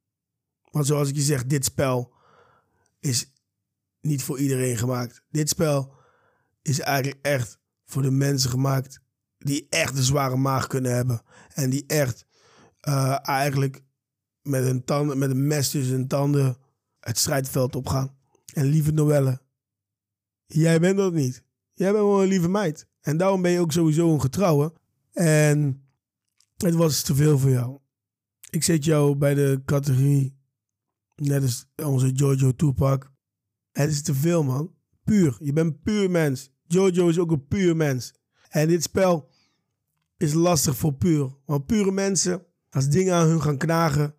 Want 0.70 0.86
zoals 0.86 1.08
ik 1.08 1.14
je 1.14 1.22
zeg, 1.22 1.46
dit 1.46 1.64
spel 1.64 2.12
is 3.00 3.32
niet 4.00 4.22
voor 4.22 4.38
iedereen 4.38 4.76
gemaakt. 4.76 5.22
Dit 5.28 5.48
spel 5.48 5.92
is 6.62 6.80
eigenlijk 6.80 7.26
echt 7.26 7.58
voor 7.84 8.02
de 8.02 8.10
mensen 8.10 8.50
gemaakt 8.50 9.00
die 9.38 9.66
echt 9.68 9.96
een 9.96 10.02
zware 10.02 10.36
maag 10.36 10.66
kunnen 10.66 10.94
hebben. 10.94 11.22
En 11.54 11.70
die 11.70 11.84
echt 11.86 12.26
uh, 12.88 13.28
eigenlijk 13.28 13.82
met 14.42 14.64
een, 14.64 14.84
tanden, 14.84 15.18
met 15.18 15.30
een 15.30 15.46
mes 15.46 15.70
tussen 15.70 15.94
hun 15.94 16.08
tanden 16.08 16.56
het 17.00 17.18
strijdveld 17.18 17.76
opgaan. 17.76 18.18
En 18.54 18.64
lieve 18.64 18.92
Noelle, 18.92 19.40
jij 20.46 20.80
bent 20.80 20.96
dat 20.96 21.12
niet. 21.12 21.42
Jij 21.72 21.92
bent 21.92 22.04
wel 22.04 22.22
een 22.22 22.28
lieve 22.28 22.48
meid. 22.48 22.88
En 23.00 23.16
daarom 23.16 23.42
ben 23.42 23.50
je 23.50 23.60
ook 23.60 23.72
sowieso 23.72 24.12
een 24.12 24.20
getrouwe. 24.20 24.72
En 25.12 25.84
het 26.56 26.74
was 26.74 27.02
te 27.02 27.14
veel 27.14 27.38
voor 27.38 27.50
jou. 27.50 27.78
Ik 28.50 28.62
zet 28.62 28.84
jou 28.84 29.16
bij 29.16 29.34
de 29.34 29.62
categorie, 29.64 30.36
net 31.14 31.42
als 31.42 31.66
onze 31.84 32.12
Jojo 32.12 32.54
Tupac. 32.54 33.12
Het 33.72 33.90
is 33.90 34.02
te 34.02 34.14
veel, 34.14 34.42
man. 34.42 34.74
Puur. 35.04 35.36
Je 35.40 35.52
bent 35.52 35.82
puur 35.82 36.10
mens. 36.10 36.52
Jojo 36.66 37.08
is 37.08 37.18
ook 37.18 37.30
een 37.30 37.46
puur 37.46 37.76
mens. 37.76 38.14
En 38.48 38.68
dit 38.68 38.82
spel 38.82 39.28
is 40.16 40.32
lastig 40.32 40.76
voor 40.76 40.94
puur. 40.94 41.36
Want 41.44 41.66
pure 41.66 41.92
mensen, 41.92 42.44
als 42.70 42.88
dingen 42.88 43.14
aan 43.14 43.28
hun 43.28 43.42
gaan 43.42 43.56
knagen, 43.56 44.14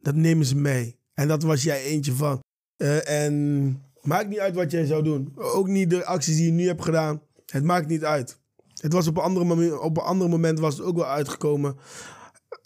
dat 0.00 0.14
nemen 0.14 0.46
ze 0.46 0.56
mee. 0.56 0.98
En 1.14 1.28
dat 1.28 1.42
was 1.42 1.62
jij 1.62 1.82
eentje 1.82 2.12
van. 2.12 2.42
Uh, 2.76 3.08
en 3.08 3.82
maakt 4.02 4.28
niet 4.28 4.38
uit 4.38 4.54
wat 4.54 4.70
jij 4.70 4.84
zou 4.84 5.02
doen. 5.02 5.32
Ook 5.36 5.68
niet 5.68 5.90
de 5.90 6.04
acties 6.04 6.36
die 6.36 6.46
je 6.46 6.52
nu 6.52 6.66
hebt 6.66 6.84
gedaan. 6.84 7.22
Het 7.50 7.64
maakt 7.64 7.88
niet 7.88 8.04
uit. 8.04 8.38
Het 8.80 8.92
was 8.92 9.06
op 9.06 9.16
een, 9.16 9.22
andere 9.22 9.80
op 9.80 9.96
een 9.96 10.02
ander 10.02 10.28
moment 10.28 10.58
was 10.58 10.76
het 10.76 10.86
ook 10.86 10.96
wel 10.96 11.06
uitgekomen. 11.06 11.76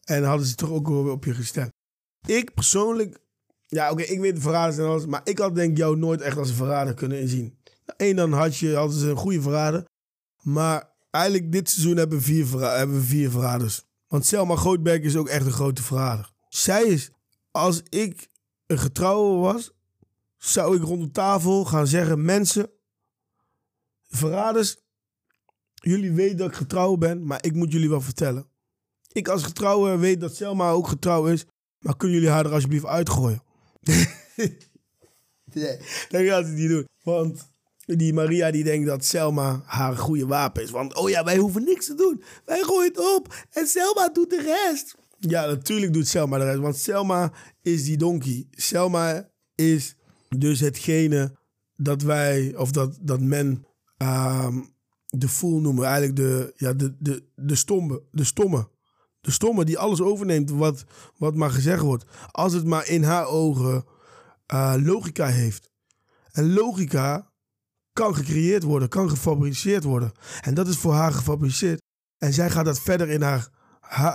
En 0.05 0.25
hadden 0.25 0.47
ze 0.47 0.55
toch 0.55 0.71
ook 0.71 0.89
wel 0.89 1.11
op 1.11 1.25
je 1.25 1.35
gestemd. 1.35 1.71
Ik 2.27 2.55
persoonlijk, 2.55 3.19
ja 3.67 3.91
oké, 3.91 4.03
ik 4.03 4.21
weet 4.21 4.35
de 4.35 4.41
verraders 4.41 4.77
en 4.77 4.85
alles. 4.85 5.07
Maar 5.07 5.21
ik 5.25 5.39
had 5.39 5.55
denk 5.55 5.71
ik 5.71 5.77
jou 5.77 5.97
nooit 5.97 6.21
echt 6.21 6.37
als 6.37 6.49
een 6.49 6.55
verrader 6.55 6.95
kunnen 6.95 7.21
inzien. 7.21 7.59
Eén 7.97 8.17
dan 8.17 8.33
had 8.33 8.57
je, 8.57 8.75
hadden 8.75 8.99
ze 8.99 9.09
een 9.09 9.17
goede 9.17 9.43
verrader. 9.43 9.85
Maar 10.43 10.93
eigenlijk 11.11 11.53
dit 11.53 11.71
seizoen 11.71 11.97
hebben 11.97 12.19
we 12.19 12.25
vier, 12.25 12.61
hebben 12.61 12.97
we 12.97 13.03
vier 13.03 13.31
verraders. 13.31 13.85
Want 14.09 14.27
Selma 14.27 14.57
Grootberg 14.57 15.01
is 15.01 15.17
ook 15.17 15.29
echt 15.29 15.47
een 15.47 15.53
grote 15.53 15.83
verrader. 15.83 16.31
Zij 16.49 16.83
is, 16.83 17.11
als 17.51 17.83
ik 17.89 18.29
een 18.67 18.79
getrouwe 18.79 19.41
was, 19.41 19.73
zou 20.39 20.77
ik 20.77 20.83
rond 20.83 21.03
de 21.03 21.11
tafel 21.11 21.65
gaan 21.65 21.87
zeggen: 21.87 22.25
Mensen, 22.25 22.71
verraders, 24.17 24.77
jullie 25.75 26.13
weten 26.13 26.37
dat 26.37 26.49
ik 26.49 26.55
getrouwd 26.55 26.99
ben, 26.99 27.27
maar 27.27 27.45
ik 27.45 27.55
moet 27.55 27.73
jullie 27.73 27.89
wel 27.89 28.01
vertellen. 28.01 28.47
Ik 29.13 29.29
als 29.29 29.43
getrouwe 29.43 29.97
weet 29.97 30.21
dat 30.21 30.37
Selma 30.37 30.71
ook 30.71 30.89
getrouwd 30.89 31.29
is, 31.29 31.45
maar 31.79 31.97
kunnen 31.97 32.17
jullie 32.17 32.33
haar 32.33 32.47
er 32.47 32.53
alsjeblieft 32.53 32.87
uitgooien? 32.87 33.43
nee, 35.53 35.79
dat 36.09 36.23
gaat 36.23 36.47
ze 36.47 36.53
niet 36.53 36.69
doen. 36.69 36.89
Want 37.03 37.49
die 37.85 38.13
Maria 38.13 38.51
die 38.51 38.65
denkt 38.65 38.87
dat 38.87 39.05
Selma 39.05 39.63
haar 39.65 39.97
goede 39.97 40.27
wapen 40.27 40.63
is. 40.63 40.71
Want 40.71 40.95
oh 40.95 41.11
ja, 41.11 41.25
wij 41.25 41.37
hoeven 41.37 41.65
niks 41.65 41.87
te 41.87 41.95
doen. 41.95 42.23
Wij 42.45 42.63
gooien 42.63 42.89
het 42.89 43.17
op 43.17 43.35
en 43.51 43.67
Selma 43.67 44.09
doet 44.09 44.31
de 44.31 44.65
rest. 44.67 44.95
Ja, 45.19 45.47
natuurlijk 45.47 45.93
doet 45.93 46.09
Selma 46.09 46.39
de 46.39 46.45
rest. 46.45 46.59
Want 46.59 46.77
Selma 46.77 47.33
is 47.63 47.85
die 47.85 47.97
donkey. 47.97 48.47
Selma 48.51 49.29
is 49.55 49.97
dus 50.29 50.61
hetgene 50.61 51.37
dat 51.77 52.03
wij, 52.03 52.55
of 52.57 52.71
dat, 52.71 52.99
dat 53.01 53.21
men 53.21 53.67
uh, 54.03 54.57
de 55.07 55.29
fool 55.29 55.61
noemen. 55.61 55.85
Eigenlijk 55.85 56.17
de, 56.17 56.53
ja, 56.57 56.73
de, 56.73 56.97
de, 56.99 57.25
de, 57.35 57.55
stomme, 57.55 58.03
de 58.11 58.25
stomme. 58.25 58.69
De 59.21 59.31
stomme 59.31 59.65
die 59.65 59.79
alles 59.79 60.01
overneemt 60.01 60.51
wat, 60.51 60.85
wat 61.17 61.35
maar 61.35 61.51
gezegd 61.51 61.83
wordt. 61.83 62.05
Als 62.31 62.53
het 62.53 62.65
maar 62.65 62.89
in 62.89 63.03
haar 63.03 63.27
ogen 63.27 63.85
uh, 64.53 64.75
logica 64.79 65.27
heeft. 65.27 65.73
En 66.33 66.53
logica 66.53 67.33
kan 67.93 68.15
gecreëerd 68.15 68.63
worden, 68.63 68.89
kan 68.89 69.11
gefabriceerd 69.11 69.85
worden. 69.85 70.13
En 70.41 70.55
dat 70.55 70.69
is 70.69 70.77
voor 70.77 70.93
haar 70.93 71.13
gefabriceerd. 71.13 71.83
En 72.19 72.33
zij 72.33 72.51
gaat 72.51 72.65
dat 72.65 72.81
verder 72.81 73.09
in 73.09 73.23
haar, 73.23 73.49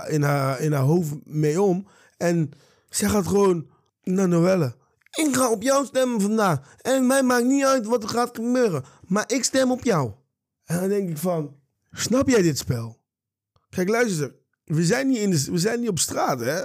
in 0.08 0.22
haar, 0.22 0.60
in 0.60 0.72
haar 0.72 0.82
hoofd 0.82 1.14
mee 1.24 1.62
om. 1.62 1.86
En 2.16 2.50
zij 2.88 3.08
gaat 3.08 3.26
gewoon 3.26 3.66
naar 4.02 4.28
Noelle. 4.28 4.76
Ik 5.10 5.36
ga 5.36 5.50
op 5.50 5.62
jou 5.62 5.86
stemmen 5.86 6.20
vandaag. 6.20 6.76
En 6.80 7.06
mij 7.06 7.22
maakt 7.22 7.44
niet 7.44 7.64
uit 7.64 7.86
wat 7.86 8.02
er 8.02 8.08
gaat 8.08 8.36
gebeuren. 8.36 8.84
Maar 9.06 9.24
ik 9.32 9.44
stem 9.44 9.70
op 9.70 9.84
jou. 9.84 10.12
En 10.64 10.80
dan 10.80 10.88
denk 10.88 11.08
ik 11.08 11.18
van, 11.18 11.56
snap 11.92 12.28
jij 12.28 12.42
dit 12.42 12.58
spel? 12.58 12.98
Kijk, 13.68 13.88
luister. 13.88 14.34
We 14.64 14.84
zijn 14.84 15.08
niet, 15.08 15.18
in 15.18 15.30
de, 15.30 15.44
we 15.50 15.58
zijn 15.58 15.80
niet 15.80 15.88
op 15.88 15.98
straat, 15.98 16.40
hè? 16.40 16.62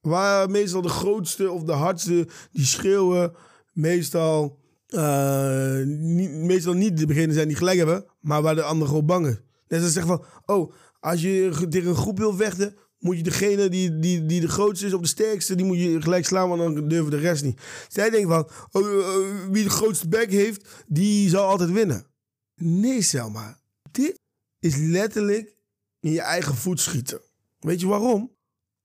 Waar 0.00 0.50
meestal 0.50 0.82
de 0.82 0.88
grootste 0.88 1.50
of 1.50 1.62
de 1.62 1.72
hardste 1.72 2.28
die 2.52 2.64
schreeuwen. 2.64 3.32
Meestal, 3.72 4.58
uh, 4.88 5.82
niet, 5.84 6.30
meestal 6.30 6.72
niet 6.72 6.98
de 6.98 7.06
beginnen 7.06 7.34
zijn 7.34 7.48
die 7.48 7.56
gelijk 7.56 7.76
hebben. 7.76 8.04
Maar 8.20 8.42
waar 8.42 8.54
de 8.54 8.62
anderen 8.62 8.88
gewoon 8.88 9.06
bang 9.06 9.26
is. 9.26 9.40
Net 9.68 9.82
als 9.82 9.92
zeggen 9.92 10.16
van, 10.16 10.24
oh, 10.56 10.72
als 11.00 11.20
je 11.20 11.66
tegen 11.68 11.88
een 11.88 11.96
groep 11.96 12.18
wil 12.18 12.34
vechten, 12.34 12.76
moet 13.00 13.16
je 13.16 13.22
degene 13.22 13.68
die, 13.68 13.98
die, 13.98 14.26
die 14.26 14.40
de 14.40 14.48
grootste 14.48 14.86
is 14.86 14.92
of 14.92 15.00
de 15.00 15.06
sterkste, 15.06 15.54
die 15.54 15.66
moet 15.66 15.78
je 15.78 16.02
gelijk 16.02 16.26
slaan, 16.26 16.48
want 16.48 16.74
dan 16.74 16.88
durven 16.88 17.10
de 17.10 17.16
rest 17.16 17.44
niet. 17.44 17.60
Zij 17.88 18.10
denken 18.10 18.28
van, 18.28 18.48
oh, 18.82 18.96
oh, 18.98 19.50
wie 19.50 19.64
de 19.64 19.70
grootste 19.70 20.08
bek 20.08 20.30
heeft, 20.30 20.68
die 20.86 21.28
zal 21.28 21.48
altijd 21.48 21.70
winnen. 21.70 22.06
Nee, 22.54 23.02
Selma. 23.02 23.60
Dit 23.90 24.18
is 24.58 24.76
letterlijk 24.76 25.54
in 26.00 26.12
je 26.12 26.20
eigen 26.20 26.54
voet 26.54 26.80
schieten. 26.80 27.20
Weet 27.58 27.80
je 27.80 27.86
waarom? 27.86 28.36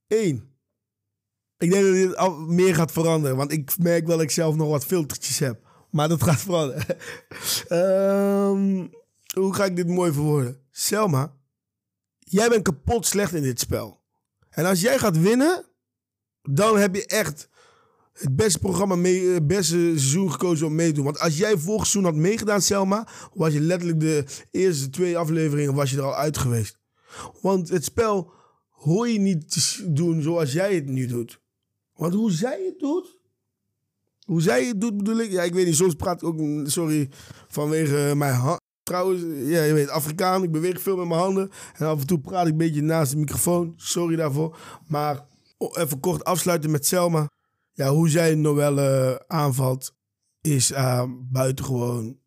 Eén. 0.07 0.53
Ik 1.57 1.71
denk 1.71 1.83
dat 1.83 1.93
dit 1.93 2.47
meer 2.47 2.75
gaat 2.75 2.91
veranderen, 2.91 3.37
want 3.37 3.51
ik 3.51 3.77
merk 3.77 4.07
wel 4.07 4.15
dat 4.15 4.25
ik 4.25 4.31
zelf 4.31 4.55
nog 4.55 4.69
wat 4.69 4.85
filtertjes 4.85 5.39
heb. 5.39 5.63
Maar 5.89 6.09
dat 6.09 6.23
gaat 6.23 6.39
veranderen. 6.41 6.97
um, 7.69 8.89
hoe 9.39 9.53
ga 9.53 9.65
ik 9.65 9.75
dit 9.75 9.87
mooi 9.87 10.11
verwoorden? 10.11 10.61
Selma, 10.71 11.37
jij 12.19 12.49
bent 12.49 12.63
kapot 12.63 13.05
slecht 13.05 13.33
in 13.33 13.43
dit 13.43 13.59
spel. 13.59 14.03
En 14.55 14.65
als 14.65 14.81
jij 14.81 14.99
gaat 14.99 15.19
winnen, 15.19 15.65
dan 16.41 16.77
heb 16.77 16.95
je 16.95 17.05
echt 17.05 17.49
het 18.13 18.35
beste 18.35 18.59
programma, 18.59 18.95
mee, 18.95 19.27
het 19.27 19.47
beste 19.47 19.75
seizoen 19.75 20.31
gekozen 20.31 20.67
om 20.67 20.75
mee 20.75 20.87
te 20.87 20.93
doen. 20.93 21.03
Want 21.03 21.19
als 21.19 21.37
jij 21.37 21.57
vorig 21.57 21.87
seizoen 21.87 22.03
had 22.03 22.21
meegedaan, 22.21 22.61
Selma, 22.61 23.07
was 23.33 23.53
je 23.53 23.59
letterlijk 23.59 23.99
de 23.99 24.25
eerste 24.51 24.89
twee 24.89 25.17
afleveringen 25.17 25.73
was 25.73 25.91
je 25.91 25.97
er 25.97 26.03
al 26.03 26.15
uit 26.15 26.37
geweest. 26.37 26.77
Want 27.41 27.69
het 27.69 27.83
spel 27.83 28.33
hoor 28.69 29.07
je 29.09 29.19
niet 29.19 29.81
doen 29.87 30.21
zoals 30.21 30.53
jij 30.53 30.75
het 30.75 30.89
nu 30.89 31.05
doet. 31.05 31.41
Want 31.93 32.13
hoe 32.13 32.31
zij 32.31 32.63
het 32.65 32.79
doet, 32.79 33.19
hoe 34.25 34.41
zij 34.41 34.65
het 34.65 34.81
doet 34.81 34.97
bedoel 34.97 35.19
ik, 35.19 35.31
ja 35.31 35.43
ik 35.43 35.53
weet 35.53 35.65
niet, 35.65 35.75
soms 35.75 35.93
praat 35.93 36.21
ik 36.21 36.27
ook, 36.27 36.39
sorry, 36.63 37.09
vanwege 37.47 38.13
mijn 38.15 38.33
hand. 38.33 38.63
Trouwens, 38.85 39.21
ja, 39.49 39.63
je 39.63 39.73
weet, 39.73 39.89
Afrikaan, 39.89 40.43
ik 40.43 40.51
beweeg 40.51 40.81
veel 40.81 40.97
met 40.97 41.07
mijn 41.07 41.19
handen. 41.19 41.51
En 41.73 41.85
af 41.85 41.99
en 41.99 42.07
toe 42.07 42.19
praat 42.19 42.45
ik 42.45 42.51
een 42.51 42.57
beetje 42.57 42.81
naast 42.81 43.11
de 43.11 43.17
microfoon. 43.17 43.73
Sorry 43.75 44.15
daarvoor. 44.15 44.57
Maar 44.87 45.25
even 45.57 45.99
kort 45.99 46.23
afsluiten 46.23 46.71
met 46.71 46.85
Selma. 46.85 47.29
Ja, 47.71 47.89
hoe 47.89 48.09
zij 48.09 48.35
Noelle 48.35 49.23
aanvalt 49.27 49.95
is 50.41 50.71
uh, 50.71 51.03
buitengewoon 51.31 52.19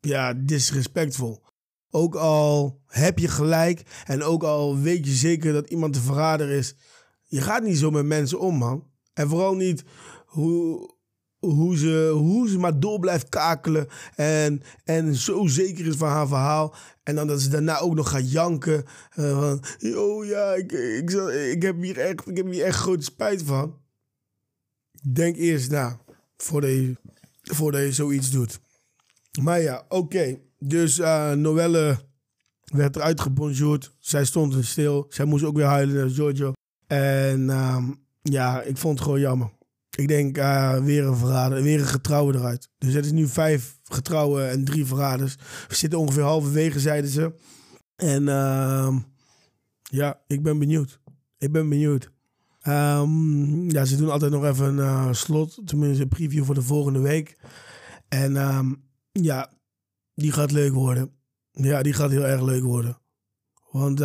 ja, 0.00 0.34
disrespectvol. 0.34 1.42
Ook 1.90 2.14
al 2.14 2.80
heb 2.86 3.18
je 3.18 3.28
gelijk 3.28 3.82
en 4.04 4.22
ook 4.22 4.42
al 4.42 4.78
weet 4.78 5.06
je 5.06 5.12
zeker 5.12 5.52
dat 5.52 5.70
iemand 5.70 5.94
de 5.94 6.00
verrader 6.00 6.50
is. 6.50 6.74
Je 7.24 7.40
gaat 7.40 7.62
niet 7.62 7.78
zo 7.78 7.90
met 7.90 8.06
mensen 8.06 8.40
om, 8.40 8.56
man. 8.56 8.86
En 9.12 9.28
vooral 9.28 9.54
niet 9.54 9.84
hoe, 10.26 10.90
hoe, 11.46 11.76
ze, 11.76 12.12
hoe 12.14 12.48
ze 12.48 12.58
maar 12.58 12.80
door 12.80 12.98
blijft 12.98 13.28
kakelen. 13.28 13.88
En, 14.14 14.62
en 14.84 15.14
zo 15.14 15.46
zeker 15.46 15.86
is 15.86 15.96
van 15.96 16.08
haar 16.08 16.28
verhaal. 16.28 16.74
En 17.02 17.14
dan 17.14 17.26
dat 17.26 17.40
ze 17.40 17.48
daarna 17.48 17.78
ook 17.78 17.94
nog 17.94 18.10
gaat 18.10 18.30
janken. 18.30 18.84
Uh, 19.16 19.38
van, 19.38 19.64
oh 19.96 20.26
ja, 20.26 20.52
ik, 20.52 20.72
ik, 20.72 21.10
ik, 21.52 21.62
heb 21.62 21.82
hier 21.82 21.98
echt, 21.98 22.28
ik 22.28 22.36
heb 22.36 22.50
hier 22.50 22.64
echt 22.64 22.78
grote 22.78 23.04
spijt 23.04 23.42
van. 23.42 23.80
Denk 25.12 25.36
eerst 25.36 25.70
na 25.70 26.00
voordat 26.36 26.70
je, 26.70 26.96
voordat 27.42 27.80
je 27.80 27.92
zoiets 27.92 28.30
doet. 28.30 28.60
Maar 29.40 29.60
ja, 29.60 29.84
oké. 29.88 30.38
Dus 30.58 30.98
uh, 30.98 31.32
Noelle 31.32 31.98
werd 32.64 32.96
eruit 32.96 33.20
gebonjourd. 33.20 33.92
Zij 33.98 34.24
stond 34.24 34.64
stil. 34.64 35.06
Zij 35.08 35.24
moest 35.24 35.44
ook 35.44 35.56
weer 35.56 35.66
huilen 35.66 35.96
naar 35.96 36.10
Giorgio. 36.10 36.52
En 36.86 37.40
uh, 37.40 37.88
ja, 38.22 38.62
ik 38.62 38.76
vond 38.76 38.94
het 38.94 39.04
gewoon 39.04 39.20
jammer. 39.20 39.50
Ik 39.96 40.08
denk 40.08 40.38
uh, 40.38 40.78
weer 40.78 41.04
een 41.04 41.16
verrader, 41.16 41.62
weer 41.62 41.80
een 41.80 41.86
getrouwe 41.86 42.34
eruit. 42.34 42.68
Dus 42.78 42.94
het 42.94 43.04
is 43.04 43.12
nu 43.12 43.28
vijf 43.28 43.78
getrouwen 43.84 44.50
en 44.50 44.64
drie 44.64 44.86
verraders. 44.86 45.36
We 45.68 45.74
zitten 45.74 45.98
ongeveer 45.98 46.22
halverwege, 46.22 46.80
zeiden 46.80 47.10
ze. 47.10 47.34
En 47.96 48.22
uh, 48.22 48.96
ja, 49.82 50.22
ik 50.26 50.42
ben 50.42 50.58
benieuwd. 50.58 51.00
Ik 51.38 51.52
ben 51.52 51.68
benieuwd. 51.68 52.10
Um, 52.68 53.70
ja, 53.70 53.84
ze 53.84 53.96
doen 53.96 54.10
altijd 54.10 54.32
nog 54.32 54.44
even 54.44 54.66
een 54.66 54.76
uh, 54.76 55.12
slot, 55.12 55.60
tenminste 55.64 56.02
een 56.02 56.08
preview 56.08 56.44
voor 56.44 56.54
de 56.54 56.62
volgende 56.62 57.00
week. 57.00 57.36
En 58.08 58.36
um, 58.36 58.84
ja, 59.12 59.52
die 60.14 60.32
gaat 60.32 60.52
leuk 60.52 60.72
worden. 60.72 61.12
Ja, 61.50 61.82
die 61.82 61.92
gaat 61.92 62.10
heel 62.10 62.26
erg 62.26 62.42
leuk 62.42 62.62
worden. 62.62 62.98
Want 63.70 64.02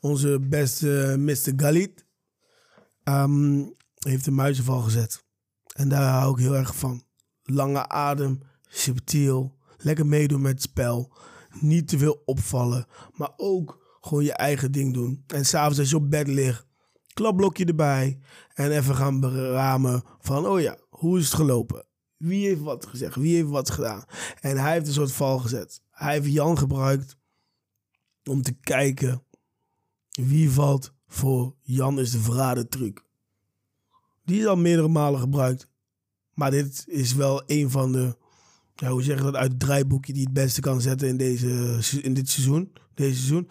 onze 0.00 0.40
beste 0.40 1.16
Mr. 1.18 1.52
Galit 1.56 2.04
heeft 4.04 4.26
een 4.26 4.34
muizenval 4.34 4.80
gezet. 4.80 5.24
En 5.74 5.88
daar 5.88 6.12
hou 6.12 6.32
ik 6.32 6.38
heel 6.38 6.56
erg 6.56 6.76
van. 6.76 7.04
Lange 7.42 7.88
adem, 7.88 8.40
subtiel, 8.68 9.58
lekker 9.76 10.06
meedoen 10.06 10.40
met 10.40 10.52
het 10.52 10.62
spel. 10.62 11.16
Niet 11.60 11.88
te 11.88 11.98
veel 11.98 12.22
opvallen, 12.24 12.86
maar 13.12 13.32
ook 13.36 13.98
gewoon 14.00 14.24
je 14.24 14.32
eigen 14.32 14.72
ding 14.72 14.94
doen. 14.94 15.24
En 15.26 15.44
s'avonds 15.44 15.78
als 15.78 15.90
je 15.90 15.96
op 15.96 16.10
bed 16.10 16.28
ligt, 16.28 16.66
klapblokje 17.12 17.64
erbij. 17.64 18.18
En 18.54 18.70
even 18.70 18.94
gaan 18.94 19.20
beramen 19.20 20.02
van, 20.20 20.46
oh 20.46 20.60
ja, 20.60 20.78
hoe 20.88 21.18
is 21.18 21.24
het 21.24 21.34
gelopen? 21.34 21.86
Wie 22.16 22.46
heeft 22.46 22.60
wat 22.60 22.86
gezegd? 22.86 23.16
Wie 23.16 23.34
heeft 23.34 23.48
wat 23.48 23.70
gedaan? 23.70 24.04
En 24.40 24.58
hij 24.58 24.72
heeft 24.72 24.86
een 24.86 24.92
soort 24.92 25.12
val 25.12 25.38
gezet. 25.38 25.82
Hij 25.90 26.12
heeft 26.12 26.32
Jan 26.32 26.58
gebruikt 26.58 27.16
om 28.24 28.42
te 28.42 28.52
kijken 28.52 29.22
wie 30.10 30.50
valt 30.50 30.94
voor 31.06 31.56
Jan 31.60 31.98
is 31.98 32.10
de 32.10 32.18
verraden 32.18 32.68
truc. 32.68 33.04
Die 34.24 34.40
is 34.40 34.46
al 34.46 34.56
meerdere 34.56 34.88
malen 34.88 35.20
gebruikt. 35.20 35.68
Maar 36.34 36.50
dit 36.50 36.84
is 36.86 37.14
wel 37.14 37.42
een 37.46 37.70
van 37.70 37.92
de, 37.92 38.16
hoe 38.86 39.02
zeg 39.02 39.16
je 39.16 39.24
dat, 39.24 39.34
uit 39.34 39.50
het 39.50 39.60
draaiboekje 39.60 40.12
die 40.12 40.24
het 40.24 40.32
beste 40.32 40.60
kan 40.60 40.80
zetten 40.80 41.08
in, 41.08 41.16
deze, 41.16 41.78
in 42.02 42.14
dit 42.14 42.28
seizoen. 42.28 42.72
Deze 42.94 43.14
seizoen. 43.14 43.48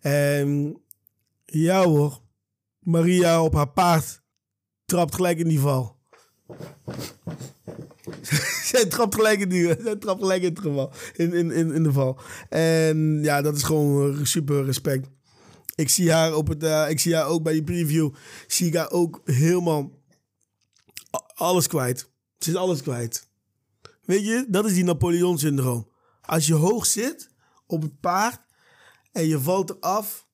En 0.00 0.80
ja 1.44 1.84
hoor, 1.84 2.20
Maria 2.78 3.42
op 3.42 3.54
haar 3.54 3.68
paard 3.68 4.22
trapt 4.84 5.14
gelijk 5.14 5.38
in 5.38 5.48
die 5.48 5.60
val. 5.60 5.96
zij 8.72 8.86
trapt 8.86 9.14
gelijk 9.14 9.40
in 9.40 9.48
die, 9.48 9.76
zij 9.82 9.96
trapt 9.96 10.20
gelijk 10.20 10.42
in 10.42 10.48
het 10.48 10.60
geval, 10.60 10.92
in, 11.14 11.32
in, 11.32 11.50
in, 11.50 11.72
in 11.72 11.82
de 11.82 11.92
val. 11.92 12.18
En 12.48 13.18
ja, 13.22 13.42
dat 13.42 13.56
is 13.56 13.62
gewoon 13.62 14.26
super 14.26 14.64
respect. 14.64 15.08
Ik 15.74 15.88
zie 15.88 16.12
haar 16.12 16.34
op 16.34 16.48
het, 16.48 16.62
uh, 16.62 16.90
ik 16.90 17.00
zie 17.00 17.14
haar 17.14 17.26
ook 17.26 17.42
bij 17.42 17.52
die 17.52 17.64
preview, 17.64 18.10
zie 18.46 18.66
ik 18.66 18.74
haar 18.74 18.90
ook 18.90 19.20
helemaal 19.24 19.90
alles 21.34 21.66
kwijt. 21.66 22.10
Ze 22.38 22.50
is 22.50 22.56
alles 22.56 22.82
kwijt. 22.82 23.28
Weet 24.02 24.24
je, 24.24 24.46
dat 24.48 24.64
is 24.64 24.74
die 24.74 24.84
Napoleon-syndroom. 24.84 25.88
Als 26.20 26.46
je 26.46 26.54
hoog 26.54 26.86
zit 26.86 27.28
op 27.66 27.82
het 27.82 28.00
paard 28.00 28.40
en 29.12 29.26
je 29.26 29.40
valt 29.40 29.70
eraf, 29.70 30.26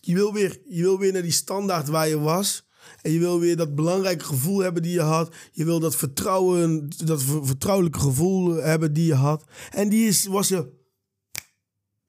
je 0.00 0.14
wil 0.14 0.32
weer, 0.32 0.60
je 0.64 0.82
wil 0.82 0.98
weer 0.98 1.12
naar 1.12 1.22
die 1.22 1.30
standaard 1.30 1.88
waar 1.88 2.08
je 2.08 2.18
was. 2.18 2.64
En 3.02 3.12
je 3.12 3.18
wil 3.18 3.40
weer 3.40 3.56
dat 3.56 3.74
belangrijke 3.74 4.24
gevoel 4.24 4.58
hebben 4.58 4.82
die 4.82 4.92
je 4.92 5.00
had. 5.00 5.34
Je 5.52 5.64
wil 5.64 5.80
dat 5.80 5.96
vertrouwen, 5.96 6.88
dat 7.04 7.22
vertrouwelijke 7.22 7.98
gevoel 7.98 8.54
hebben 8.54 8.92
die 8.92 9.06
je 9.06 9.14
had. 9.14 9.44
En 9.70 9.88
die 9.88 10.06
is, 10.08 10.26
was 10.26 10.46
ze 10.46 10.72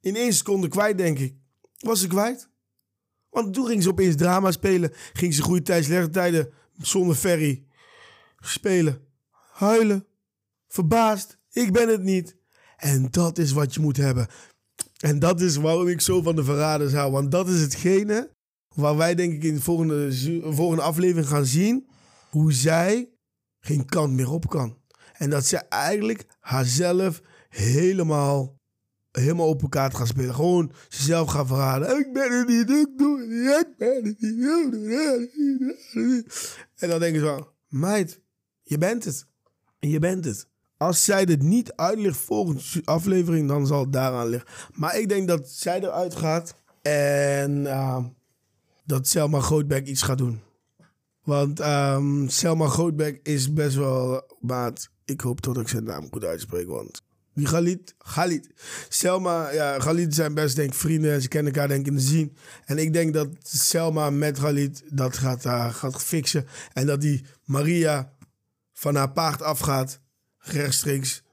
in 0.02 0.16
één 0.16 0.34
seconde 0.34 0.68
kwijt, 0.68 0.98
denk 0.98 1.20
ik. 1.20 1.36
Was 1.78 2.00
ze 2.00 2.08
kwijt. 2.08 2.50
Want 3.30 3.54
toen 3.54 3.66
ging 3.66 3.84
ze 3.84 3.90
opeens 3.90 4.16
drama 4.16 4.52
spelen. 4.52 4.92
Ging 5.14 5.34
ze 5.34 5.42
goede 5.42 5.62
tijden, 5.62 5.86
slechte 5.86 6.10
tijden 6.10 6.54
zonder 6.78 7.16
ferry 7.16 7.66
spelen. 8.40 9.02
Huilen. 9.52 10.06
Verbaasd. 10.68 11.38
Ik 11.52 11.72
ben 11.72 11.90
het 11.90 12.04
niet. 12.04 12.36
En 12.78 13.08
dat 13.12 13.38
is 13.38 13.52
wat 13.52 13.74
je 13.74 13.80
moet 13.80 13.98
hebben. 13.98 14.28
En 14.98 15.20
dat 15.20 15.42
is 15.42 15.56
waarom 15.56 15.88
ik 15.88 16.02
zo 16.02 16.22
van 16.22 16.36
de 16.36 16.44
verraders 16.44 16.94
hou. 16.94 17.12
Want 17.12 17.32
dat 17.32 17.48
is 17.48 17.62
hetgene 17.62 18.30
waar 18.76 18.98
wij 18.98 19.16
denk 19.16 19.34
ik 19.34 19.44
in 19.44 19.54
de 19.54 19.62
volgende, 19.62 20.14
volgende 20.54 20.84
aflevering 20.84 21.28
gaan 21.28 21.46
zien. 21.46 21.88
Hoe 22.30 22.54
zij 22.54 23.10
geen 23.60 23.86
kant 23.86 24.14
meer 24.14 24.32
op 24.32 24.50
kan. 24.50 24.78
En 25.14 25.30
dat 25.30 25.46
ze 25.46 25.58
eigenlijk 25.58 26.26
haarzelf 26.40 27.22
helemaal, 27.50 28.57
helemaal 29.20 29.48
op 29.48 29.62
elkaar 29.62 29.92
gaat 29.92 30.08
spelen. 30.08 30.36
Gewoon 30.36 30.72
zichzelf 30.90 31.30
gaan 31.30 31.48
verraden. 31.48 32.00
Ik 32.00 32.14
ben 32.14 32.38
het 32.38 32.48
niet, 32.48 32.70
ik 32.70 32.98
doe 32.98 33.20
het 33.20 33.30
niet, 33.30 33.58
ik 33.60 33.78
ben 33.78 34.06
het 34.06 34.22
niet. 35.94 36.58
En 36.76 36.90
dan 36.90 37.00
denken 37.00 37.20
ze 37.20 37.26
van, 37.26 37.48
meid, 37.68 38.22
je 38.64 38.78
bent 38.78 39.04
het. 39.04 39.26
Je 39.80 40.00
bent 40.00 40.26
het. 40.26 40.48
Als 40.78 41.04
zij 41.04 41.26
dit 41.26 41.42
niet 41.42 41.74
uitlegt 41.76 42.18
volgende 42.18 42.62
aflevering, 42.84 43.48
dan 43.48 43.68
zal 43.68 43.80
het 43.80 43.94
daaraan 43.94 44.28
liggen. 44.28 44.50
Maar 44.74 45.00
ik 45.00 45.10
denk 45.10 45.28
dat 45.28 45.50
zij 45.50 45.80
eruit 45.80 46.16
gaat 46.16 46.56
en 46.82 47.62
uh, 47.62 48.06
dat 48.86 49.08
Selma 49.08 49.40
Grootbeck 49.40 49.88
iets 49.88 50.02
gaat 50.02 50.18
doen. 50.18 50.42
Want 51.24 51.60
um, 51.60 52.30
Selma 52.30 52.68
Grootbeck 52.68 53.20
is 53.24 53.54
best 53.54 53.76
wel 53.76 54.24
maat. 54.40 54.90
Ik 55.06 55.22
hoop 55.22 55.42
dat 55.42 55.58
ik 55.58 55.68
zijn 55.68 55.84
naam 55.84 56.08
goed 56.12 56.24
uitspreek, 56.24 56.68
want 56.68 57.02
die 57.38 57.46
Galit, 57.46 57.96
Galit. 57.98 58.50
Selma, 58.90 59.52
ja, 59.52 59.80
Galit 59.80 60.16
zijn 60.16 60.34
best 60.34 60.56
denk 60.56 60.74
vrienden 60.74 61.14
en 61.14 61.22
ze 61.22 61.28
kennen 61.28 61.54
elkaar 61.54 61.68
denk 61.68 61.80
ik 61.80 61.88
in 61.88 61.96
de 61.96 62.02
zien. 62.02 62.36
En 62.66 62.78
ik 62.78 62.94
denk 62.94 63.14
dat 63.14 63.28
Selma 63.42 64.10
met 64.10 64.40
Galit 64.40 64.84
dat 64.90 65.18
gaat, 65.18 65.46
uh, 65.46 65.74
gaat 65.74 66.04
fixen. 66.04 66.46
En 66.74 66.86
dat 66.86 67.02
die 67.02 67.26
Maria 67.44 68.14
van 68.74 68.96
haar 68.96 69.12
paard 69.12 69.42
afgaat 69.42 70.00
rechtstreeks 70.38 71.24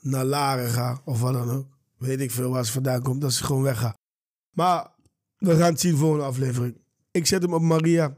naar 0.00 0.24
Laren 0.24 0.70
gaat. 0.70 1.00
Of 1.04 1.20
wat 1.20 1.32
dan 1.32 1.50
ook. 1.50 1.66
Weet 1.98 2.20
ik 2.20 2.30
veel 2.30 2.50
waar 2.50 2.66
ze 2.66 2.72
vandaan 2.72 3.02
komt. 3.02 3.20
Dat 3.20 3.32
ze 3.32 3.44
gewoon 3.44 3.62
weggaat. 3.62 3.98
Maar 4.50 4.90
we 5.38 5.56
gaan 5.56 5.70
het 5.70 5.80
zien 5.80 5.96
voor 5.96 6.14
een 6.14 6.24
aflevering. 6.24 6.76
Ik 7.10 7.26
zet 7.26 7.42
hem 7.42 7.54
op 7.54 7.62
Maria. 7.62 8.16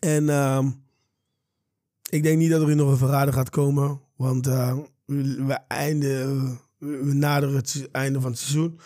En 0.00 0.24
uh, 0.24 0.66
ik 2.10 2.22
denk 2.22 2.38
niet 2.38 2.50
dat 2.50 2.68
er 2.68 2.76
nog 2.76 2.90
een 2.90 2.96
verrader 2.96 3.34
gaat 3.34 3.50
komen. 3.50 4.00
Want 4.16 4.46
uh, 4.46 4.78
we, 5.10 6.56
we, 6.78 7.14
naderen 7.14 7.54
het 7.54 7.88
einde 7.92 8.20
van 8.20 8.30
het 8.30 8.40
seizoen. 8.40 8.80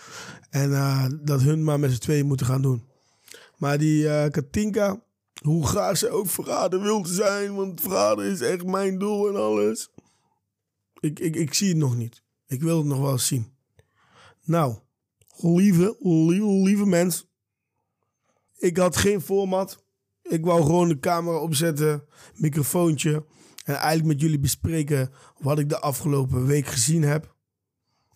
En 0.51 0.71
uh, 0.71 1.07
dat 1.21 1.43
hun 1.43 1.65
maar 1.65 1.81
met 1.81 1.93
z'n 1.93 1.99
tweeën 1.99 2.27
moeten 2.27 2.47
gaan 2.47 2.63
doen. 2.63 2.85
Maar 3.57 3.79
die 3.79 4.05
uh, 4.05 4.27
Katinka, 4.27 5.03
hoe 5.43 5.67
graag 5.67 5.97
ze 5.97 6.11
ook 6.11 6.29
verrader 6.29 6.83
wil 6.83 7.07
zijn. 7.07 7.55
Want 7.55 7.81
verrader 7.81 8.25
is 8.25 8.41
echt 8.41 8.67
mijn 8.67 8.99
doel 8.99 9.29
en 9.29 9.37
alles. 9.37 9.91
Ik, 11.01 11.19
ik, 11.19 11.37
ik 11.37 11.55
zie 11.55 11.69
het 11.69 11.77
nog 11.77 11.97
niet. 11.97 12.23
Ik 12.47 12.63
wil 12.63 12.79
het 12.79 12.87
nog 12.87 12.99
wel 12.99 13.13
eens 13.13 13.27
zien. 13.27 13.53
Nou, 14.45 14.77
lieve, 15.37 15.97
lieve, 16.01 16.47
lieve 16.47 16.87
mens. 16.87 17.27
Ik 18.57 18.77
had 18.77 18.97
geen 18.97 19.21
format. 19.21 19.85
Ik 20.23 20.45
wou 20.45 20.63
gewoon 20.63 20.89
de 20.89 20.99
camera 20.99 21.39
opzetten, 21.39 22.05
microfoontje. 22.35 23.25
En 23.65 23.75
eigenlijk 23.75 24.07
met 24.07 24.21
jullie 24.21 24.39
bespreken 24.39 25.11
wat 25.39 25.59
ik 25.59 25.69
de 25.69 25.81
afgelopen 25.81 26.47
week 26.47 26.67
gezien 26.67 27.03
heb. 27.03 27.35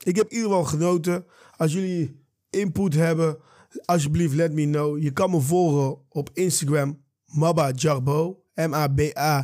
Ik 0.02 0.16
heb 0.16 0.28
in 0.28 0.36
ieder 0.36 0.48
geval 0.48 0.64
genoten. 0.64 1.24
Als 1.56 1.72
jullie 1.72 2.22
input 2.50 2.94
hebben, 2.94 3.38
alsjeblieft 3.84 4.34
let 4.34 4.52
me 4.52 4.64
know. 4.64 4.98
Je 5.02 5.10
kan 5.10 5.30
me 5.30 5.40
volgen 5.40 5.98
op 6.08 6.30
Instagram, 6.32 7.02
Maba 7.24 7.70
Jarbo. 7.70 8.42
M-A-B-A-J-A-R-B-O-U. 8.54 9.36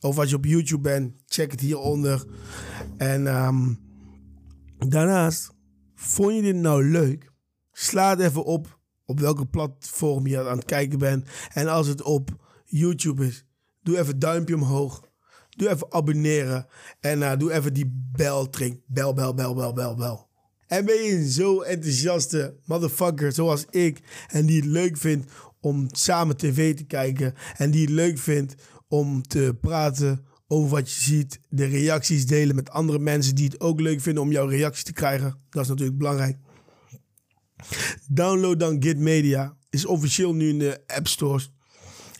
Of 0.00 0.18
als 0.18 0.30
je 0.30 0.36
op 0.36 0.44
YouTube 0.44 0.82
bent, 0.82 1.14
check 1.26 1.50
het 1.50 1.60
hieronder. 1.60 2.24
En 2.96 3.26
ehm, 3.26 3.74
daarnaast, 4.88 5.50
vond 5.94 6.34
je 6.34 6.42
dit 6.42 6.56
nou 6.56 6.84
leuk? 6.84 7.32
Sla 7.72 8.10
het 8.10 8.20
even 8.20 8.44
op 8.44 8.78
op 9.08 9.20
welke 9.20 9.46
platform 9.46 10.26
je 10.26 10.48
aan 10.48 10.56
het 10.56 10.64
kijken 10.64 10.98
bent. 10.98 11.28
En 11.52 11.68
als 11.68 11.86
het 11.86 12.02
op 12.02 12.30
YouTube 12.64 13.26
is, 13.26 13.46
doe 13.88 13.98
even 13.98 14.18
duimpje 14.18 14.54
omhoog. 14.54 15.06
Doe 15.48 15.68
even 15.68 15.92
abonneren. 15.92 16.66
En 17.00 17.18
uh, 17.18 17.36
doe 17.36 17.52
even 17.52 17.72
die 17.72 18.10
bel 18.12 18.50
trink. 18.50 18.80
Bel, 18.86 19.12
bel, 19.12 19.34
bel, 19.34 19.54
bel, 19.54 19.72
bel, 19.72 19.94
bel. 19.94 20.28
En 20.66 20.84
ben 20.84 21.02
je 21.02 21.30
zo 21.30 21.60
enthousiaste 21.60 22.56
motherfucker 22.64 23.32
zoals 23.32 23.64
ik. 23.70 24.00
En 24.28 24.46
die 24.46 24.56
het 24.56 24.70
leuk 24.70 24.96
vindt 24.96 25.32
om 25.60 25.88
samen 25.90 26.36
tv 26.36 26.76
te 26.76 26.84
kijken. 26.84 27.34
En 27.56 27.70
die 27.70 27.80
het 27.80 27.90
leuk 27.90 28.18
vindt 28.18 28.54
om 28.88 29.22
te 29.22 29.56
praten 29.60 30.26
over 30.46 30.70
wat 30.70 30.92
je 30.92 31.00
ziet. 31.00 31.40
De 31.48 31.64
reacties 31.64 32.26
delen 32.26 32.54
met 32.54 32.70
andere 32.70 32.98
mensen 32.98 33.34
die 33.34 33.44
het 33.44 33.60
ook 33.60 33.80
leuk 33.80 34.00
vinden 34.00 34.22
om 34.22 34.32
jouw 34.32 34.46
reactie 34.46 34.84
te 34.84 34.92
krijgen. 34.92 35.40
Dat 35.50 35.62
is 35.62 35.68
natuurlijk 35.68 35.98
belangrijk. 35.98 36.36
Download 38.08 38.58
dan 38.58 38.82
Git 38.82 38.98
Media. 38.98 39.56
Is 39.70 39.86
officieel 39.86 40.34
nu 40.34 40.48
in 40.48 40.58
de 40.58 40.82
app 40.86 41.06
stores. 41.06 41.52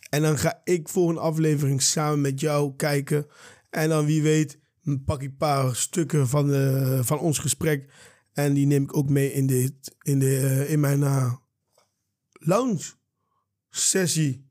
En 0.08 0.22
dan 0.22 0.38
ga 0.38 0.60
ik 0.64 0.88
voor 0.88 1.10
een 1.10 1.18
aflevering 1.18 1.82
samen 1.82 2.20
met 2.20 2.40
jou 2.40 2.76
kijken. 2.76 3.26
En 3.70 3.88
dan 3.88 4.06
wie 4.06 4.22
weet 4.22 4.58
pak 5.04 5.22
ik 5.22 5.28
een 5.28 5.36
paar 5.36 5.76
stukken 5.76 6.28
van, 6.28 6.46
de, 6.46 6.98
van 7.02 7.18
ons 7.18 7.38
gesprek. 7.38 7.92
En 8.32 8.54
die 8.54 8.66
neem 8.66 8.82
ik 8.82 8.96
ook 8.96 9.08
mee 9.08 9.32
in, 9.32 9.46
dit, 9.46 9.96
in, 10.02 10.18
de, 10.18 10.36
eh, 10.36 10.70
in 10.70 10.80
mijn 10.80 11.00
uh, 11.00 11.34
lounge 12.32 12.92
sessie 13.70 14.46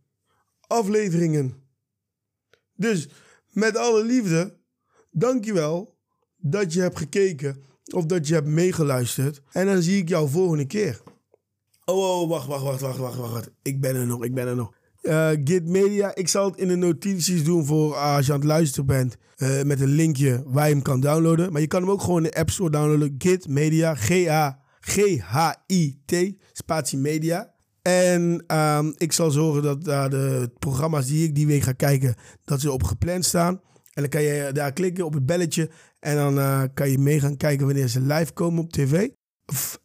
afleveringen. 0.68 1.64
Dus 2.74 3.10
met 3.50 3.78
alle 3.78 4.04
liefde, 4.04 4.58
dankjewel 5.12 5.98
dat 6.38 6.74
je 6.74 6.82
hebt 6.82 6.98
gekeken 6.98 7.64
of 7.94 8.06
dat 8.06 8.28
je 8.28 8.34
hebt 8.34 8.48
meegeluisterd. 8.48 9.42
En 9.52 9.66
dan 9.66 9.82
zie 9.82 10.02
ik 10.02 10.10
jou 10.10 10.30
volgende 10.30 10.66
keer. 10.66 11.02
Oh, 11.86 12.22
oh 12.22 12.30
wacht, 12.30 12.48
wacht, 12.48 12.64
wacht, 12.64 12.82
wacht, 12.82 12.98
wacht, 12.98 13.18
wacht. 13.18 13.50
Ik 13.62 13.82
ben 13.82 13.96
er 13.96 14.06
nog, 14.06 14.24
ik 14.24 14.34
ben 14.34 14.48
er 14.48 14.56
nog. 14.56 14.74
Uh, 15.08 15.30
Git 15.44 15.68
Media, 15.68 16.16
ik 16.16 16.28
zal 16.28 16.50
het 16.50 16.60
in 16.60 16.68
de 16.68 16.76
notities 16.76 17.44
doen 17.44 17.66
voor 17.66 17.96
als 17.96 18.26
je 18.26 18.34
aan 18.34 18.40
het 18.40 18.48
luisteren 18.48 18.86
bent. 18.86 19.18
Uh, 19.38 19.62
met 19.64 19.82
een 19.82 19.88
linkje 19.88 20.44
waar 20.46 20.68
je 20.68 20.74
hem 20.74 20.82
kan 20.82 21.00
downloaden. 21.00 21.52
Maar 21.52 21.62
je 21.62 21.68
kan 21.68 21.82
hem 21.82 21.92
ook 21.92 22.02
gewoon 22.02 22.26
in 22.26 22.32
de 22.32 22.38
App 22.38 22.50
Store 22.50 22.70
downloaden. 22.70 23.16
Git 23.18 23.48
Media, 23.48 23.96
G-H-I-T, 24.80 26.34
spatie 26.52 26.98
media. 26.98 27.54
En 27.82 28.44
um, 28.58 28.94
ik 28.98 29.12
zal 29.12 29.32
zorgen 29.32 29.64
dat 29.64 29.84
de 30.12 30.52
programma's 30.60 31.06
die 31.06 31.28
ik 31.28 31.36
die 31.36 31.48
week 31.48 31.62
ga 31.62 31.72
kijken, 31.72 32.16
dat 32.46 32.62
ze 32.62 32.72
op 32.72 32.84
gepland 32.84 33.26
staan. 33.26 33.62
En 33.94 34.02
dan 34.02 34.10
kan 34.10 34.22
je 34.22 34.50
daar 34.54 34.74
klikken 34.74 35.06
op 35.06 35.14
het 35.14 35.26
belletje. 35.26 35.70
En 36.00 36.16
dan 36.16 36.38
uh, 36.38 36.64
kan 36.74 36.90
je 36.90 36.98
mee 36.98 37.20
gaan 37.20 37.38
kijken 37.38 37.66
wanneer 37.66 37.88
ze 37.88 38.02
live 38.02 38.34
komen 38.34 38.64
op 38.64 38.72
tv. 38.72 39.10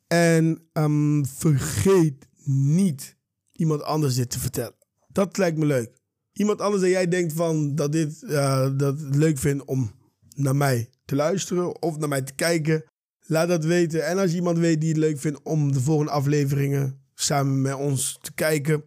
En 0.07 0.69
um, 0.73 1.27
vergeet 1.27 2.29
niet 2.45 3.17
iemand 3.53 3.83
anders 3.83 4.15
dit 4.15 4.31
te 4.31 4.39
vertellen. 4.39 4.81
Dat 5.13 5.37
lijkt 5.37 5.59
me 5.59 5.67
leuk. 5.67 5.91
Iemand 6.33 6.61
anders 6.61 6.83
dat 6.83 6.91
jij 6.91 7.09
denkt 7.09 7.33
van 7.33 7.75
dat 7.75 7.93
dit 7.93 8.23
uh, 8.23 8.71
dat 8.77 9.01
het 9.01 9.17
leuk 9.17 9.39
vindt 9.39 9.65
om 9.65 9.91
naar 10.35 10.57
mij 10.57 10.91
te 11.05 11.15
luisteren 11.15 11.83
of 11.83 11.99
naar 11.99 12.09
mij 12.09 12.23
te 12.23 12.35
kijken. 12.35 12.85
Laat 13.21 13.49
dat 13.49 13.65
weten. 13.65 14.07
En 14.07 14.19
als 14.19 14.31
je 14.31 14.37
iemand 14.37 14.59
weet 14.59 14.81
die 14.81 14.89
het 14.89 14.99
leuk 14.99 15.19
vindt 15.19 15.43
om 15.43 15.73
de 15.73 15.81
volgende 15.81 16.13
afleveringen 16.13 17.01
samen 17.15 17.61
met 17.61 17.75
ons 17.75 18.19
te 18.21 18.33
kijken, 18.33 18.85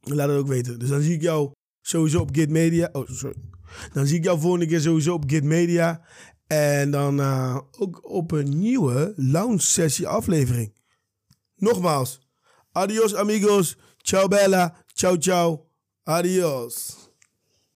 laat 0.00 0.28
het 0.28 0.38
ook 0.38 0.48
weten. 0.48 0.78
Dus 0.78 0.88
dan 0.88 1.00
zie 1.00 1.14
ik 1.14 1.22
jou 1.22 1.52
sowieso 1.80 2.20
op 2.20 2.34
Git 2.34 2.50
Media. 2.50 2.88
Oh, 2.92 3.08
sorry. 3.08 3.36
Dan 3.92 4.06
zie 4.06 4.16
ik 4.16 4.24
jou 4.24 4.40
volgende 4.40 4.66
keer 4.66 4.80
sowieso 4.80 5.14
op 5.14 5.24
Git 5.26 5.44
Media. 5.44 6.04
En 6.46 6.90
dan 6.90 7.20
uh, 7.20 7.58
ook 7.78 8.10
op 8.10 8.30
een 8.30 8.58
nieuwe 8.58 9.12
lounge 9.16 9.60
sessie 9.60 10.06
aflevering. 10.06 10.72
Nogmaals, 11.56 12.20
adios 12.72 13.14
amigos, 13.14 13.76
ciao 14.02 14.28
bella, 14.28 14.84
ciao 14.94 15.16
ciao, 15.16 15.67
adios. 16.08 17.07